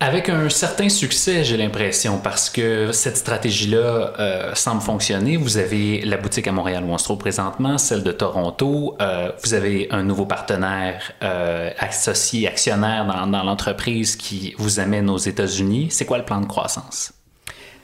Avec 0.00 0.28
un 0.28 0.48
certain 0.48 0.88
succès, 0.88 1.44
j'ai 1.44 1.56
l'impression, 1.56 2.18
parce 2.18 2.50
que 2.50 2.90
cette 2.90 3.16
stratégie-là 3.16 4.12
euh, 4.18 4.54
semble 4.54 4.82
fonctionner. 4.82 5.36
Vous 5.36 5.56
avez 5.56 6.00
la 6.02 6.16
boutique 6.16 6.48
à 6.48 6.52
Montréal 6.52 6.84
où 6.84 6.90
on 6.90 6.98
se 6.98 7.04
trouve 7.04 7.18
présentement, 7.18 7.78
celle 7.78 8.02
de 8.02 8.10
Toronto. 8.10 8.96
Euh, 9.00 9.30
vous 9.44 9.54
avez 9.54 9.86
un 9.92 10.02
nouveau 10.02 10.26
partenaire 10.26 11.12
euh, 11.22 11.70
associé, 11.78 12.48
actionnaire 12.48 13.06
dans, 13.06 13.42
l'entreprise 13.44 14.16
qui 14.16 14.54
vous 14.58 14.80
amène 14.80 15.08
aux 15.08 15.16
États-Unis. 15.18 15.88
C'est 15.90 16.06
quoi 16.06 16.18
le 16.18 16.24
plan 16.24 16.40
de 16.40 16.46
croissance? 16.46 17.12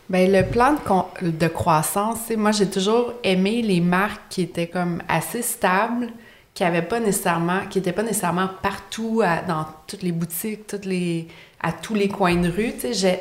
Ben, 0.09 0.31
le 0.31 0.43
plan 0.43 0.75
de, 1.23 1.47
croissance, 1.47 2.19
moi, 2.37 2.51
j'ai 2.51 2.69
toujours 2.69 3.15
aimé 3.23 3.63
les 3.63 3.81
marques 3.81 4.23
qui 4.31 4.43
étaient 4.43 4.67
comme 4.67 5.01
assez 5.09 5.43
stables, 5.43 6.09
qui 6.55 6.65
avaient 6.65 6.83
pas 6.83 6.99
nécessairement, 6.99 7.61
partout 8.61 9.23
dans 9.47 9.65
toutes 9.87 10.03
les 10.03 10.11
boutiques, 10.11 10.67
toutes 10.67 10.85
les, 10.85 11.29
à 11.61 11.73
tous 11.73 11.95
les 11.95 12.09
coins 12.09 12.37
de 12.37 12.49
rue. 12.49 12.73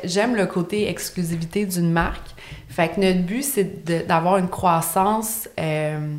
J'aime 0.04 0.34
le 0.34 0.46
côté 0.46 0.88
exclusivité 0.88 1.66
d'une 1.66 1.90
marque. 1.90 2.34
Fait 2.68 2.88
que 2.88 3.00
notre 3.00 3.20
but, 3.20 3.42
c'est 3.42 4.06
d'avoir 4.06 4.38
une 4.38 4.48
croissance 4.48 5.48
euh, 5.58 6.16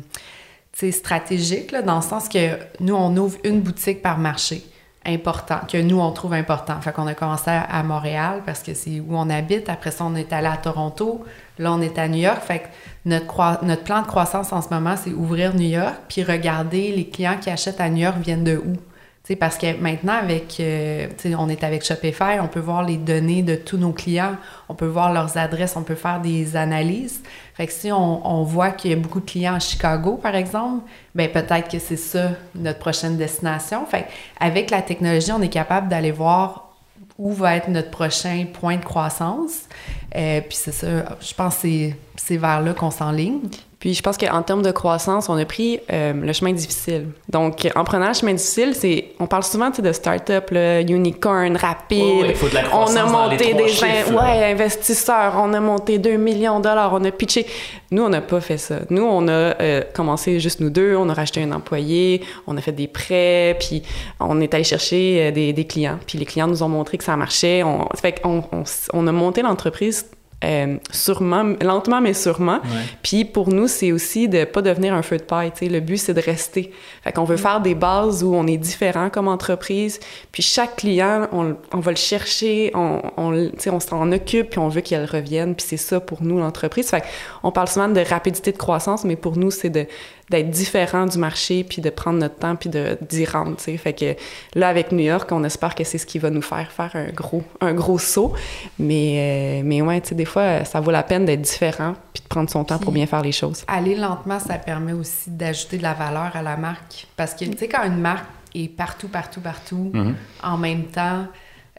stratégique, 0.90 1.74
dans 1.74 1.96
le 1.96 2.02
sens 2.02 2.28
que 2.28 2.58
nous, 2.80 2.94
on 2.94 3.16
ouvre 3.16 3.38
une 3.44 3.60
boutique 3.60 4.02
par 4.02 4.18
marché 4.18 4.64
important, 5.04 5.60
que 5.70 5.78
nous, 5.78 6.00
on 6.00 6.10
trouve 6.12 6.34
important. 6.34 6.80
Fait 6.80 6.92
qu'on 6.92 7.06
a 7.06 7.14
commencé 7.14 7.50
à, 7.50 7.82
Montréal 7.82 8.42
parce 8.46 8.62
que 8.62 8.74
c'est 8.74 9.00
où 9.00 9.16
on 9.16 9.28
habite. 9.30 9.68
Après 9.68 9.90
ça, 9.90 10.04
on 10.04 10.14
est 10.14 10.32
allé 10.32 10.46
à 10.46 10.56
Toronto. 10.56 11.24
Là, 11.58 11.72
on 11.72 11.80
est 11.80 11.98
à 11.98 12.08
New 12.08 12.20
York. 12.20 12.40
Fait 12.40 12.60
que 12.60 12.66
notre, 13.04 13.64
notre 13.64 13.82
plan 13.82 14.02
de 14.02 14.06
croissance 14.06 14.52
en 14.52 14.62
ce 14.62 14.68
moment, 14.70 14.94
c'est 14.96 15.10
ouvrir 15.10 15.54
New 15.54 15.68
York, 15.68 15.96
puis 16.08 16.22
regarder 16.22 16.92
les 16.92 17.08
clients 17.08 17.36
qui 17.40 17.50
achètent 17.50 17.80
à 17.80 17.88
New 17.88 18.02
York 18.02 18.18
viennent 18.18 18.44
de 18.44 18.56
où. 18.56 18.76
Tu 19.24 19.28
sais, 19.34 19.36
parce 19.36 19.56
que 19.56 19.76
maintenant, 19.76 20.14
avec, 20.14 20.56
euh, 20.58 21.06
on 21.38 21.48
est 21.48 21.62
avec 21.62 21.84
Shopify, 21.84 22.40
on 22.40 22.48
peut 22.48 22.58
voir 22.58 22.82
les 22.82 22.96
données 22.96 23.44
de 23.44 23.54
tous 23.54 23.76
nos 23.76 23.92
clients, 23.92 24.34
on 24.68 24.74
peut 24.74 24.86
voir 24.86 25.12
leurs 25.12 25.38
adresses, 25.38 25.76
on 25.76 25.84
peut 25.84 25.94
faire 25.94 26.20
des 26.20 26.56
analyses. 26.56 27.22
Fait 27.54 27.68
que 27.68 27.72
si 27.72 27.92
on, 27.92 28.26
on 28.28 28.42
voit 28.42 28.70
qu'il 28.72 28.90
y 28.90 28.94
a 28.94 28.96
beaucoup 28.96 29.20
de 29.20 29.30
clients 29.30 29.54
à 29.54 29.60
Chicago, 29.60 30.18
par 30.20 30.34
exemple, 30.34 30.82
ben 31.14 31.30
peut-être 31.30 31.68
que 31.70 31.78
c'est 31.78 31.96
ça 31.96 32.30
notre 32.56 32.80
prochaine 32.80 33.16
destination. 33.16 33.86
Fait 33.86 34.06
avec 34.40 34.70
la 34.72 34.82
technologie, 34.82 35.30
on 35.30 35.40
est 35.40 35.48
capable 35.48 35.86
d'aller 35.88 36.10
voir 36.10 36.70
où 37.16 37.32
va 37.32 37.54
être 37.54 37.68
notre 37.68 37.90
prochain 37.90 38.46
point 38.52 38.76
de 38.76 38.84
croissance. 38.84 39.68
Euh, 40.16 40.40
puis 40.40 40.56
c'est 40.60 40.72
ça, 40.72 40.86
je 41.20 41.32
pense 41.34 41.54
que 41.56 41.60
c'est- 41.62 41.96
c'est 42.16 42.36
vers 42.38 42.60
là 42.60 42.72
qu'on 42.74 42.90
s'enligne. 42.90 43.38
Puis 43.82 43.94
je 43.94 44.02
pense 44.02 44.16
qu'en 44.16 44.42
termes 44.42 44.62
de 44.62 44.70
croissance, 44.70 45.28
on 45.28 45.36
a 45.36 45.44
pris 45.44 45.80
euh, 45.92 46.12
le 46.12 46.32
chemin 46.32 46.52
difficile. 46.52 47.08
Donc, 47.28 47.68
en 47.74 47.82
prenant 47.82 48.06
le 48.06 48.14
chemin 48.14 48.32
difficile, 48.32 48.76
c'est 48.76 49.06
on 49.18 49.26
parle 49.26 49.42
souvent 49.42 49.70
de 49.70 49.92
start-up, 49.92 50.52
unicorn, 50.52 51.56
rapide. 51.56 51.98
Ouais, 51.98 52.28
il 52.28 52.34
faut 52.36 52.48
de 52.48 52.54
la 52.54 52.62
croissance 52.62 53.10
on 53.10 53.16
a 53.16 53.28
monté 53.28 53.54
des 53.54 53.66
chiffres, 53.66 54.12
ouais, 54.12 54.52
investisseurs, 54.52 55.34
on 55.36 55.52
a 55.52 55.58
monté 55.58 55.98
2 55.98 56.16
millions 56.16 56.60
de 56.60 56.62
dollars, 56.62 56.92
on 56.92 57.04
a 57.04 57.10
pitché. 57.10 57.44
Nous, 57.90 58.04
on 58.04 58.08
n'a 58.08 58.20
pas 58.20 58.40
fait 58.40 58.56
ça. 58.56 58.76
Nous, 58.88 59.02
on 59.02 59.26
a 59.26 59.32
euh, 59.32 59.82
commencé 59.92 60.38
juste 60.38 60.60
nous 60.60 60.70
deux, 60.70 60.94
on 60.94 61.08
a 61.08 61.14
racheté 61.14 61.42
un 61.42 61.50
employé, 61.50 62.22
on 62.46 62.56
a 62.56 62.60
fait 62.60 62.70
des 62.70 62.86
prêts, 62.86 63.56
puis 63.58 63.82
on 64.20 64.40
est 64.40 64.54
allé 64.54 64.62
chercher 64.62 65.26
euh, 65.26 65.30
des, 65.32 65.52
des 65.52 65.64
clients. 65.64 65.98
Puis 66.06 66.18
les 66.18 66.24
clients 66.24 66.46
nous 66.46 66.62
ont 66.62 66.68
montré 66.68 66.98
que 66.98 67.04
ça 67.04 67.16
marchait. 67.16 67.64
On, 67.64 67.88
fait 68.00 68.22
qu'on 68.22 68.44
on 68.92 69.06
a 69.08 69.12
monté 69.12 69.42
l'entreprise 69.42 70.06
euh, 70.44 70.76
sûrement, 70.90 71.54
lentement 71.62 72.00
mais 72.00 72.14
sûrement. 72.14 72.60
Puis 73.02 73.24
pour 73.24 73.48
nous, 73.50 73.68
c'est 73.68 73.92
aussi 73.92 74.28
de 74.28 74.44
pas 74.44 74.62
devenir 74.62 74.94
un 74.94 75.02
feu 75.02 75.16
de 75.18 75.22
paille. 75.22 75.52
tu 75.52 75.66
sais. 75.66 75.68
Le 75.72 75.80
but, 75.80 75.96
c'est 75.98 76.14
de 76.14 76.20
rester. 76.20 76.72
Fait 77.04 77.12
qu'on 77.12 77.24
veut 77.24 77.36
faire 77.36 77.60
des 77.60 77.74
bases 77.74 78.22
où 78.24 78.34
on 78.34 78.46
est 78.46 78.56
différent 78.56 79.10
comme 79.10 79.28
entreprise. 79.28 80.00
Puis 80.32 80.42
chaque 80.42 80.76
client, 80.76 81.28
on, 81.32 81.56
on 81.72 81.78
va 81.80 81.90
le 81.92 81.96
chercher, 81.96 82.70
on, 82.74 83.00
on, 83.16 83.30
le- 83.30 83.50
tu 83.52 83.60
sais, 83.60 83.70
on 83.70 83.80
s'en 83.80 84.10
occupe, 84.12 84.50
puis 84.50 84.58
on 84.58 84.68
veut 84.68 84.80
qu'il 84.80 85.02
revienne. 85.04 85.54
Puis 85.54 85.66
c'est 85.68 85.76
ça 85.76 86.00
pour 86.00 86.22
nous, 86.22 86.38
l'entreprise. 86.38 86.88
Fait 86.90 87.02
qu'on 87.42 87.52
parle 87.52 87.68
souvent 87.68 87.88
de 87.88 88.00
rapidité 88.00 88.52
de 88.52 88.58
croissance, 88.58 89.04
mais 89.04 89.16
pour 89.16 89.36
nous, 89.36 89.50
c'est 89.50 89.70
de 89.70 89.86
d'être 90.32 90.50
différent 90.50 91.06
du 91.06 91.16
marché, 91.18 91.62
puis 91.64 91.80
de 91.80 91.88
prendre 91.90 92.18
notre 92.18 92.36
temps, 92.36 92.56
puis 92.56 92.68
de, 92.68 92.98
d'y 93.08 93.24
rendre, 93.24 93.56
tu 93.56 93.62
sais. 93.64 93.76
Fait 93.76 93.92
que 93.92 94.16
là, 94.58 94.68
avec 94.68 94.90
New 94.90 95.04
York, 95.04 95.30
on 95.30 95.44
espère 95.44 95.74
que 95.76 95.84
c'est 95.84 95.98
ce 95.98 96.06
qui 96.06 96.18
va 96.18 96.30
nous 96.30 96.42
faire 96.42 96.72
faire 96.72 96.90
un 96.94 97.10
gros, 97.12 97.44
un 97.60 97.72
gros 97.74 97.98
saut. 97.98 98.32
Mais, 98.78 99.60
euh, 99.60 99.62
mais 99.64 99.80
ouais, 99.82 100.00
tu 100.00 100.08
sais, 100.08 100.14
des 100.14 100.24
fois, 100.24 100.64
ça 100.64 100.80
vaut 100.80 100.90
la 100.90 101.02
peine 101.04 101.24
d'être 101.24 101.42
différent, 101.42 101.94
puis 102.12 102.22
de 102.22 102.28
prendre 102.28 102.50
son 102.50 102.64
temps 102.64 102.78
pour 102.78 102.92
bien 102.92 103.06
faire 103.06 103.22
les 103.22 103.32
choses. 103.32 103.64
Aller 103.68 103.94
lentement, 103.94 104.40
ça 104.40 104.54
permet 104.58 104.92
aussi 104.92 105.30
d'ajouter 105.30 105.78
de 105.78 105.82
la 105.82 105.94
valeur 105.94 106.34
à 106.34 106.42
la 106.42 106.56
marque. 106.56 107.06
Parce 107.16 107.34
que, 107.34 107.44
tu 107.44 107.56
sais, 107.58 107.68
quand 107.68 107.84
une 107.84 107.98
marque 108.00 108.26
est 108.54 108.68
partout, 108.68 109.08
partout, 109.08 109.40
partout, 109.40 109.90
Mhm. 109.94 110.14
en 110.42 110.58
même 110.58 110.84
temps, 110.84 111.26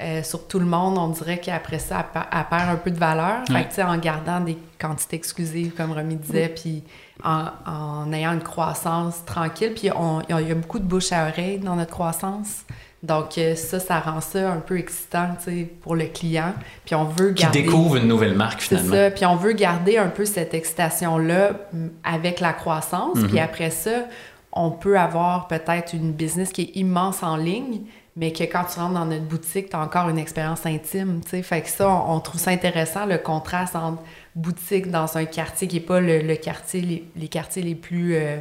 euh, 0.01 0.23
sur 0.23 0.47
tout 0.47 0.57
le 0.59 0.65
monde, 0.65 0.97
on 0.97 1.09
dirait 1.09 1.37
qu'après 1.39 1.77
ça, 1.79 1.99
elle, 1.99 2.21
per- 2.21 2.27
elle 2.31 2.45
perd 2.49 2.69
un 2.69 2.75
peu 2.77 2.89
de 2.91 2.97
valeur. 2.97 3.43
Fait 3.47 3.65
que, 3.65 3.81
en 3.81 3.97
gardant 3.97 4.39
des 4.39 4.57
quantités 4.79 5.15
exclusives, 5.17 5.73
comme 5.75 5.91
Romy 5.91 6.15
disait, 6.15 6.49
puis 6.49 6.83
en, 7.23 7.45
en 7.67 8.11
ayant 8.11 8.33
une 8.33 8.41
croissance 8.41 9.23
tranquille, 9.25 9.73
puis 9.75 9.89
il 10.29 10.47
y 10.47 10.51
a- 10.51 10.55
beaucoup 10.55 10.79
de 10.79 10.83
bouche 10.85 11.11
à 11.11 11.27
oreille 11.27 11.59
dans 11.59 11.75
notre 11.75 11.91
croissance. 11.91 12.63
Donc, 13.03 13.37
euh, 13.37 13.53
ça, 13.55 13.79
ça 13.81 13.99
rend 13.99 14.21
ça 14.21 14.49
un 14.53 14.61
peu 14.61 14.79
excitant, 14.79 15.35
pour 15.81 15.95
le 15.95 16.05
client. 16.05 16.53
Puis 16.85 16.95
on 16.95 17.03
veut 17.03 17.33
Qui 17.33 17.43
garder... 17.43 17.61
découvre 17.63 17.97
une 17.97 18.07
nouvelle 18.07 18.33
marque, 18.33 18.61
C'est 18.61 18.77
finalement. 18.77 18.95
ça. 18.95 19.11
Puis 19.11 19.25
on 19.25 19.35
veut 19.35 19.51
garder 19.51 19.97
un 19.97 20.07
peu 20.07 20.23
cette 20.25 20.53
excitation-là 20.53 21.51
mm, 21.73 21.87
avec 22.03 22.39
la 22.39 22.53
croissance. 22.53 23.19
Puis 23.27 23.39
après 23.39 23.71
ça, 23.71 24.05
on 24.53 24.71
peut 24.71 24.97
avoir 24.97 25.47
peut-être 25.47 25.93
une 25.93 26.13
business 26.13 26.51
qui 26.51 26.61
est 26.61 26.77
immense 26.79 27.23
en 27.23 27.35
ligne, 27.35 27.81
mais 28.15 28.31
que 28.31 28.43
quand 28.43 28.63
tu 28.71 28.79
rentres 28.79 28.93
dans 28.93 29.05
notre 29.05 29.23
boutique, 29.25 29.69
tu 29.69 29.75
as 29.75 29.79
encore 29.81 30.09
une 30.09 30.17
expérience 30.19 30.65
intime. 30.65 31.21
tu 31.23 31.31
sais. 31.31 31.41
Fait 31.43 31.61
que 31.61 31.69
ça, 31.69 31.89
on, 31.89 32.15
on 32.15 32.19
trouve 32.19 32.39
ça 32.39 32.51
intéressant, 32.51 33.05
le 33.05 33.17
contraste 33.17 33.75
entre 33.75 34.01
boutique 34.35 34.89
dans 34.91 35.17
un 35.17 35.25
quartier 35.25 35.67
qui 35.67 35.75
n'est 35.75 35.81
pas 35.81 35.99
le, 35.99 36.21
le 36.21 36.35
quartier, 36.35 36.81
les, 36.81 37.03
les 37.15 37.27
quartiers 37.27 37.61
les 37.63 37.75
plus. 37.75 38.15
euh, 38.15 38.37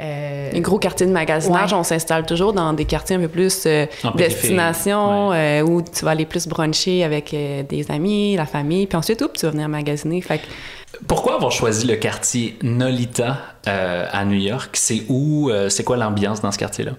euh, 0.00 0.50
Les 0.52 0.60
gros 0.60 0.78
quartiers 0.78 1.06
de 1.06 1.12
magasinage, 1.12 1.72
Ouais. 1.72 1.78
on 1.78 1.82
s'installe 1.82 2.24
toujours 2.26 2.52
dans 2.52 2.72
des 2.72 2.84
quartiers 2.84 3.16
un 3.16 3.20
peu 3.20 3.28
plus 3.28 3.64
euh, 3.66 3.86
destination, 4.14 5.32
euh, 5.32 5.62
où 5.62 5.82
tu 5.82 6.04
vas 6.04 6.12
aller 6.12 6.26
plus 6.26 6.46
bruncher 6.46 7.04
avec 7.04 7.34
euh, 7.34 7.62
des 7.62 7.90
amis, 7.90 8.36
la 8.36 8.46
famille, 8.46 8.86
puis 8.86 8.96
ensuite, 8.96 9.20
oups, 9.22 9.38
tu 9.40 9.46
vas 9.46 9.52
venir 9.52 9.68
magasiner. 9.68 10.20
Fait 10.20 10.38
que 10.38 10.44
Pourquoi 11.06 11.34
avoir 11.34 11.50
choisi 11.52 11.86
le 11.86 11.96
quartier 11.96 12.56
Nolita 12.62 13.38
euh, 13.66 14.06
à 14.10 14.24
New 14.24 14.38
York? 14.38 14.70
C'est 14.74 15.02
où? 15.08 15.50
euh, 15.50 15.68
c'est 15.68 15.84
quoi 15.84 15.96
l'ambiance 15.96 16.40
dans 16.40 16.52
ce 16.52 16.58
quartier-là? 16.58 16.92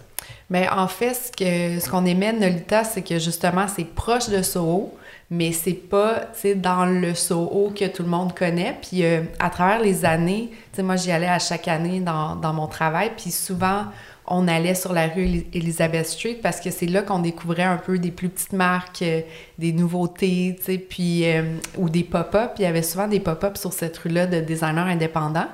Mais 0.49 0.67
en 0.69 0.88
fait, 0.88 1.13
ce 1.13 1.31
que 1.31 1.79
ce 1.79 1.89
qu'on 1.89 2.01
de 2.01 2.39
Nolita, 2.39 2.83
c'est 2.83 3.03
que 3.03 3.19
justement, 3.19 3.67
c'est 3.67 3.83
proche 3.85 4.29
de 4.29 4.41
Soho, 4.41 4.93
mais 5.29 5.51
c'est 5.51 5.73
pas, 5.73 6.23
dans 6.55 6.85
le 6.85 7.13
Soho 7.13 7.71
que 7.75 7.85
tout 7.85 8.01
le 8.03 8.09
monde 8.09 8.33
connaît. 8.33 8.75
Puis 8.81 9.05
euh, 9.05 9.21
à 9.39 9.49
travers 9.51 9.79
les 9.79 10.05
années, 10.05 10.49
moi, 10.79 10.95
j'y 10.95 11.12
allais 11.12 11.27
à 11.27 11.39
chaque 11.39 11.67
année 11.67 11.99
dans, 11.99 12.35
dans 12.35 12.53
mon 12.53 12.67
travail, 12.67 13.12
puis 13.15 13.29
souvent, 13.29 13.85
on 14.31 14.47
allait 14.47 14.75
sur 14.75 14.93
la 14.93 15.07
rue 15.07 15.23
Eli- 15.23 15.47
Elizabeth 15.53 16.05
Street 16.05 16.39
parce 16.41 16.59
que 16.62 16.69
c'est 16.71 16.85
là 16.85 17.01
qu'on 17.01 17.19
découvrait 17.19 17.63
un 17.63 17.77
peu 17.77 17.97
des 17.97 18.12
plus 18.12 18.29
petites 18.29 18.53
marques, 18.53 19.01
euh, 19.01 19.21
des 19.57 19.71
nouveautés, 19.71 20.55
puis... 20.89 21.29
euh, 21.31 21.43
ou 21.77 21.89
des 21.89 22.03
pop-up. 22.03 22.51
Puis 22.55 22.63
il 22.63 22.65
y 22.65 22.69
avait 22.69 22.83
souvent 22.83 23.07
des 23.07 23.19
pop-up 23.19 23.57
sur 23.57 23.73
cette 23.73 23.97
rue-là 23.97 24.27
de 24.27 24.39
designers 24.39 24.91
indépendants. 24.91 25.47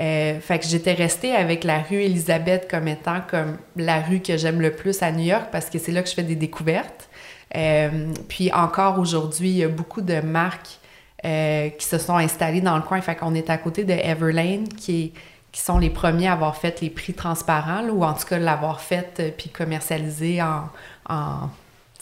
Euh, 0.00 0.40
fait 0.40 0.58
que 0.58 0.66
j'étais 0.66 0.92
restée 0.92 1.34
avec 1.34 1.64
la 1.64 1.78
rue 1.78 2.02
Elisabeth 2.02 2.68
comme 2.70 2.86
étant 2.86 3.22
comme 3.30 3.56
la 3.76 4.00
rue 4.00 4.20
que 4.20 4.36
j'aime 4.36 4.60
le 4.60 4.72
plus 4.72 5.02
à 5.02 5.10
New 5.10 5.24
York 5.24 5.46
parce 5.50 5.70
que 5.70 5.78
c'est 5.78 5.92
là 5.92 6.02
que 6.02 6.08
je 6.08 6.14
fais 6.14 6.22
des 6.22 6.36
découvertes. 6.36 7.08
Euh, 7.56 8.12
puis 8.28 8.52
encore 8.52 8.98
aujourd'hui, 8.98 9.48
il 9.48 9.56
y 9.56 9.64
a 9.64 9.68
beaucoup 9.68 10.02
de 10.02 10.20
marques 10.20 10.78
euh, 11.24 11.70
qui 11.70 11.86
se 11.86 11.96
sont 11.96 12.16
installées 12.16 12.60
dans 12.60 12.76
le 12.76 12.82
coin. 12.82 13.00
Fait 13.00 13.14
qu'on 13.14 13.34
est 13.34 13.48
à 13.48 13.56
côté 13.56 13.84
de 13.84 13.92
Everlane, 13.92 14.68
qui, 14.68 15.12
sont 15.52 15.78
les 15.78 15.88
premiers 15.88 16.28
à 16.28 16.34
avoir 16.34 16.54
fait 16.54 16.82
les 16.82 16.90
prix 16.90 17.14
transparents, 17.14 17.88
ou 17.88 18.04
en 18.04 18.12
tout 18.12 18.26
cas 18.26 18.38
l'avoir 18.38 18.82
fait 18.82 19.34
puis 19.38 19.48
commercialisé 19.48 20.42
en 20.42 21.48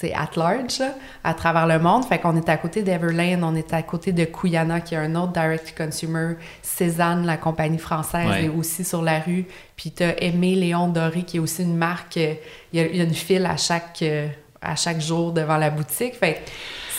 sais, 0.06 0.14
at 0.14 0.30
large, 0.36 0.82
à 1.22 1.34
travers 1.34 1.66
le 1.66 1.78
monde. 1.78 2.04
Fait 2.04 2.18
qu'on 2.18 2.36
est 2.36 2.48
à 2.48 2.56
côté 2.56 2.82
d'Everlane, 2.82 3.42
on 3.44 3.54
est 3.54 3.72
à 3.72 3.82
côté 3.82 4.12
de 4.12 4.24
Kuyana, 4.24 4.80
qui 4.80 4.94
est 4.94 4.98
un 4.98 5.14
autre 5.16 5.32
direct-to-consumer. 5.32 6.34
Cézanne, 6.62 7.24
la 7.26 7.36
compagnie 7.36 7.78
française, 7.78 8.28
Ouais. 8.28 8.44
est 8.44 8.48
aussi 8.48 8.84
sur 8.84 9.02
la 9.02 9.20
rue. 9.20 9.46
Puis 9.76 9.90
t'as 9.90 10.14
Aimé 10.18 10.54
Léon 10.54 10.88
Doré, 10.88 11.22
qui 11.22 11.36
est 11.36 11.40
aussi 11.40 11.62
une 11.62 11.76
marque. 11.76 12.16
euh, 12.16 12.34
Il 12.72 12.80
y, 12.80 12.82
a- 12.82 12.86
il 12.86 12.96
y 12.96 13.00
a 13.00 13.04
une 13.04 13.14
file 13.14 13.46
à 13.46 13.56
chaque, 13.56 13.98
euh, 14.02 14.28
à 14.60 14.74
chaque 14.76 15.00
jour 15.00 15.32
devant 15.32 15.56
la 15.56 15.70
boutique. 15.70 16.14
Fait 16.14 16.42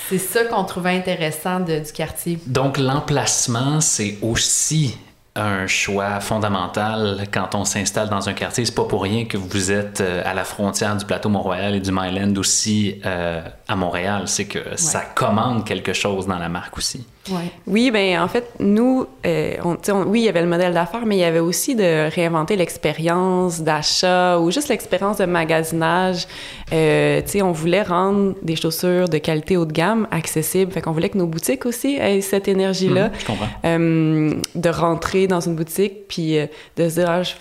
c'est 0.07 0.19
ça 0.19 0.43
qu'on 0.45 0.63
trouvait 0.63 0.95
intéressant 0.95 1.59
de- 1.59 1.79
du 1.79 1.91
quartier. 1.91 2.37
Donc, 2.45 2.77
l'emplacement, 2.77 3.81
c'est 3.81 4.17
aussi 4.21 4.97
un 5.35 5.67
choix 5.67 6.19
fondamental 6.21 7.25
quand 7.31 7.55
on 7.55 7.65
s'installe 7.65 8.09
dans 8.09 8.29
un 8.29 8.33
quartier. 8.33 8.65
C'est 8.65 8.75
pas 8.75 8.85
pour 8.85 9.03
rien 9.03 9.25
que 9.25 9.37
vous 9.37 9.71
êtes 9.71 10.01
euh, 10.01 10.21
à 10.25 10.33
la 10.33 10.45
frontière 10.45 10.95
du 10.95 11.05
plateau 11.05 11.29
Mont-Royal 11.29 11.75
et 11.75 11.81
du 11.81 11.91
Myland 11.91 12.33
aussi 12.37 13.01
euh, 13.05 13.41
à 13.67 13.75
Montréal. 13.75 14.23
C'est 14.27 14.45
que 14.45 14.59
ça 14.77 15.01
commande 15.01 15.65
quelque 15.65 15.93
chose 15.93 16.25
dans 16.25 16.39
la 16.39 16.49
marque 16.49 16.77
aussi. 16.77 17.05
Ouais. 17.31 17.51
Oui, 17.65 17.89
ben 17.91 18.19
en 18.21 18.27
fait, 18.27 18.47
nous, 18.59 19.07
euh, 19.25 19.55
on, 19.63 19.73
tu 19.75 19.79
sais, 19.83 19.91
on- 19.91 20.03
oui, 20.03 20.21
il 20.21 20.25
y 20.25 20.29
avait 20.29 20.41
le 20.41 20.47
modèle 20.47 20.73
d'affaires, 20.73 21.05
mais 21.05 21.15
il 21.17 21.19
y 21.21 21.23
avait 21.23 21.39
aussi 21.39 21.75
de 21.75 22.09
réinventer 22.13 22.55
l'expérience 22.55 23.61
d'achat 23.61 24.37
ou 24.39 24.51
juste 24.51 24.69
l'expérience 24.69 25.17
de 25.17 25.25
magasinage. 25.25 26.27
Euh, 26.71 27.21
tu 27.21 27.27
sais, 27.29 27.41
on 27.41 27.51
voulait 27.51 27.81
rendre 27.81 28.35
des 28.43 28.55
chaussures 28.55 29.09
de 29.09 29.17
qualité 29.17 29.57
haut 29.57 29.65
de 29.65 29.73
gamme 29.73 30.07
accessibles. 30.11 30.71
Fait 30.71 30.81
qu'on 30.81 30.91
voulait 30.91 31.09
que 31.09 31.17
nos 31.17 31.27
boutiques 31.27 31.65
aussi 31.65 31.95
aient 31.95 32.21
cette 32.21 32.47
énergie-là. 32.47 33.07
Mhm, 33.07 33.11
je 33.19 33.25
comprends. 33.25 33.47
Euh, 33.65 34.31
de 34.55 34.69
rentrer 34.69 35.27
dans 35.27 35.39
une 35.41 35.55
boutique 35.55 36.07
puis 36.07 36.37
euh, 36.37 36.45
de 36.77 36.89
se 36.89 36.95
dire 36.99 37.09
ah, 37.09 37.23
je, 37.23 37.31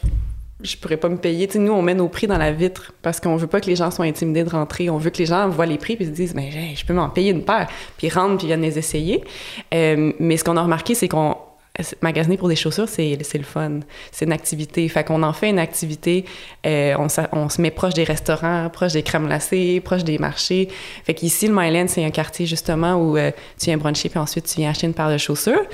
je 0.64 0.76
pourrais 0.76 0.96
pas 0.96 1.08
me 1.08 1.16
payer. 1.16 1.46
Tu 1.46 1.54
sais, 1.54 1.58
nous, 1.58 1.72
on 1.72 1.82
met 1.82 1.94
nos 1.94 2.08
prix 2.08 2.26
dans 2.26 2.38
la 2.38 2.50
vitre 2.50 2.92
parce 3.02 3.20
qu'on 3.20 3.36
veut 3.36 3.46
pas 3.46 3.60
que 3.60 3.66
les 3.66 3.76
gens 3.76 3.90
soient 3.90 4.06
intimidés 4.06 4.44
de 4.44 4.50
rentrer. 4.50 4.90
On 4.90 4.98
veut 4.98 5.10
que 5.10 5.18
les 5.18 5.26
gens 5.26 5.48
voient 5.48 5.66
les 5.66 5.78
prix 5.78 5.96
puis 5.96 6.06
se 6.06 6.10
disent 6.10 6.34
hey, 6.36 6.74
je 6.74 6.84
peux 6.84 6.94
m'en 6.94 7.08
payer 7.10 7.30
une 7.30 7.44
paire. 7.44 7.68
Puis 7.98 8.08
ils 8.08 8.12
rentrent 8.12 8.38
puis 8.38 8.46
viennent 8.46 8.62
les 8.62 8.78
essayer. 8.78 9.22
Euh, 9.72 10.12
mais 10.18 10.36
ce 10.36 10.44
qu'on 10.44 10.56
a 10.56 10.62
remarqué, 10.62 10.94
c'est 10.94 11.08
qu'on 11.08 11.36
magasiner 12.02 12.36
pour 12.36 12.48
des 12.48 12.56
chaussures, 12.56 12.88
c'est 12.88 13.18
le 13.34 13.42
fun. 13.42 13.80
C'est 14.12 14.24
une 14.26 14.32
activité. 14.32 14.88
Fait 14.88 15.02
qu'on 15.02 15.22
en 15.22 15.32
fait 15.32 15.50
une 15.50 15.58
activité. 15.58 16.24
euh, 16.66 16.94
on, 16.98 17.08
on 17.32 17.48
se 17.48 17.60
met 17.60 17.70
proche 17.70 17.94
des 17.94 18.04
restaurants, 18.04 18.70
proche 18.70 18.92
des 18.92 19.02
crèmes 19.02 19.26
glacées, 19.26 19.80
proche 19.80 20.04
des 20.04 20.18
marchés. 20.18 20.68
Fait 21.04 21.14
qu'ici, 21.14 21.48
le 21.48 21.54
Myland, 21.54 21.88
c'est 21.88 22.04
un 22.04 22.10
quartier 22.10 22.46
justement 22.46 22.94
où 22.94 23.16
euh, 23.16 23.32
tu 23.58 23.66
viens 23.66 23.76
bruncher 23.76 24.08
puis 24.08 24.18
ensuite 24.18 24.46
tu 24.46 24.60
viens 24.60 24.70
acheter 24.70 24.86
une 24.86 24.94
paire 24.94 25.10
de 25.10 25.18
chaussures. 25.18 25.64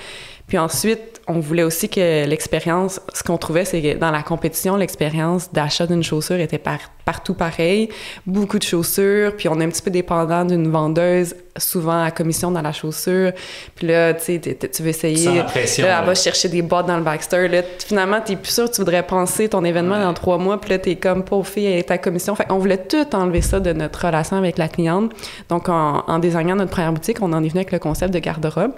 Puis 0.51 0.59
ensuite, 0.59 1.23
on 1.29 1.39
voulait 1.39 1.63
aussi 1.63 1.89
que 1.89 2.27
l'expérience, 2.27 3.01
ce 3.15 3.23
qu'on 3.23 3.39
trouvait, 3.39 3.65
c'est 3.65 3.81
que 3.81 3.97
dans 3.97 4.11
la 4.11 4.25
compétition, 4.25 4.75
l'expérience 4.75 5.53
d'achat 5.53 5.87
d'une 5.87 6.03
chaussure 6.03 6.41
était 6.41 6.59
par- 6.59 6.91
partout 7.05 7.35
pareil. 7.35 7.89
Beaucoup 8.27 8.59
de 8.59 8.65
chaussures, 8.65 9.37
puis 9.37 9.49
on 9.49 9.61
est 9.61 9.65
un 9.65 9.69
petit 9.69 9.81
peu 9.81 9.93
dépendant 9.93 10.45
d'une 10.45 10.69
vendeuse, 10.69 11.37
souvent 11.57 12.03
à 12.03 12.11
commission 12.11 12.51
dans 12.51 12.63
la 12.63 12.73
chaussure. 12.73 13.31
Puis 13.77 13.87
là, 13.87 14.13
tu 14.15 14.25
sais, 14.25 14.41
tu 14.41 14.83
veux 14.83 14.89
essayer. 14.89 15.25
Là, 15.37 15.47
elle 15.55 15.85
là. 16.01 16.03
va 16.03 16.17
chercher 16.17 16.49
des 16.49 16.63
boîtes 16.63 16.87
dans 16.87 16.97
le 16.97 17.05
Baxter. 17.05 17.47
Là, 17.47 17.63
finalement, 17.79 18.21
t'es 18.21 18.35
plus 18.35 18.53
sûr 18.53 18.69
que 18.69 18.75
tu 18.75 18.81
voudrais 18.81 19.05
penser 19.07 19.49
ton 19.49 19.65
événement 19.65 20.01
dans 20.01 20.15
trois 20.15 20.39
mois, 20.39 20.61
puis 20.61 20.71
là, 20.71 20.79
t'es 20.79 20.97
comme, 20.97 21.23
pauvre 21.23 21.47
fille, 21.47 21.67
elle 21.67 21.79
est 21.79 21.93
à 21.93 21.99
commission. 21.99 22.35
Fait 22.35 22.47
qu'on 22.47 22.59
voulait 22.59 22.85
tout 22.89 23.07
enlever 23.15 23.41
ça 23.41 23.61
de 23.61 23.73
notre 23.73 24.05
relation 24.05 24.37
avec 24.37 24.59
la 24.59 24.67
cliente. 24.67 25.13
Donc, 25.49 25.69
en, 25.69 26.03
en 26.09 26.19
désignant 26.19 26.57
notre 26.57 26.73
première 26.73 26.93
boutique, 26.93 27.19
on 27.23 27.33
en 27.33 27.45
est 27.45 27.49
venu 27.49 27.61
avec 27.61 27.71
le 27.71 27.79
concept 27.79 28.13
de 28.13 28.19
garde-robe. 28.19 28.73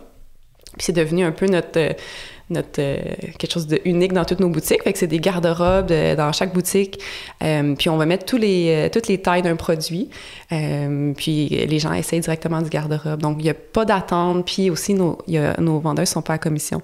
Puis 0.77 0.87
c'est 0.87 0.93
devenu 0.93 1.25
un 1.25 1.33
peu 1.33 1.47
notre, 1.47 1.79
euh, 1.79 1.93
notre 2.51 2.81
euh, 2.81 2.97
quelque 3.39 3.53
chose 3.53 3.67
de 3.67 3.81
unique 3.85 4.13
dans 4.13 4.25
toutes 4.25 4.41
nos 4.41 4.49
boutiques. 4.49 4.83
Fait 4.83 4.93
que 4.93 4.99
c'est 4.99 5.07
des 5.07 5.19
garde-robes 5.19 5.91
euh, 5.91 6.17
dans 6.17 6.33
chaque 6.33 6.53
boutique. 6.53 7.01
Puis 7.41 7.89
on 7.89 7.97
va 7.97 8.07
mettre 8.07 8.25
tous 8.25 8.39
les, 8.39 8.89
toutes 8.93 9.09
les 9.09 9.19
tailles 9.19 9.43
d'un 9.43 9.57
produit. 9.57 10.09
Puis 10.49 11.49
les 11.49 11.79
gens 11.79 11.93
essayent 11.93 12.21
directement 12.21 12.63
du 12.63 12.71
garde-robe. 12.71 13.21
Donc 13.21 13.37
il 13.41 13.45
n'y 13.45 13.51
a 13.51 13.55
pas 13.55 13.85
d'attente. 13.85 14.47
Puis 14.47 14.71
aussi 14.71 14.95
nos, 14.95 15.19
nos 15.59 15.79
vendeurs 15.81 16.07
sont 16.07 16.23
pas 16.23 16.35
à 16.35 16.39
commission. 16.39 16.83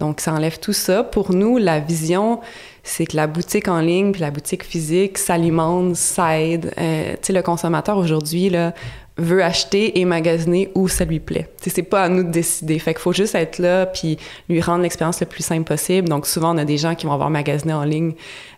Donc 0.00 0.20
ça 0.20 0.32
enlève 0.32 0.58
tout 0.58 0.72
ça. 0.72 1.04
Pour 1.04 1.32
nous, 1.32 1.58
la 1.58 1.78
vision, 1.78 2.40
c'est 2.82 3.06
que 3.06 3.16
la 3.16 3.26
boutique 3.26 3.68
en 3.68 3.80
ligne 3.80 4.12
puis 4.12 4.20
la 4.20 4.30
boutique 4.30 4.64
physique 4.64 5.18
s'alimente, 5.18 5.94
s'aide. 5.96 6.72
Euh, 6.78 7.12
tu 7.12 7.18
sais, 7.22 7.32
le 7.32 7.42
consommateur 7.42 7.96
aujourd'hui 7.96 8.50
là 8.50 8.74
veut 9.16 9.44
acheter 9.44 10.00
et 10.00 10.04
magasiner 10.04 10.70
où 10.74 10.88
ça 10.88 11.04
lui 11.04 11.20
plaît. 11.20 11.48
C'est 11.60 11.82
pas 11.84 12.02
à 12.02 12.08
nous 12.08 12.24
de 12.24 12.30
décider. 12.30 12.78
Fait 12.80 12.94
qu'il 12.94 13.00
faut 13.00 13.12
juste 13.12 13.36
être 13.36 13.58
là 13.58 13.86
puis 13.86 14.18
lui 14.48 14.60
rendre 14.60 14.82
l'expérience 14.82 15.20
le 15.20 15.26
plus 15.26 15.44
simple 15.44 15.64
possible. 15.64 16.08
Donc 16.08 16.26
souvent 16.26 16.52
on 16.52 16.58
a 16.58 16.64
des 16.64 16.78
gens 16.78 16.96
qui 16.96 17.06
vont 17.06 17.12
avoir 17.12 17.30
magasiné 17.30 17.72
en 17.72 17.84
ligne 17.84 18.14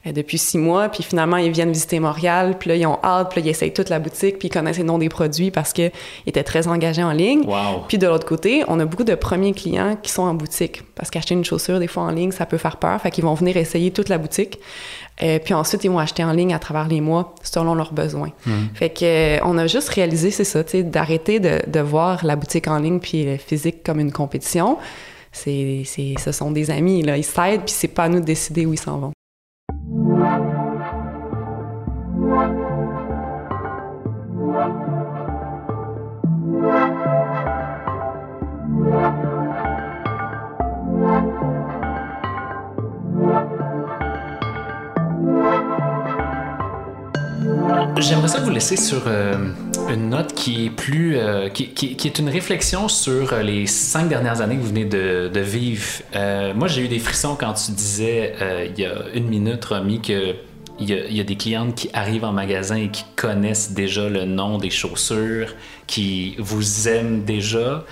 euh, 0.06 0.12
depuis 0.12 0.38
six 0.38 0.56
mois 0.56 0.88
puis 0.88 1.02
finalement 1.02 1.36
ils 1.36 1.50
viennent 1.50 1.72
visiter 1.72 2.00
Montréal 2.00 2.56
puis 2.58 2.70
là 2.70 2.76
ils 2.76 2.86
ont 2.86 2.98
hâte 3.04 3.30
puis 3.30 3.42
là 3.42 3.46
ils 3.48 3.50
essayent 3.50 3.74
toute 3.74 3.90
la 3.90 3.98
boutique 3.98 4.38
puis 4.38 4.48
ils 4.48 4.50
connaissent 4.50 4.78
les 4.78 4.84
noms 4.84 4.98
des 4.98 5.10
produits 5.10 5.50
parce 5.50 5.74
qu'ils 5.74 5.92
étaient 6.26 6.44
très 6.44 6.68
engagés 6.68 7.04
en 7.04 7.12
ligne. 7.12 7.42
Wow. 7.46 7.84
Puis 7.86 7.98
de 7.98 8.06
l'autre 8.06 8.26
côté, 8.26 8.64
on 8.66 8.80
a 8.80 8.86
beaucoup 8.86 9.04
de 9.04 9.14
premiers 9.14 9.52
clients 9.52 9.98
qui 10.02 10.10
sont 10.10 10.22
en 10.22 10.34
boutique 10.34 10.82
parce 10.94 11.10
qu'acheter 11.10 11.34
une 11.34 11.44
chaussure 11.44 11.80
des 11.80 11.86
fois 11.86 12.04
en 12.04 12.10
ligne, 12.10 12.32
ça 12.32 12.46
peut 12.46 12.56
faire 12.56 12.78
peur. 12.78 12.98
Fait 13.02 13.10
qu'ils 13.10 13.24
vont 13.24 13.34
venir 13.34 13.58
essayer 13.58 13.90
toute 13.90 14.08
la 14.08 14.16
boutique. 14.16 14.58
Euh, 15.22 15.38
puis 15.42 15.54
ensuite, 15.54 15.82
ils 15.84 15.90
vont 15.90 15.98
acheter 15.98 16.22
en 16.24 16.32
ligne 16.32 16.54
à 16.54 16.58
travers 16.58 16.88
les 16.88 17.00
mois 17.00 17.34
selon 17.42 17.74
leurs 17.74 17.92
besoins. 17.92 18.32
Fait 18.74 18.90
que 18.90 19.04
euh, 19.04 19.38
on 19.44 19.56
a 19.56 19.66
juste 19.66 19.88
réalisé, 19.88 20.30
c'est 20.30 20.44
ça, 20.44 20.62
tu 20.62 20.72
sais, 20.72 20.82
d'arrêter 20.82 21.40
de, 21.40 21.60
de 21.66 21.80
voir 21.80 22.24
la 22.24 22.36
boutique 22.36 22.68
en 22.68 22.78
ligne 22.78 23.00
puis 23.00 23.24
le 23.24 23.36
physique 23.36 23.82
comme 23.82 24.00
une 24.00 24.12
compétition. 24.12 24.78
C'est, 25.32 25.84
ce 25.86 26.32
sont 26.32 26.50
des 26.50 26.70
amis, 26.70 27.02
là. 27.02 27.16
Ils 27.16 27.24
s'aident 27.24 27.62
puis 27.62 27.74
c'est 27.76 27.88
pas 27.88 28.04
à 28.04 28.08
nous 28.08 28.20
de 28.20 28.24
décider 28.24 28.64
où 28.64 28.72
ils 28.72 28.78
s'en 28.78 28.98
vont. 28.98 29.12
J'aimerais 47.98 48.28
ça 48.28 48.40
vous 48.40 48.50
laisser 48.50 48.76
sur 48.76 49.04
euh, 49.06 49.52
une 49.88 50.10
note 50.10 50.34
qui 50.34 50.66
est 50.66 50.70
plus, 50.70 51.16
euh, 51.16 51.48
qui, 51.48 51.96
est 52.04 52.18
une 52.18 52.28
réflexion 52.28 52.88
sur 52.88 53.32
euh, 53.32 53.42
les 53.42 53.66
cinq 53.66 54.10
dernières 54.10 54.42
années 54.42 54.56
que 54.56 54.60
vous 54.60 54.68
venez 54.68 54.84
de, 54.84 55.40
vivre. 55.40 56.02
Moi, 56.54 56.68
j'ai 56.68 56.82
eu 56.82 56.88
des 56.88 56.98
frissons 56.98 57.36
quand 57.36 57.54
tu 57.54 57.72
disais 57.72 58.34
il 58.68 58.78
y 58.78 58.84
a 58.84 58.92
une 59.14 59.28
minute, 59.28 59.64
Romy, 59.64 60.02
que 60.02 60.34
il 60.78 60.90
y, 60.90 60.92
a, 60.92 61.06
y 61.06 61.20
a 61.20 61.24
des 61.24 61.36
clientes 61.36 61.74
qui 61.74 61.88
arrivent 61.94 62.24
en 62.24 62.32
magasin 62.32 62.76
et 62.76 62.90
qui 62.90 63.04
connaissent 63.16 63.72
déjà 63.72 64.10
le 64.10 64.26
nom 64.26 64.58
des 64.58 64.68
chaussures, 64.68 65.54
qui 65.86 66.36
vous 66.38 66.88
aiment 66.88 67.24
déjà. 67.24 67.84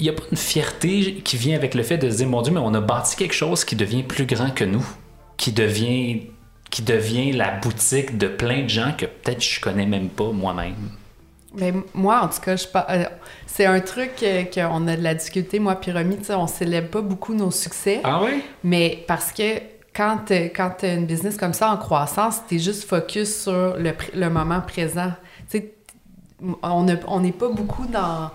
Il 0.00 0.04
n'y 0.04 0.08
a 0.08 0.14
pas 0.14 0.22
une 0.30 0.38
fierté 0.38 1.20
qui 1.22 1.36
vient 1.36 1.54
avec 1.54 1.74
le 1.74 1.82
fait 1.82 1.98
de 1.98 2.08
se 2.08 2.16
dire, 2.16 2.28
mon 2.28 2.40
Dieu, 2.40 2.52
mais 2.52 2.60
on 2.60 2.72
a 2.72 2.80
bâti 2.80 3.16
quelque 3.16 3.34
chose 3.34 3.66
qui 3.66 3.76
devient 3.76 4.04
plus 4.04 4.24
grand 4.24 4.54
que 4.54 4.64
nous, 4.64 4.86
qui 5.36 5.52
devient, 5.52 6.22
qui 6.70 6.82
devient 6.82 7.32
la 7.32 7.50
boutique 7.52 8.18
de 8.18 8.28
plein 8.28 8.64
de 8.64 8.68
gens 8.68 8.92
que 8.96 9.06
peut-être 9.06 9.42
je 9.42 9.60
connais 9.60 9.86
même 9.86 10.08
pas 10.08 10.30
moi-même. 10.32 10.74
Mais 11.54 11.72
moi, 11.94 12.20
en 12.22 12.28
tout 12.28 12.40
cas, 12.40 12.56
je 12.56 12.66
pas. 12.66 12.86
euh, 12.90 13.04
c'est 13.46 13.64
un 13.64 13.80
truc 13.80 14.10
euh, 14.22 14.44
qu'on 14.44 14.86
a 14.86 14.96
de 14.96 15.02
la 15.02 15.14
difficulté, 15.14 15.58
moi, 15.58 15.74
sais, 16.24 16.34
on 16.34 16.46
célèbre 16.46 16.88
pas 16.90 17.00
beaucoup 17.00 17.32
nos 17.34 17.50
succès. 17.50 18.00
Ah 18.04 18.20
oui? 18.22 18.42
Mais 18.62 19.02
parce 19.08 19.32
que 19.32 19.54
quand 19.96 20.18
tu 20.26 20.34
quand 20.50 20.72
t'as 20.78 20.94
une 20.94 21.06
business 21.06 21.36
comme 21.38 21.54
ça 21.54 21.70
en 21.72 21.78
croissance, 21.78 22.40
tu 22.48 22.56
es 22.56 22.58
juste 22.58 22.84
focus 22.84 23.44
sur 23.44 23.76
le, 23.78 23.90
pr- 23.92 24.14
le 24.14 24.28
moment 24.28 24.60
présent. 24.60 25.10
Tu 25.50 25.58
sais, 25.58 25.74
on 26.62 26.86
a- 26.88 26.92
on 27.08 27.20
n'est 27.20 27.32
pas 27.32 27.48
beaucoup 27.48 27.86
dans. 27.86 28.30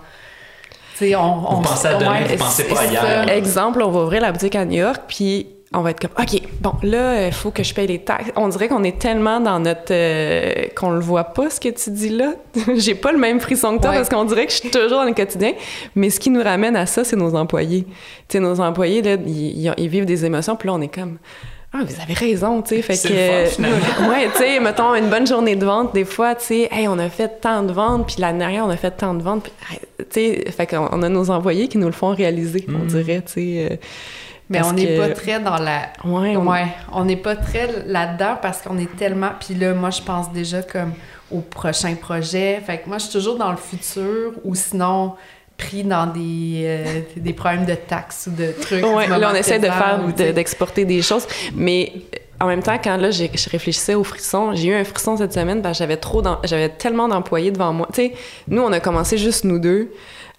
tu 0.98 1.06
sais, 1.06 1.14
on, 1.14 1.36
Vous 1.38 1.46
on- 1.58 1.62
pensez 1.62 1.86
à 1.86 1.94
demain, 1.94 2.20
vous 2.24 2.36
pensez 2.36 2.64
pas 2.64 2.76
c'est 2.76 2.88
à 2.88 2.90
hier. 2.90 3.00
ça. 3.00 3.34
Exemple, 3.36 3.80
on 3.80 3.90
va 3.92 4.00
ouvrir 4.00 4.20
la 4.22 4.32
boutique 4.32 4.56
à 4.56 4.64
New 4.64 4.78
York, 4.80 5.02
puis 5.06 5.46
on 5.74 5.82
va 5.82 5.90
être 5.90 6.00
comme, 6.00 6.10
OK, 6.18 6.40
bon, 6.60 6.72
là, 6.82 7.26
il 7.26 7.32
faut 7.32 7.50
que 7.50 7.62
je 7.62 7.74
paye 7.74 7.86
les 7.86 7.98
taxes. 7.98 8.30
On 8.36 8.48
dirait 8.48 8.68
qu'on 8.68 8.84
est 8.84 8.98
tellement 8.98 9.40
dans 9.40 9.58
notre... 9.58 9.92
euh, 9.92 10.52
qu'on 10.76 10.90
le 10.90 11.00
voit 11.00 11.24
pas, 11.24 11.50
ce 11.50 11.60
que 11.60 11.68
tu 11.68 11.90
dis 11.90 12.10
là. 12.10 12.32
J'ai 12.76 12.94
pas 12.94 13.12
le 13.12 13.18
même 13.18 13.40
frisson 13.40 13.76
que 13.76 13.82
toi, 13.82 13.90
Ouais. 13.90 13.96
parce 13.96 14.08
qu'on 14.08 14.24
dirait 14.24 14.46
que 14.46 14.52
je 14.52 14.58
suis 14.58 14.70
toujours 14.70 14.98
dans 14.98 15.04
le 15.04 15.12
quotidien. 15.14 15.52
Mais 15.94 16.10
ce 16.10 16.20
qui 16.20 16.30
nous 16.30 16.42
ramène 16.42 16.76
à 16.76 16.86
ça, 16.86 17.04
c'est 17.04 17.16
nos 17.16 17.34
employés. 17.34 17.84
Tu 17.84 17.92
sais, 18.28 18.40
nos 18.40 18.60
employés, 18.60 19.02
là, 19.02 19.16
ils, 19.26 19.88
vivent 19.88 20.06
des 20.06 20.24
émotions, 20.24 20.56
puis 20.56 20.68
là, 20.68 20.74
on 20.74 20.80
est 20.80 20.94
comme... 20.94 21.18
Ah, 21.76 21.80
vous 21.84 22.00
avez 22.00 22.14
raison, 22.14 22.62
tu 22.62 22.76
sais, 22.76 22.82
fait 22.82 23.08
que... 23.08 23.50
finalement. 23.50 23.76
ouais, 24.08 24.28
tu 24.32 24.38
sais, 24.38 24.60
mettons, 24.60 24.94
une 24.94 25.10
bonne 25.10 25.26
journée 25.26 25.56
de 25.56 25.66
vente, 25.66 25.92
des 25.92 26.04
fois, 26.04 26.36
tu 26.36 26.44
sais, 26.44 26.68
hey, 26.70 26.86
on 26.86 27.00
a 27.00 27.08
fait 27.08 27.40
tant 27.40 27.64
de 27.64 27.72
ventes, 27.72 28.06
puis 28.06 28.16
l'année 28.20 28.38
dernière, 28.38 28.64
on 28.64 28.70
a 28.70 28.76
fait 28.76 28.92
tant 28.92 29.12
de 29.12 29.22
ventes, 29.24 29.42
puis, 29.42 29.52
hey, 29.72 29.80
tu 29.98 30.04
sais, 30.44 30.50
fait 30.52 30.68
qu'on 30.68 30.88
on 30.92 31.02
a 31.02 31.08
nos 31.08 31.30
employés 31.30 31.66
qui 31.66 31.78
nous 31.78 31.86
le 31.86 31.92
font 31.92 32.14
réaliser, 32.14 32.64
on 32.68 32.84
dirait, 32.84 33.22
tu 33.22 33.32
sais... 33.32 33.68
euh, 33.72 33.76
Mais 34.50 34.58
parce 34.58 34.70
on 34.70 34.74
n'est 34.74 34.86
que- 34.86 34.98
pas 34.98 35.08
très 35.14 35.40
dans 35.40 35.56
la. 35.58 35.88
Ouais, 36.04 36.36
on- 36.36 36.46
Ouais, 36.50 36.66
on 36.92 37.04
n'est 37.04 37.16
pas 37.16 37.34
très 37.36 37.68
là-dedans 37.86 38.36
parce 38.42 38.60
qu'on 38.62 38.76
est 38.78 38.94
tellement. 38.96 39.30
Puis 39.40 39.54
là, 39.54 39.72
moi, 39.74 39.90
je 39.90 40.02
pense 40.02 40.30
déjà 40.32 40.62
comme 40.62 40.92
au 41.30 41.40
prochain 41.40 41.94
projet. 41.94 42.60
Fait 42.66 42.78
que 42.78 42.88
moi, 42.88 42.98
je 42.98 43.04
suis 43.04 43.12
toujours 43.12 43.36
dans 43.38 43.50
le 43.50 43.56
futur 43.56 44.32
ou 44.44 44.54
sinon 44.54 45.14
pris 45.56 45.84
dans 45.84 46.06
des, 46.06 46.62
euh, 46.66 47.00
des 47.16 47.32
problèmes 47.32 47.64
de 47.64 47.74
taxes 47.74 48.28
ou 48.30 48.34
de 48.36 48.52
trucs. 48.60 48.84
Ouais, 48.84 49.06
là, 49.06 49.30
on 49.32 49.34
essaie 49.36 49.58
de 49.60 49.66
faire, 49.66 50.00
ou, 50.04 50.10
tu 50.12 50.24
de- 50.24 50.32
d'exporter 50.32 50.84
des 50.84 51.00
choses, 51.00 51.26
mais 51.54 51.92
en 52.44 52.46
même 52.46 52.62
temps, 52.62 52.76
quand 52.82 52.98
là, 52.98 53.10
je 53.10 53.24
réfléchissais 53.50 53.94
au 53.94 54.04
frisson, 54.04 54.54
j'ai 54.54 54.68
eu 54.68 54.74
un 54.74 54.84
frisson 54.84 55.16
cette 55.16 55.32
semaine 55.32 55.62
parce 55.62 55.78
que 55.78 55.84
j'avais 55.84 55.96
trop, 55.96 56.22
j'avais 56.44 56.68
tellement 56.68 57.08
d'employés 57.08 57.50
devant 57.50 57.72
moi. 57.72 57.88
Tu 57.92 58.02
sais, 58.02 58.14
nous, 58.48 58.60
on 58.60 58.70
a 58.70 58.80
commencé 58.80 59.16
juste 59.16 59.44
nous 59.44 59.58
deux 59.58 59.90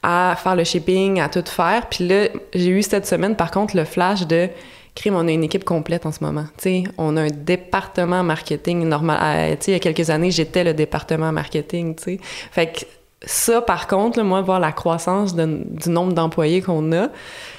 à 0.04 0.36
faire 0.38 0.56
le 0.56 0.64
shipping, 0.64 1.20
à 1.20 1.30
tout 1.30 1.44
faire, 1.46 1.88
puis 1.90 2.08
là, 2.08 2.28
j'ai 2.54 2.70
eu 2.70 2.84
cette 2.84 3.08
semaine, 3.08 3.36
par 3.36 3.50
contre, 3.50 3.76
le 3.76 3.86
flash 3.86 4.28
de 4.28 4.50
crime, 4.94 5.16
on 5.16 5.28
a 5.28 5.32
une 5.32 5.44
équipe 5.44 5.64
complète 5.64 6.06
en 6.06 6.12
ce 6.12 6.24
moment. 6.24 6.46
Tu 6.58 6.64
sais, 6.64 6.84
on 7.00 7.18
a 7.18 7.24
un 7.24 7.32
département 7.32 8.22
marketing 8.22 8.88
normal. 8.88 9.58
sais, 9.60 9.72
il 9.72 9.74
y 9.74 9.76
a 9.76 9.80
quelques 9.80 10.12
années, 10.12 10.30
j'étais 10.30 10.64
le 10.64 10.76
département 10.76 11.32
marketing, 11.32 11.96
tu 11.96 12.04
sais. 12.04 12.20
Fait 12.52 12.68
que 12.68 12.82
ça, 13.26 13.62
par 13.62 13.88
contre, 13.88 14.20
là, 14.20 14.24
moi, 14.24 14.42
voir 14.42 14.60
la 14.60 14.72
croissance 14.72 15.36
du 15.36 15.90
nombre 15.90 16.14
d'employés 16.14 16.62
qu'on 16.62 16.92
a, 16.92 17.08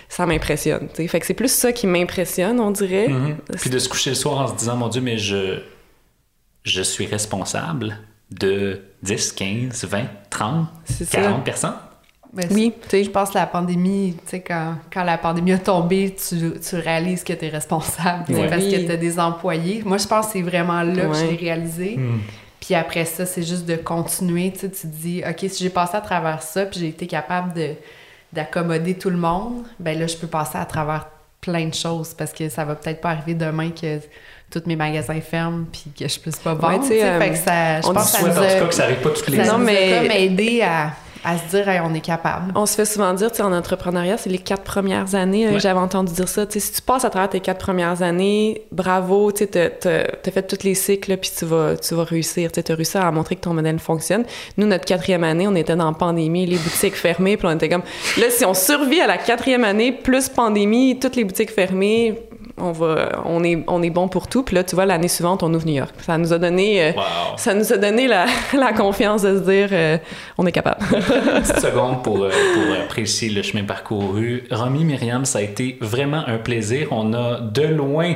ça 0.08 0.26
m'impressionne. 0.26 0.88
Fait 0.94 1.20
que 1.20 1.26
c'est 1.26 1.34
plus 1.34 1.50
ça 1.52 1.72
qui 1.72 1.86
m'impressionne, 1.86 2.60
on 2.60 2.70
dirait. 2.70 3.08
Mhm. 3.08 3.36
Puis 3.60 3.70
de 3.70 3.78
se 3.78 3.88
coucher 3.88 4.10
le 4.10 4.16
soir 4.16 4.38
en 4.40 4.48
se 4.48 4.54
disant, 4.54 4.76
mon 4.76 4.88
Dieu, 4.88 5.00
mais 5.00 5.18
je, 5.18 5.60
je 6.64 6.82
suis 6.82 7.06
responsable 7.06 7.98
de 8.30 8.80
10, 9.02 9.32
15, 9.32 9.84
20, 9.84 10.04
30, 10.30 10.66
C'est 10.84 11.04
ça. 11.04 11.20
40 11.22 11.44
personnes. 11.44 11.74
Mais 12.32 12.46
Oui, 12.50 12.72
tu 12.82 12.88
sais. 12.90 13.04
Je 13.04 13.10
pense 13.10 13.30
que 13.30 13.34
la 13.38 13.46
pandémie, 13.46 14.14
tu 14.24 14.30
sais, 14.30 14.40
quand, 14.40 14.74
quand 14.92 15.04
la 15.04 15.16
pandémie 15.16 15.52
a 15.52 15.58
tombé, 15.58 16.14
tu, 16.14 16.36
tu 16.60 16.76
réalises 16.76 17.24
que 17.24 17.32
tu 17.32 17.44
es 17.46 17.48
responsable, 17.48 18.30
Ouais. 18.32 18.48
parce 18.48 18.62
que 18.64 18.84
tu 18.84 18.90
as 18.90 18.96
des 18.96 19.18
employés. 19.18 19.82
Moi, 19.86 19.96
je 19.98 20.06
pense 20.06 20.26
que 20.26 20.32
c'est 20.32 20.42
vraiment 20.42 20.82
là 20.82 21.06
que 21.06 21.14
je 21.14 21.24
l'ai 21.24 21.36
réalisé. 21.36 21.98
Puis 22.60 22.74
après 22.74 23.04
ça, 23.04 23.24
c'est 23.26 23.44
juste 23.44 23.64
de 23.64 23.76
continuer, 23.76 24.50
tu 24.52 24.60
sais, 24.60 24.70
tu 24.70 24.80
te 24.82 24.86
dis, 24.88 25.22
OK, 25.28 25.48
si 25.48 25.62
j'ai 25.62 25.70
passé 25.70 25.96
à 25.96 26.00
travers 26.00 26.42
ça, 26.42 26.66
puis 26.66 26.80
j'ai 26.80 26.88
été 26.88 27.06
capable 27.06 27.54
de 27.54 27.70
d'accommoder 28.32 28.94
tout 28.94 29.10
le 29.10 29.16
monde, 29.16 29.64
ben 29.80 29.98
là, 29.98 30.06
je 30.06 30.16
peux 30.16 30.26
passer 30.26 30.58
à 30.58 30.64
travers 30.64 31.06
plein 31.40 31.66
de 31.66 31.74
choses, 31.74 32.12
parce 32.14 32.32
que 32.32 32.48
ça 32.48 32.64
va 32.64 32.74
peut-être 32.74 33.00
pas 33.00 33.10
arriver 33.10 33.34
demain 33.34 33.70
que 33.70 33.98
tous 34.50 34.62
mes 34.66 34.76
magasins 34.76 35.20
ferment, 35.20 35.64
puis 35.70 35.84
que 35.98 36.08
je 36.08 36.18
puisse 36.18 36.36
pas 36.38 36.54
vendre, 36.54 36.74
Ouais, 36.74 36.80
tu 36.80 36.82
tu 36.82 36.88
sais, 36.94 37.00
sais, 37.00 37.08
euh, 37.10 37.18
fait 37.20 37.30
que 37.30 37.36
ça, 37.36 37.80
je 37.80 37.86
on 37.88 37.92
pense 37.94 38.06
dit 38.12 38.12
que 38.12 38.18
ça 38.18 38.28
en 38.28 38.34
tout 38.34 38.40
cas 38.40 38.66
que 38.66 38.74
ça 38.74 38.84
arrive 38.84 39.00
pas 39.00 39.10
toutes 39.10 39.28
les 39.28 39.44
ça 39.44 39.52
Non, 39.52 39.58
mais- 39.58 39.98
comme 40.02 40.10
aidé 40.10 40.62
à, 40.62 40.92
à 41.26 41.36
se 41.38 41.44
dire, 41.56 41.68
Hey, 41.68 41.80
on 41.84 41.92
est 41.92 42.00
capable. 42.00 42.52
On 42.54 42.64
se 42.66 42.74
fait 42.76 42.84
souvent 42.84 43.12
dire, 43.12 43.30
tu 43.30 43.38
sais, 43.38 43.42
en 43.42 43.52
entrepreneuriat, 43.52 44.16
c'est 44.16 44.30
les 44.30 44.38
quatre 44.38 44.62
premières 44.62 45.14
années. 45.14 45.48
euh, 45.48 45.52
Ouais. 45.54 45.60
J'avais 45.60 45.80
entendu 45.80 46.12
dire 46.12 46.28
ça. 46.28 46.46
Tu 46.46 46.54
sais, 46.60 46.66
si 46.66 46.72
tu 46.74 46.82
passes 46.82 47.04
à 47.04 47.10
travers 47.10 47.28
tes 47.28 47.40
quatre 47.40 47.58
premières 47.58 48.02
années, 48.02 48.62
bravo, 48.72 49.32
tu 49.32 49.44
sais, 49.44 49.70
t'as- 49.80 50.30
fait 50.30 50.42
tous 50.46 50.64
les 50.64 50.74
cycles, 50.74 51.16
puis 51.16 51.30
tu 51.36 51.44
vas, 51.44 51.76
tu 51.76 51.94
vas 51.94 52.04
réussir. 52.04 52.52
Tu 52.52 52.60
as 52.70 52.74
réussi 52.74 52.96
à 52.98 53.10
montrer 53.10 53.36
que 53.36 53.40
ton 53.40 53.54
modèle 53.54 53.78
fonctionne. 53.78 54.24
Nous, 54.56 54.66
notre 54.66 54.84
quatrième 54.84 55.24
année, 55.24 55.48
on 55.48 55.54
était 55.56 55.74
dans 55.76 55.86
la 55.90 55.96
pandémie, 55.96 56.46
les 56.46 56.58
boutiques 56.58 56.94
fermées, 56.96 57.36
puis 57.36 57.46
on 57.48 57.52
était 57.54 57.68
comme, 57.68 57.82
là, 58.18 58.26
si 58.30 58.44
on 58.44 58.54
survit 58.54 59.00
à 59.00 59.06
la 59.06 59.18
quatrième 59.18 59.64
année, 59.64 59.92
plus 59.92 60.28
pandémie, 60.28 60.98
toutes 61.00 61.16
les 61.16 61.24
boutiques 61.24 61.50
fermées, 61.52 62.20
on 62.58 62.72
va, 62.72 63.22
on 63.24 63.44
est, 63.44 63.62
on 63.66 63.82
est 63.82 63.90
bon 63.90 64.08
pour 64.08 64.28
tout. 64.28 64.42
Puis 64.42 64.54
là, 64.54 64.64
tu 64.64 64.74
vois, 64.74 64.86
l'année 64.86 65.08
suivante, 65.08 65.42
on 65.42 65.52
ouvre 65.52 65.66
New 65.66 65.74
York. 65.74 65.94
Ça 66.02 66.16
nous 66.18 66.32
a 66.32 66.38
donné, 66.38 66.82
euh, 66.82 66.92
Wow. 66.96 67.02
ça 67.36 67.54
nous 67.54 67.72
a 67.72 67.76
donné 67.76 68.08
la, 68.08 68.26
la 68.54 68.72
confiance 68.72 69.22
de 69.22 69.36
se 69.38 69.42
dire, 69.42 69.68
euh, 69.72 69.98
on 70.38 70.46
est 70.46 70.52
capable. 70.52 70.84
Une 70.92 71.00
petite 71.42 71.60
seconde 71.60 72.02
pour, 72.02 72.22
euh, 72.24 72.30
pour 72.30 72.82
apprécier 72.84 73.28
le 73.30 73.42
chemin 73.42 73.64
parcouru. 73.64 74.44
Romy, 74.50 74.84
Myriam, 74.84 75.24
ça 75.24 75.38
a 75.40 75.42
été 75.42 75.78
vraiment 75.80 76.22
un 76.26 76.38
plaisir. 76.38 76.88
On 76.92 77.12
a 77.12 77.40
de 77.40 77.62
loin 77.62 78.14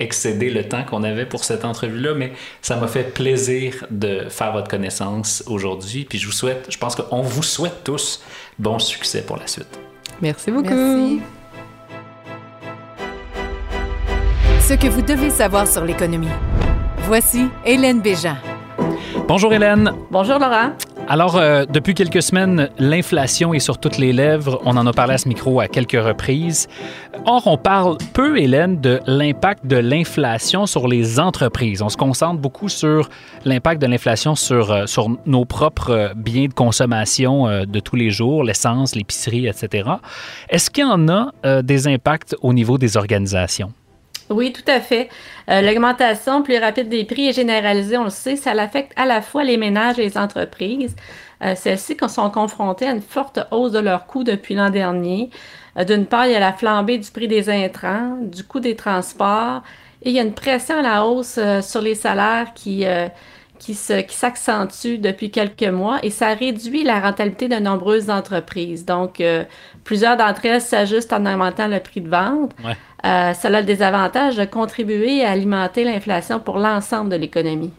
excédé 0.00 0.50
le 0.50 0.62
temps 0.68 0.84
qu'on 0.84 1.02
avait 1.02 1.26
pour 1.26 1.42
cette 1.42 1.64
entrevue-là, 1.64 2.14
mais 2.14 2.32
ça 2.62 2.76
m'a 2.76 2.86
fait 2.86 3.02
plaisir 3.14 3.84
de 3.90 4.26
faire 4.28 4.52
votre 4.52 4.68
connaissance 4.68 5.42
aujourd'hui. 5.48 6.04
Puis 6.08 6.18
je 6.18 6.26
vous 6.26 6.32
souhaite, 6.32 6.66
je 6.68 6.78
pense 6.78 6.94
qu'on 6.94 7.22
vous 7.22 7.42
souhaite 7.42 7.82
tous 7.82 8.22
bon 8.60 8.78
succès 8.78 9.22
pour 9.22 9.38
la 9.38 9.46
suite. 9.48 9.78
Merci 10.22 10.50
beaucoup. 10.52 10.68
Merci. 10.72 11.20
Ce 14.68 14.74
que 14.74 14.86
vous 14.86 15.00
devez 15.00 15.30
savoir 15.30 15.66
sur 15.66 15.82
l'économie. 15.82 16.28
Voici 17.04 17.46
Hélène 17.64 18.02
Bégin. 18.02 18.36
Bonjour 19.26 19.50
Hélène. 19.54 19.92
Bonjour 20.10 20.38
Laurent. 20.38 20.72
Alors, 21.08 21.38
euh, 21.38 21.64
depuis 21.64 21.94
quelques 21.94 22.20
semaines, 22.20 22.68
l'inflation 22.78 23.54
est 23.54 23.60
sur 23.60 23.78
toutes 23.78 23.96
les 23.96 24.12
lèvres. 24.12 24.60
On 24.66 24.76
en 24.76 24.86
a 24.86 24.92
parlé 24.92 25.14
à 25.14 25.18
ce 25.18 25.26
micro 25.26 25.58
à 25.60 25.68
quelques 25.68 25.92
reprises. 25.92 26.68
Or, 27.24 27.46
on 27.46 27.56
parle 27.56 27.96
peu, 28.12 28.38
Hélène, 28.38 28.78
de 28.78 29.00
l'impact 29.06 29.64
de 29.64 29.76
l'inflation 29.76 30.66
sur 30.66 30.86
les 30.86 31.18
entreprises. 31.18 31.80
On 31.80 31.88
se 31.88 31.96
concentre 31.96 32.38
beaucoup 32.38 32.68
sur 32.68 33.08
l'impact 33.46 33.80
de 33.80 33.86
l'inflation 33.86 34.34
sur, 34.34 34.70
euh, 34.70 34.84
sur 34.84 35.08
nos 35.24 35.46
propres 35.46 35.90
euh, 35.92 36.08
biens 36.14 36.48
de 36.48 36.52
consommation 36.52 37.48
euh, 37.48 37.64
de 37.64 37.80
tous 37.80 37.96
les 37.96 38.10
jours, 38.10 38.44
l'essence, 38.44 38.94
l'épicerie, 38.94 39.46
etc. 39.46 39.88
Est-ce 40.50 40.70
qu'il 40.70 40.84
y 40.84 40.86
en 40.86 41.08
a 41.08 41.32
euh, 41.46 41.62
des 41.62 41.88
impacts 41.88 42.36
au 42.42 42.52
niveau 42.52 42.76
des 42.76 42.98
organisations? 42.98 43.72
Oui, 44.30 44.52
tout 44.52 44.62
à 44.70 44.80
fait. 44.80 45.08
Euh, 45.50 45.62
L'augmentation 45.62 46.42
plus 46.42 46.58
rapide 46.58 46.88
des 46.88 47.04
prix 47.04 47.28
est 47.28 47.32
généralisée, 47.32 47.96
on 47.96 48.04
le 48.04 48.10
sait, 48.10 48.36
ça 48.36 48.50
affecte 48.52 48.92
à 48.96 49.06
la 49.06 49.22
fois 49.22 49.42
les 49.42 49.56
ménages 49.56 49.98
et 49.98 50.02
les 50.02 50.18
entreprises. 50.18 50.94
Euh, 51.42 51.54
Celles-ci 51.54 51.96
sont 52.08 52.28
confrontées 52.30 52.86
à 52.88 52.90
une 52.92 53.00
forte 53.00 53.40
hausse 53.50 53.72
de 53.72 53.78
leurs 53.78 54.06
coûts 54.06 54.24
depuis 54.24 54.54
l'an 54.54 54.68
dernier. 54.70 55.30
Euh, 55.78 55.84
D'une 55.84 56.04
part, 56.04 56.26
il 56.26 56.32
y 56.32 56.34
a 56.34 56.40
la 56.40 56.52
flambée 56.52 56.98
du 56.98 57.10
prix 57.10 57.26
des 57.28 57.48
intrants, 57.48 58.18
du 58.20 58.44
coût 58.44 58.60
des 58.60 58.76
transports, 58.76 59.62
et 60.02 60.10
il 60.10 60.14
y 60.14 60.18
a 60.18 60.22
une 60.22 60.34
pression 60.34 60.78
à 60.78 60.82
la 60.82 61.06
hausse 61.06 61.38
euh, 61.38 61.62
sur 61.62 61.80
les 61.80 61.94
salaires 61.94 62.52
qui, 62.54 62.84
qui 63.58 63.74
se- 63.74 64.02
qui 64.02 64.14
s'accentue 64.14 64.98
depuis 64.98 65.30
quelques 65.30 65.64
mois 65.64 65.98
et 66.04 66.10
ça 66.10 66.28
réduit 66.34 66.84
la 66.84 67.00
rentabilité 67.00 67.48
de 67.48 67.56
nombreuses 67.56 68.08
entreprises. 68.10 68.84
Donc, 68.84 69.20
plusieurs 69.84 70.16
d'entre 70.16 70.44
elles 70.44 70.60
s'ajustent 70.60 71.12
en 71.12 71.24
augmentant 71.26 71.66
le 71.66 71.80
prix 71.80 72.00
de 72.00 72.08
vente. 72.08 72.52
Euh, 73.04 73.32
cela 73.34 73.58
a 73.58 73.60
le 73.60 73.66
désavantage 73.66 74.36
de 74.36 74.44
contribuer 74.44 75.24
à 75.24 75.30
alimenter 75.30 75.84
l'inflation 75.84 76.40
pour 76.40 76.58
l'ensemble 76.58 77.10
de 77.10 77.16
l'économie. 77.16 77.72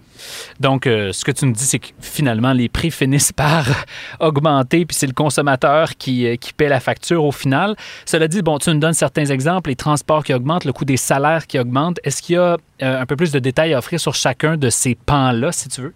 Donc, 0.59 0.87
euh, 0.87 1.11
ce 1.11 1.23
que 1.23 1.31
tu 1.31 1.45
me 1.45 1.53
dis, 1.53 1.63
c'est 1.63 1.79
que 1.79 1.87
finalement, 1.99 2.53
les 2.53 2.69
prix 2.69 2.91
finissent 2.91 3.31
par 3.31 3.65
augmenter, 4.19 4.85
puis 4.85 4.95
c'est 4.95 5.07
le 5.07 5.13
consommateur 5.13 5.95
qui, 5.97 6.27
euh, 6.27 6.35
qui 6.35 6.53
paie 6.53 6.69
la 6.69 6.79
facture 6.79 7.23
au 7.23 7.31
final. 7.31 7.75
Cela 8.05 8.27
dit, 8.27 8.41
bon, 8.41 8.57
tu 8.57 8.69
nous 8.71 8.79
donnes 8.79 8.93
certains 8.93 9.25
exemples, 9.25 9.69
les 9.69 9.75
transports 9.75 10.23
qui 10.23 10.33
augmentent, 10.33 10.65
le 10.65 10.73
coût 10.73 10.85
des 10.85 10.97
salaires 10.97 11.47
qui 11.47 11.59
augmente. 11.59 11.99
Est-ce 12.03 12.21
qu'il 12.21 12.35
y 12.35 12.39
a 12.39 12.57
euh, 12.81 13.01
un 13.01 13.05
peu 13.05 13.15
plus 13.15 13.31
de 13.31 13.39
détails 13.39 13.73
à 13.73 13.77
offrir 13.77 13.99
sur 13.99 14.15
chacun 14.15 14.57
de 14.57 14.69
ces 14.69 14.95
pans-là, 14.95 15.51
si 15.51 15.69
tu 15.69 15.81
veux? 15.81 15.93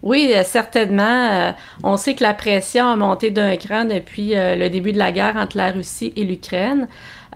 Oui, 0.00 0.32
certainement. 0.44 1.52
On 1.82 1.96
sait 1.96 2.14
que 2.14 2.22
la 2.22 2.32
pression 2.32 2.86
a 2.86 2.94
monté 2.94 3.32
d'un 3.32 3.56
cran 3.56 3.84
depuis 3.84 4.32
le 4.32 4.68
début 4.68 4.92
de 4.92 4.98
la 4.98 5.10
guerre 5.10 5.34
entre 5.34 5.56
la 5.56 5.72
Russie 5.72 6.12
et 6.14 6.22
l'Ukraine. 6.22 6.86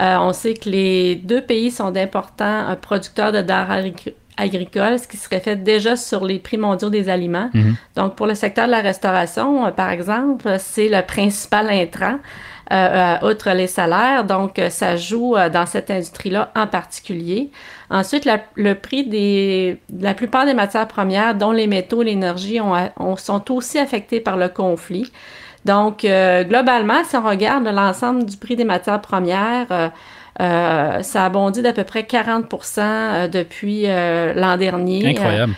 On 0.00 0.32
sait 0.32 0.54
que 0.54 0.68
les 0.68 1.16
deux 1.16 1.42
pays 1.42 1.70
sont 1.70 1.90
d'importants 1.90 2.76
producteurs 2.80 3.32
de 3.32 3.42
denrées 3.42 3.94
agricoles, 4.36 4.98
ce 4.98 5.06
qui 5.06 5.16
serait 5.16 5.40
fait 5.40 5.56
déjà 5.56 5.96
sur 5.96 6.24
les 6.24 6.38
prix 6.38 6.56
mondiaux 6.56 6.90
des 6.90 7.08
aliments. 7.08 7.50
Mhm. 7.52 7.76
Donc, 7.96 8.16
pour 8.16 8.26
le 8.26 8.34
secteur 8.34 8.66
de 8.66 8.70
la 8.70 8.80
restauration, 8.80 9.70
par 9.72 9.90
exemple, 9.90 10.56
c'est 10.58 10.88
le 10.88 11.02
principal 11.02 11.70
intrant. 11.70 12.18
outre 13.22 13.50
les 13.50 13.66
salaires. 13.66 14.24
Donc, 14.24 14.58
ça 14.70 14.96
joue 14.96 15.36
dans 15.52 15.66
cette 15.66 15.90
industrie-là 15.90 16.50
en 16.56 16.66
particulier. 16.66 17.50
Ensuite, 17.90 18.26
le 18.54 18.74
prix 18.74 19.04
des, 19.04 19.78
de 19.90 20.02
la 20.02 20.14
plupart 20.14 20.46
des 20.46 20.54
matières 20.54 20.88
premières, 20.88 21.34
dont 21.34 21.52
les 21.52 21.66
métaux, 21.66 22.02
l'énergie, 22.02 22.58
sont 23.18 23.52
aussi 23.52 23.78
affectés 23.78 24.20
par 24.20 24.38
le 24.38 24.48
conflit. 24.48 25.12
Donc, 25.64 26.04
euh, 26.04 26.44
globalement, 26.44 27.04
si 27.04 27.16
on 27.16 27.22
regarde 27.22 27.64
l'ensemble 27.66 28.24
du 28.24 28.36
prix 28.36 28.56
des 28.56 28.64
matières 28.64 29.00
premières, 29.00 29.66
euh, 29.70 29.88
euh, 30.40 31.02
ça 31.02 31.26
a 31.26 31.28
bondi 31.28 31.62
d'à 31.62 31.72
peu 31.72 31.84
près 31.84 32.02
40% 32.02 33.28
depuis 33.28 33.86
l'an 33.86 34.56
dernier. 34.56 35.10
Incroyable. 35.10 35.54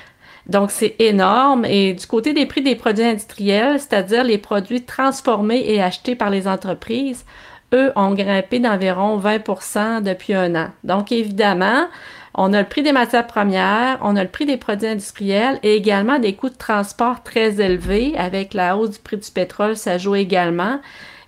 donc, 0.47 0.71
c'est 0.71 0.97
énorme. 0.99 1.65
Et 1.65 1.95
du 1.95 2.07
côté 2.07 2.35
des 2.35 2.47
prix 2.47 2.63
des 2.63 2.75
produits 2.75 3.05
industriels, 3.05 3.79
c'est-à-dire 3.79 4.25
les 4.25 4.39
produits 4.39 4.83
transformés 4.83 5.65
et 5.67 5.83
achetés 5.83 6.17
par 6.17 6.31
les 6.31 6.47
entreprises, 6.49 7.25
eux 7.73 7.93
ont 7.97 8.15
grimpé 8.15 8.59
d'environ 8.59 9.19
20% 9.19 10.03
depuis 10.03 10.35
un 10.35 10.55
an. 10.55 10.69
Donc, 10.85 11.13
évidemment, 11.13 11.87
on 12.35 12.53
a 12.53 12.61
le 12.63 12.69
prix 12.69 12.83
des 12.83 12.93
matières 12.93 13.27
premières, 13.27 13.99
on 14.03 14.17
a 14.17 14.23
le 14.23 14.29
prix 14.29 14.45
des 14.45 14.57
produits 14.57 14.89
industriels 14.89 15.61
et 15.63 15.77
également 15.77 16.19
des 16.19 16.35
coûts 16.35 16.51
de 16.51 16.57
transport 16.57 17.23
très 17.23 17.61
élevés. 17.61 18.15
Avec 18.17 18.55
la 18.55 18.77
hausse 18.77 18.91
du 18.91 18.99
prix 18.99 19.17
du 19.17 19.31
pétrole, 19.31 19.77
ça 19.77 19.99
joue 19.99 20.17
également. 20.17 20.81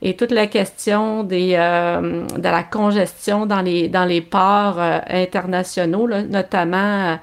Et 0.02 0.16
toute 0.16 0.32
la 0.32 0.46
question 0.46 1.22
des, 1.22 1.54
euh, 1.54 2.26
de 2.26 2.42
la 2.42 2.62
congestion 2.62 3.46
dans 3.46 3.62
les, 3.62 3.88
dans 3.88 4.04
les 4.04 4.20
ports 4.20 4.80
euh, 4.80 4.98
internationaux, 5.08 6.06
notamment 6.08 7.12
euh, 7.12 7.16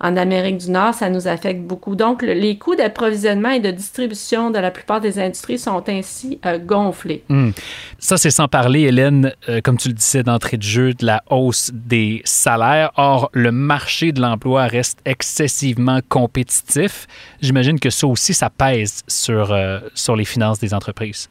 en 0.00 0.16
Amérique 0.16 0.56
du 0.58 0.70
Nord, 0.70 0.94
ça 0.94 1.10
nous 1.10 1.28
affecte 1.28 1.60
beaucoup. 1.60 1.94
Donc, 1.94 2.22
les 2.22 2.56
coûts 2.56 2.74
d'approvisionnement 2.74 3.50
et 3.50 3.60
de 3.60 3.70
distribution 3.70 4.50
de 4.50 4.58
la 4.58 4.70
plupart 4.70 5.00
des 5.00 5.18
industries 5.18 5.58
sont 5.58 5.84
ainsi 5.88 6.40
euh, 6.46 6.58
gonflés. 6.58 7.22
Hmm. 7.28 7.50
Ça, 7.98 8.16
c'est 8.16 8.30
sans 8.30 8.48
parler, 8.48 8.82
Hélène, 8.82 9.34
euh, 9.48 9.60
comme 9.62 9.76
tu 9.76 9.88
le 9.88 9.94
disais 9.94 10.22
d'entrée 10.22 10.56
de 10.56 10.62
jeu, 10.62 10.94
de 10.94 11.04
la 11.04 11.22
hausse 11.28 11.70
des 11.74 12.22
salaires. 12.24 12.92
Or, 12.96 13.28
le 13.34 13.52
marché 13.52 14.12
de 14.12 14.22
l'emploi 14.22 14.66
reste 14.66 15.00
excessivement 15.04 16.00
compétitif. 16.08 17.06
J'imagine 17.42 17.78
que 17.78 17.90
ça 17.90 18.06
aussi, 18.06 18.32
ça 18.32 18.48
pèse 18.48 19.02
sur, 19.06 19.52
euh, 19.52 19.80
sur 19.94 20.16
les 20.16 20.24
finances 20.24 20.60
des 20.60 20.72
entreprises. 20.72 21.28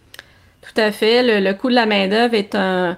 Tout 0.61 0.79
à 0.79 0.91
fait. 0.91 1.23
Le, 1.23 1.43
le 1.43 1.55
coût 1.55 1.69
de 1.69 1.75
la 1.75 1.87
main-d'œuvre 1.87 2.35
est 2.35 2.53
un 2.53 2.97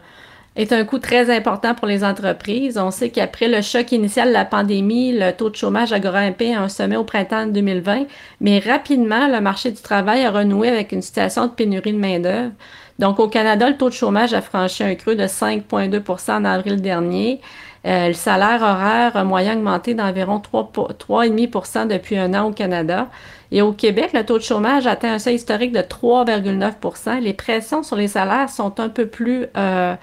est 0.56 0.74
un 0.74 0.84
coût 0.84 1.00
très 1.00 1.34
important 1.36 1.74
pour 1.76 1.88
les 1.88 2.04
entreprises. 2.04 2.78
On 2.78 2.92
sait 2.92 3.10
qu'après 3.10 3.48
le 3.48 3.62
choc 3.62 3.92
initial 3.94 4.30
de 4.30 4.34
la 4.34 4.44
pandémie, 4.44 5.14
le 5.14 5.32
taux 5.32 5.50
de 5.50 5.56
chômage 5.56 5.94
a 5.94 6.00
grimpé 6.00 6.54
à 6.54 6.62
un 6.62 6.70
sommet 6.70 6.98
au 6.98 7.06
printemps 7.06 7.48
2020, 7.48 8.06
mais 8.42 8.60
rapidement, 8.60 9.28
le 9.28 9.40
marché 9.40 9.72
du 9.72 9.82
travail 9.82 10.26
a 10.26 10.32
renoué 10.32 10.68
avec 10.68 10.92
une 10.92 11.02
situation 11.02 11.48
de 11.48 11.52
pénurie 11.52 11.94
de 11.94 12.00
main-d'œuvre. 12.00 12.52
Donc, 13.00 13.20
au 13.20 13.30
Canada, 13.30 13.70
le 13.70 13.78
taux 13.78 13.90
de 13.90 13.96
chômage 13.96 14.34
a 14.34 14.42
franchi 14.42 14.84
un 14.84 14.96
creux 14.96 15.16
de 15.16 15.24
5,2% 15.24 16.32
en 16.34 16.46
avril 16.46 16.82
dernier. 16.82 17.40
Euh, 17.88 18.10
le 18.10 18.14
salaire 18.14 18.62
horaire 18.62 19.26
moyen 19.26 19.54
a 19.54 19.56
augmenté 19.56 19.96
d'environ 19.96 20.40
3,5% 20.40 21.88
depuis 21.88 22.18
un 22.18 22.34
an 22.36 22.50
au 22.50 22.52
Canada. 22.52 23.08
Et 23.52 23.62
au 23.62 23.72
Québec, 23.72 24.12
le 24.14 24.24
taux 24.24 24.38
de 24.38 24.44
chômage 24.44 24.86
atteint 24.86 25.14
un 25.14 25.20
seuil 25.20 25.36
historique 25.36 25.72
de 25.72 25.80
3,9% 25.80 27.20
Les 27.22 27.34
pressions 27.34 27.82
sur 27.82 27.96
les 27.96 28.08
salaires 28.08 28.50
sont 28.50 28.80
un 28.80 28.90
peu 28.90 29.08
plus 29.08 29.48
euh, 29.58 29.96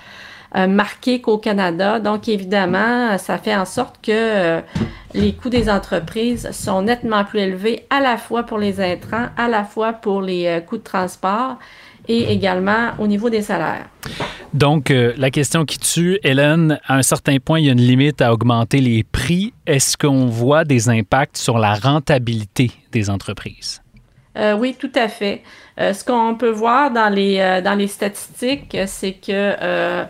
marqué 0.54 1.20
qu'au 1.20 1.38
Canada. 1.38 2.00
Donc, 2.00 2.28
évidemment, 2.28 3.18
ça 3.18 3.38
fait 3.38 3.54
en 3.54 3.64
sorte 3.64 3.96
que 4.02 4.12
euh, 4.12 4.60
les 5.14 5.34
coûts 5.34 5.50
des 5.50 5.68
entreprises 5.68 6.50
sont 6.52 6.82
nettement 6.82 7.24
plus 7.24 7.40
élevés 7.40 7.86
à 7.90 8.00
la 8.00 8.16
fois 8.16 8.44
pour 8.44 8.58
les 8.58 8.80
intrants, 8.80 9.26
à 9.36 9.48
la 9.48 9.64
fois 9.64 9.92
pour 9.92 10.22
les 10.22 10.46
euh, 10.46 10.60
coûts 10.60 10.78
de 10.78 10.82
transport 10.82 11.58
et 12.08 12.32
également 12.32 12.92
au 12.98 13.06
niveau 13.06 13.28
des 13.28 13.42
salaires. 13.42 13.86
Donc, 14.54 14.88
la 14.88 15.30
question 15.30 15.66
qui 15.66 15.78
tue, 15.78 16.18
Hélène, 16.22 16.80
à 16.86 16.96
un 16.96 17.02
certain 17.02 17.36
point, 17.36 17.58
il 17.58 17.66
y 17.66 17.68
a 17.68 17.72
une 17.72 17.82
limite 17.82 18.22
à 18.22 18.32
augmenter 18.32 18.80
les 18.80 19.04
prix. 19.04 19.52
Est-ce 19.66 19.98
qu'on 19.98 20.24
voit 20.24 20.64
des 20.64 20.88
impacts 20.88 21.36
sur 21.36 21.58
la 21.58 21.74
rentabilité 21.74 22.70
des 22.92 23.10
entreprises? 23.10 23.82
oui, 24.56 24.74
tout 24.78 24.92
à 24.94 25.08
fait. 25.08 25.42
ce 25.76 26.02
qu'on 26.02 26.34
peut 26.36 26.48
voir 26.48 26.90
dans 26.92 27.12
les, 27.12 27.60
dans 27.62 27.74
les 27.74 27.88
statistiques, 27.88 28.74
c'est 28.86 29.14
que 29.14 30.06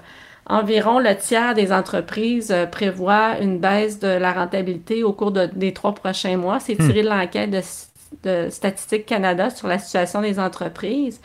environ 0.49 0.99
le 0.99 1.15
tiers 1.17 1.55
des 1.55 1.73
entreprises 1.73 2.51
euh, 2.51 2.67
prévoient 2.67 3.39
une 3.41 3.59
baisse 3.59 3.99
de 3.99 4.09
la 4.09 4.33
rentabilité 4.33 5.03
au 5.03 5.13
cours 5.13 5.33
des 5.33 5.73
trois 5.73 5.95
prochains 5.95 6.37
mois. 6.37 6.59
C'est 6.61 6.77
tiré 6.77 7.03
de 7.03 7.09
l'enquête 7.09 7.51
de, 7.51 8.49
Statistique 8.49 9.05
Canada 9.05 9.51
sur 9.51 9.69
la 9.69 9.79
situation 9.79 10.23
des 10.23 10.41
entreprises. 10.41 11.21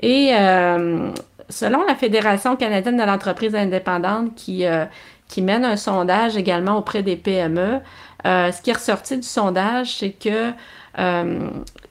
Et 0.00 0.30
euh, 0.34 1.10
selon 1.48 1.82
la 1.84 1.94
Fédération 1.94 2.54
canadienne 2.54 2.98
de 2.98 3.02
l'entreprise 3.02 3.54
indépendante 3.54 4.34
qui, 4.34 4.66
euh, 4.66 4.84
qui 5.26 5.40
mène 5.40 5.64
un 5.64 5.76
sondage 5.76 6.36
également 6.36 6.76
auprès 6.76 7.02
des 7.02 7.16
PME, 7.16 7.80
ce 8.24 8.62
qui 8.62 8.70
est 8.70 8.74
ressorti 8.74 9.16
du 9.16 9.26
sondage, 9.26 9.96
c'est 9.98 10.10
que 10.10 10.52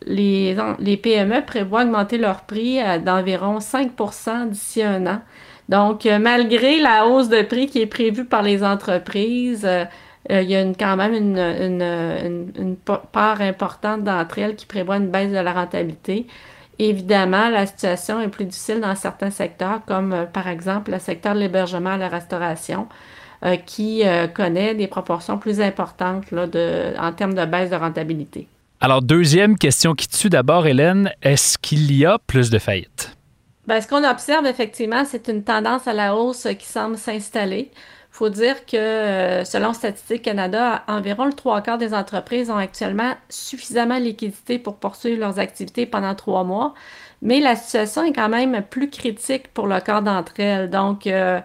les, 0.06 0.56
les 0.80 0.98
PME 0.98 1.46
prévoient 1.46 1.82
augmenter 1.82 2.18
leur 2.18 2.42
prix 2.42 2.80
d'environ 3.04 3.58
5% 3.58 4.50
d'ici 4.50 4.84
un 4.84 5.08
an. 5.08 5.22
Donc, 5.70 6.06
euh, 6.06 6.20
malgré 6.20 6.80
la 6.80 7.08
hausse 7.08 7.30
de 7.30 7.42
prix 7.42 7.68
qui 7.68 7.82
est 7.82 7.88
prévue 7.88 8.26
par 8.26 8.42
les 8.42 8.64
entreprises, 8.64 9.66
euh, 9.66 9.86
euh, 10.32 10.42
il 10.42 10.50
y 10.50 10.56
a 10.56 10.64
quand 10.64 10.96
même 10.96 11.14
une, 11.14 12.76
part 13.12 13.42
importante 13.42 14.04
d'entre 14.04 14.40
elles 14.40 14.56
qui 14.56 14.66
prévoit 14.66 14.98
une 14.98 15.10
baisse 15.10 15.32
de 15.32 15.38
la 15.38 15.54
rentabilité. 15.54 16.28
Évidemment, 16.80 17.50
la 17.50 17.66
situation 17.66 18.22
est 18.22 18.28
plus 18.28 18.46
difficile 18.46 18.82
dans 18.82 18.96
certains 18.96 19.32
secteurs, 19.32 19.82
comme 19.88 20.28
par 20.32 20.48
exemple 20.48 20.92
le 20.92 21.00
secteur 21.00 21.34
de 21.34 21.40
l'hébergement 21.40 21.96
et 21.96 21.98
la 21.98 22.08
restauration, 22.08 22.88
qui 23.66 24.04
connaît 24.36 24.76
des 24.76 24.86
proportions 24.86 25.40
plus 25.40 25.60
importantes 25.60 26.26
en 26.34 27.12
termes 27.14 27.34
de 27.34 27.46
baisse 27.46 27.72
de 27.72 27.76
rentabilité. 27.76 28.48
Alors, 28.80 29.02
deuxième 29.02 29.58
question 29.58 29.96
qui 29.96 30.08
tue 30.08 30.30
d'abord, 30.30 30.68
Hélène, 30.68 31.12
est-ce 31.24 31.58
qu'il 31.58 31.92
y 31.96 32.06
a 32.06 32.20
plus 32.28 32.52
de 32.52 32.60
faillites? 32.60 33.17
Ben, 33.68 33.82
ce 33.82 33.88
qu'on 33.88 34.04
observe 34.10 34.46
effectivement, 34.46 35.04
c'est 35.06 35.28
une 35.28 35.44
tendance 35.44 35.88
à 35.88 35.94
la 35.94 36.16
hausse 36.16 36.48
qui 36.58 36.66
semble 36.66 36.98
s'installer. 36.98 37.70
Il 37.74 38.18
faut 38.18 38.30
dire 38.30 38.66
que, 38.66 38.78
euh, 38.78 39.44
selon 39.44 39.74
Statistique 39.74 40.24
Canada, 40.24 40.84
environ 40.88 41.26
le 41.26 41.34
trois 41.34 41.62
quarts 41.62 41.78
des 41.78 41.94
entreprises 41.94 42.50
ont 42.50 42.58
actuellement 42.58 43.14
suffisamment 43.30 44.00
de 44.00 44.06
liquidité 44.06 44.58
pour 44.58 44.78
poursuivre 44.78 45.20
leurs 45.20 45.38
activités 45.40 45.86
pendant 45.86 46.16
trois 46.16 46.44
mois, 46.46 46.74
mais 47.22 47.40
la 47.42 47.56
situation 47.56 48.04
est 48.04 48.14
quand 48.14 48.30
même 48.30 48.64
plus 48.64 48.90
critique 48.90 49.50
pour 49.54 49.68
le 49.68 49.80
quart 49.82 50.02
d'entre 50.02 50.40
elles. 50.40 50.70
Donc, 50.70 51.06
euh, 51.06 51.42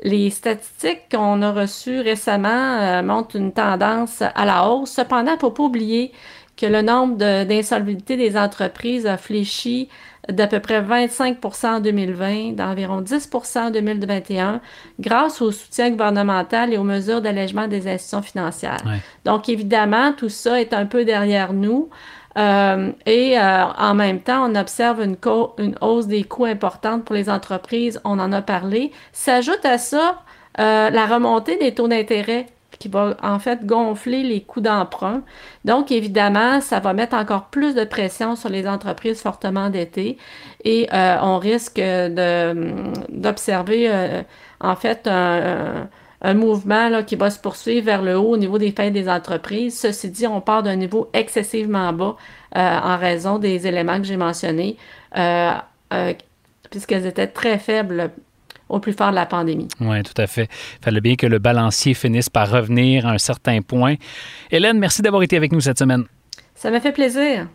les 0.00 0.30
statistiques 0.30 1.02
qu'on 1.10 1.42
a 1.42 1.52
reçues 1.52 2.00
récemment 2.00 2.48
euh, 2.80 3.02
montrent 3.02 3.36
une 3.36 3.52
tendance 3.52 4.22
à 4.22 4.44
la 4.46 4.68
hausse. 4.68 4.92
Cependant, 4.92 5.32
il 5.32 5.34
ne 5.34 5.40
faut 5.40 5.50
pas 5.50 5.62
oublier 5.64 6.12
que 6.56 6.66
le 6.66 6.82
nombre 6.82 7.16
d'insolvabilités 7.44 8.16
des 8.16 8.36
entreprises 8.36 9.06
a 9.06 9.16
fléchi 9.16 9.88
d'à 10.28 10.46
peu 10.46 10.60
près 10.60 10.80
25 10.80 11.38
en 11.64 11.80
2020, 11.80 12.52
d'environ 12.52 13.00
10 13.00 13.30
en 13.56 13.70
2021, 13.70 14.60
grâce 14.98 15.40
au 15.40 15.52
soutien 15.52 15.90
gouvernemental 15.90 16.72
et 16.72 16.78
aux 16.78 16.84
mesures 16.84 17.20
d'allègement 17.20 17.68
des 17.68 17.86
institutions 17.86 18.22
financières. 18.22 18.82
Donc, 19.24 19.48
évidemment, 19.48 20.12
tout 20.12 20.28
ça 20.28 20.60
est 20.60 20.72
un 20.72 20.86
peu 20.86 21.04
derrière 21.04 21.52
nous. 21.52 21.88
Euh, 22.36 22.92
et 23.06 23.38
euh, 23.38 23.64
en 23.78 23.94
même 23.94 24.20
temps, 24.20 24.50
on 24.50 24.54
observe 24.56 25.00
une, 25.02 25.16
une, 25.58 25.74
hausse 25.80 26.06
des 26.06 26.24
coûts 26.24 26.44
importante 26.44 27.04
pour 27.04 27.14
les 27.14 27.30
entreprises. 27.30 28.00
On 28.04 28.18
en 28.18 28.32
a 28.32 28.42
parlé. 28.42 28.92
S'ajoute 29.12 29.64
à 29.64 29.78
ça 29.78 30.22
euh, 30.58 30.90
la 30.90 31.06
remontée 31.06 31.56
des 31.56 31.72
taux 31.74 31.88
d'intérêt 31.88 32.46
qui 32.78 32.88
va 32.88 33.16
en 33.22 33.38
fait 33.38 33.64
gonfler 33.64 34.22
les 34.22 34.42
coûts 34.42 34.60
d'emprunt. 34.60 35.22
Donc, 35.64 35.90
évidemment, 35.90 36.60
ça 36.60 36.80
va 36.80 36.92
mettre 36.92 37.16
encore 37.16 37.46
plus 37.46 37.74
de 37.74 37.84
pression 37.84 38.36
sur 38.36 38.48
les 38.48 38.68
entreprises 38.68 39.20
fortement 39.20 39.62
endettées 39.62 40.18
et 40.64 40.88
euh, 40.92 41.16
on 41.22 41.38
risque 41.38 41.80
d'observer 43.08 43.88
euh, 43.88 44.22
en 44.60 44.76
fait 44.76 45.06
un, 45.06 45.88
mouvement 46.34 46.88
là, 46.88 47.02
qui 47.04 47.14
va 47.14 47.30
se 47.30 47.38
poursuivre 47.38 47.86
vers 47.86 48.02
le 48.02 48.18
haut 48.18 48.32
au 48.32 48.36
niveau 48.36 48.58
des 48.58 48.72
faits 48.72 48.92
des 48.92 49.08
entreprises. 49.08 49.78
Ceci 49.78 50.10
dit, 50.10 50.26
on 50.26 50.40
part 50.40 50.62
d'un 50.64 50.76
niveau 50.76 51.08
excessivement 51.12 51.92
bas 51.92 52.16
euh, 52.56 52.60
en 52.60 52.96
raison 52.96 53.38
des 53.38 53.66
éléments 53.66 53.98
que 53.98 54.04
j'ai 54.04 54.16
mentionnés, 54.16 54.76
puisqu'elles 56.70 57.06
étaient 57.06 57.28
très 57.28 57.58
faibles 57.58 58.10
au 58.68 58.80
plus 58.80 58.92
fort 58.92 59.10
de 59.10 59.14
la 59.14 59.26
pandémie. 59.26 59.68
Oui, 59.80 60.02
tout 60.02 60.20
à 60.20 60.26
fait. 60.26 60.48
Il 60.80 60.84
fallait 60.84 61.00
bien 61.00 61.16
que 61.16 61.26
le 61.26 61.38
balancier 61.38 61.94
finisse 61.94 62.28
par 62.28 62.50
revenir 62.50 63.06
à 63.06 63.12
un 63.12 63.18
certain 63.18 63.62
point. 63.62 63.94
Hélène, 64.50 64.78
merci 64.78 65.02
d'avoir 65.02 65.22
été 65.22 65.36
avec 65.36 65.52
nous 65.52 65.60
cette 65.60 65.78
semaine. 65.78 66.04
Ça 66.54 66.70
m'a 66.70 66.80
fait 66.80 66.92
plaisir. 66.92 67.48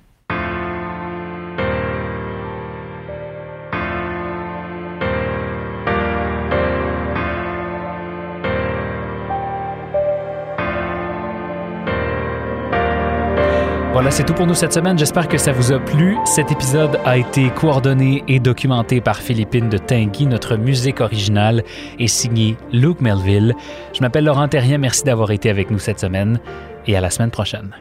Voilà, 14.02 14.16
c'est 14.16 14.24
tout 14.24 14.34
pour 14.34 14.47
nous 14.47 14.56
cette 14.56 14.74
semaine. 14.74 14.97
J'espère 14.97 15.28
que 15.28 15.38
ça 15.38 15.52
vous 15.52 15.72
a 15.72 15.78
plu. 15.78 16.18
Cet 16.26 16.52
épisode 16.52 16.99
a 17.06 17.18
été 17.18 17.52
coordonné 17.52 18.24
et 18.28 18.39
documenté 18.39 18.99
par 18.99 19.18
Philippine 19.18 19.70
de 19.70 19.78
Tinguy. 19.78 20.26
Notre 20.26 20.56
musique 20.56 21.02
originale 21.02 21.64
est 21.99 22.08
signée 22.08 22.58
Luke 22.74 22.99
Melville. 22.99 23.54
Je 23.93 24.02
m'appelle 24.02 24.24
Laurent 24.24 24.47
Terrien. 24.47 24.80
Merci 24.80 25.04
d'avoir 25.04 25.30
été 25.30 25.52
avec 25.52 25.70
nous 25.70 25.78
cette 25.78 25.99
semaine 25.99 26.39
et 26.88 26.97
à 26.97 26.99
la 26.99 27.12
semaine 27.12 27.30
prochaine. 27.30 27.76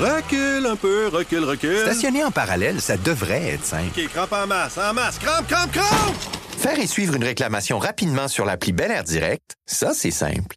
Recule 0.00 0.66
un 0.66 0.74
peu, 0.74 1.06
recule, 1.06 1.44
recule. 1.44 1.78
Stationner 1.86 2.24
en 2.24 2.32
parallèle, 2.32 2.80
ça 2.80 2.96
devrait 2.96 3.50
être 3.50 3.64
simple. 3.64 3.92
OK, 3.96 4.08
crampe 4.08 4.32
en 4.32 4.48
masse, 4.48 4.76
en 4.78 4.92
masse. 4.92 5.20
Crampe, 5.20 5.46
crampe, 5.46 5.70
crampe! 5.70 6.16
Faire 6.58 6.80
et 6.80 6.88
suivre 6.88 7.14
une 7.14 7.22
réclamation 7.22 7.78
rapidement 7.78 8.26
sur 8.26 8.44
l'appli 8.44 8.72
Bel 8.72 8.90
Air 8.90 9.04
Direct, 9.04 9.54
ça, 9.66 9.94
c'est 9.94 10.10
simple. 10.10 10.56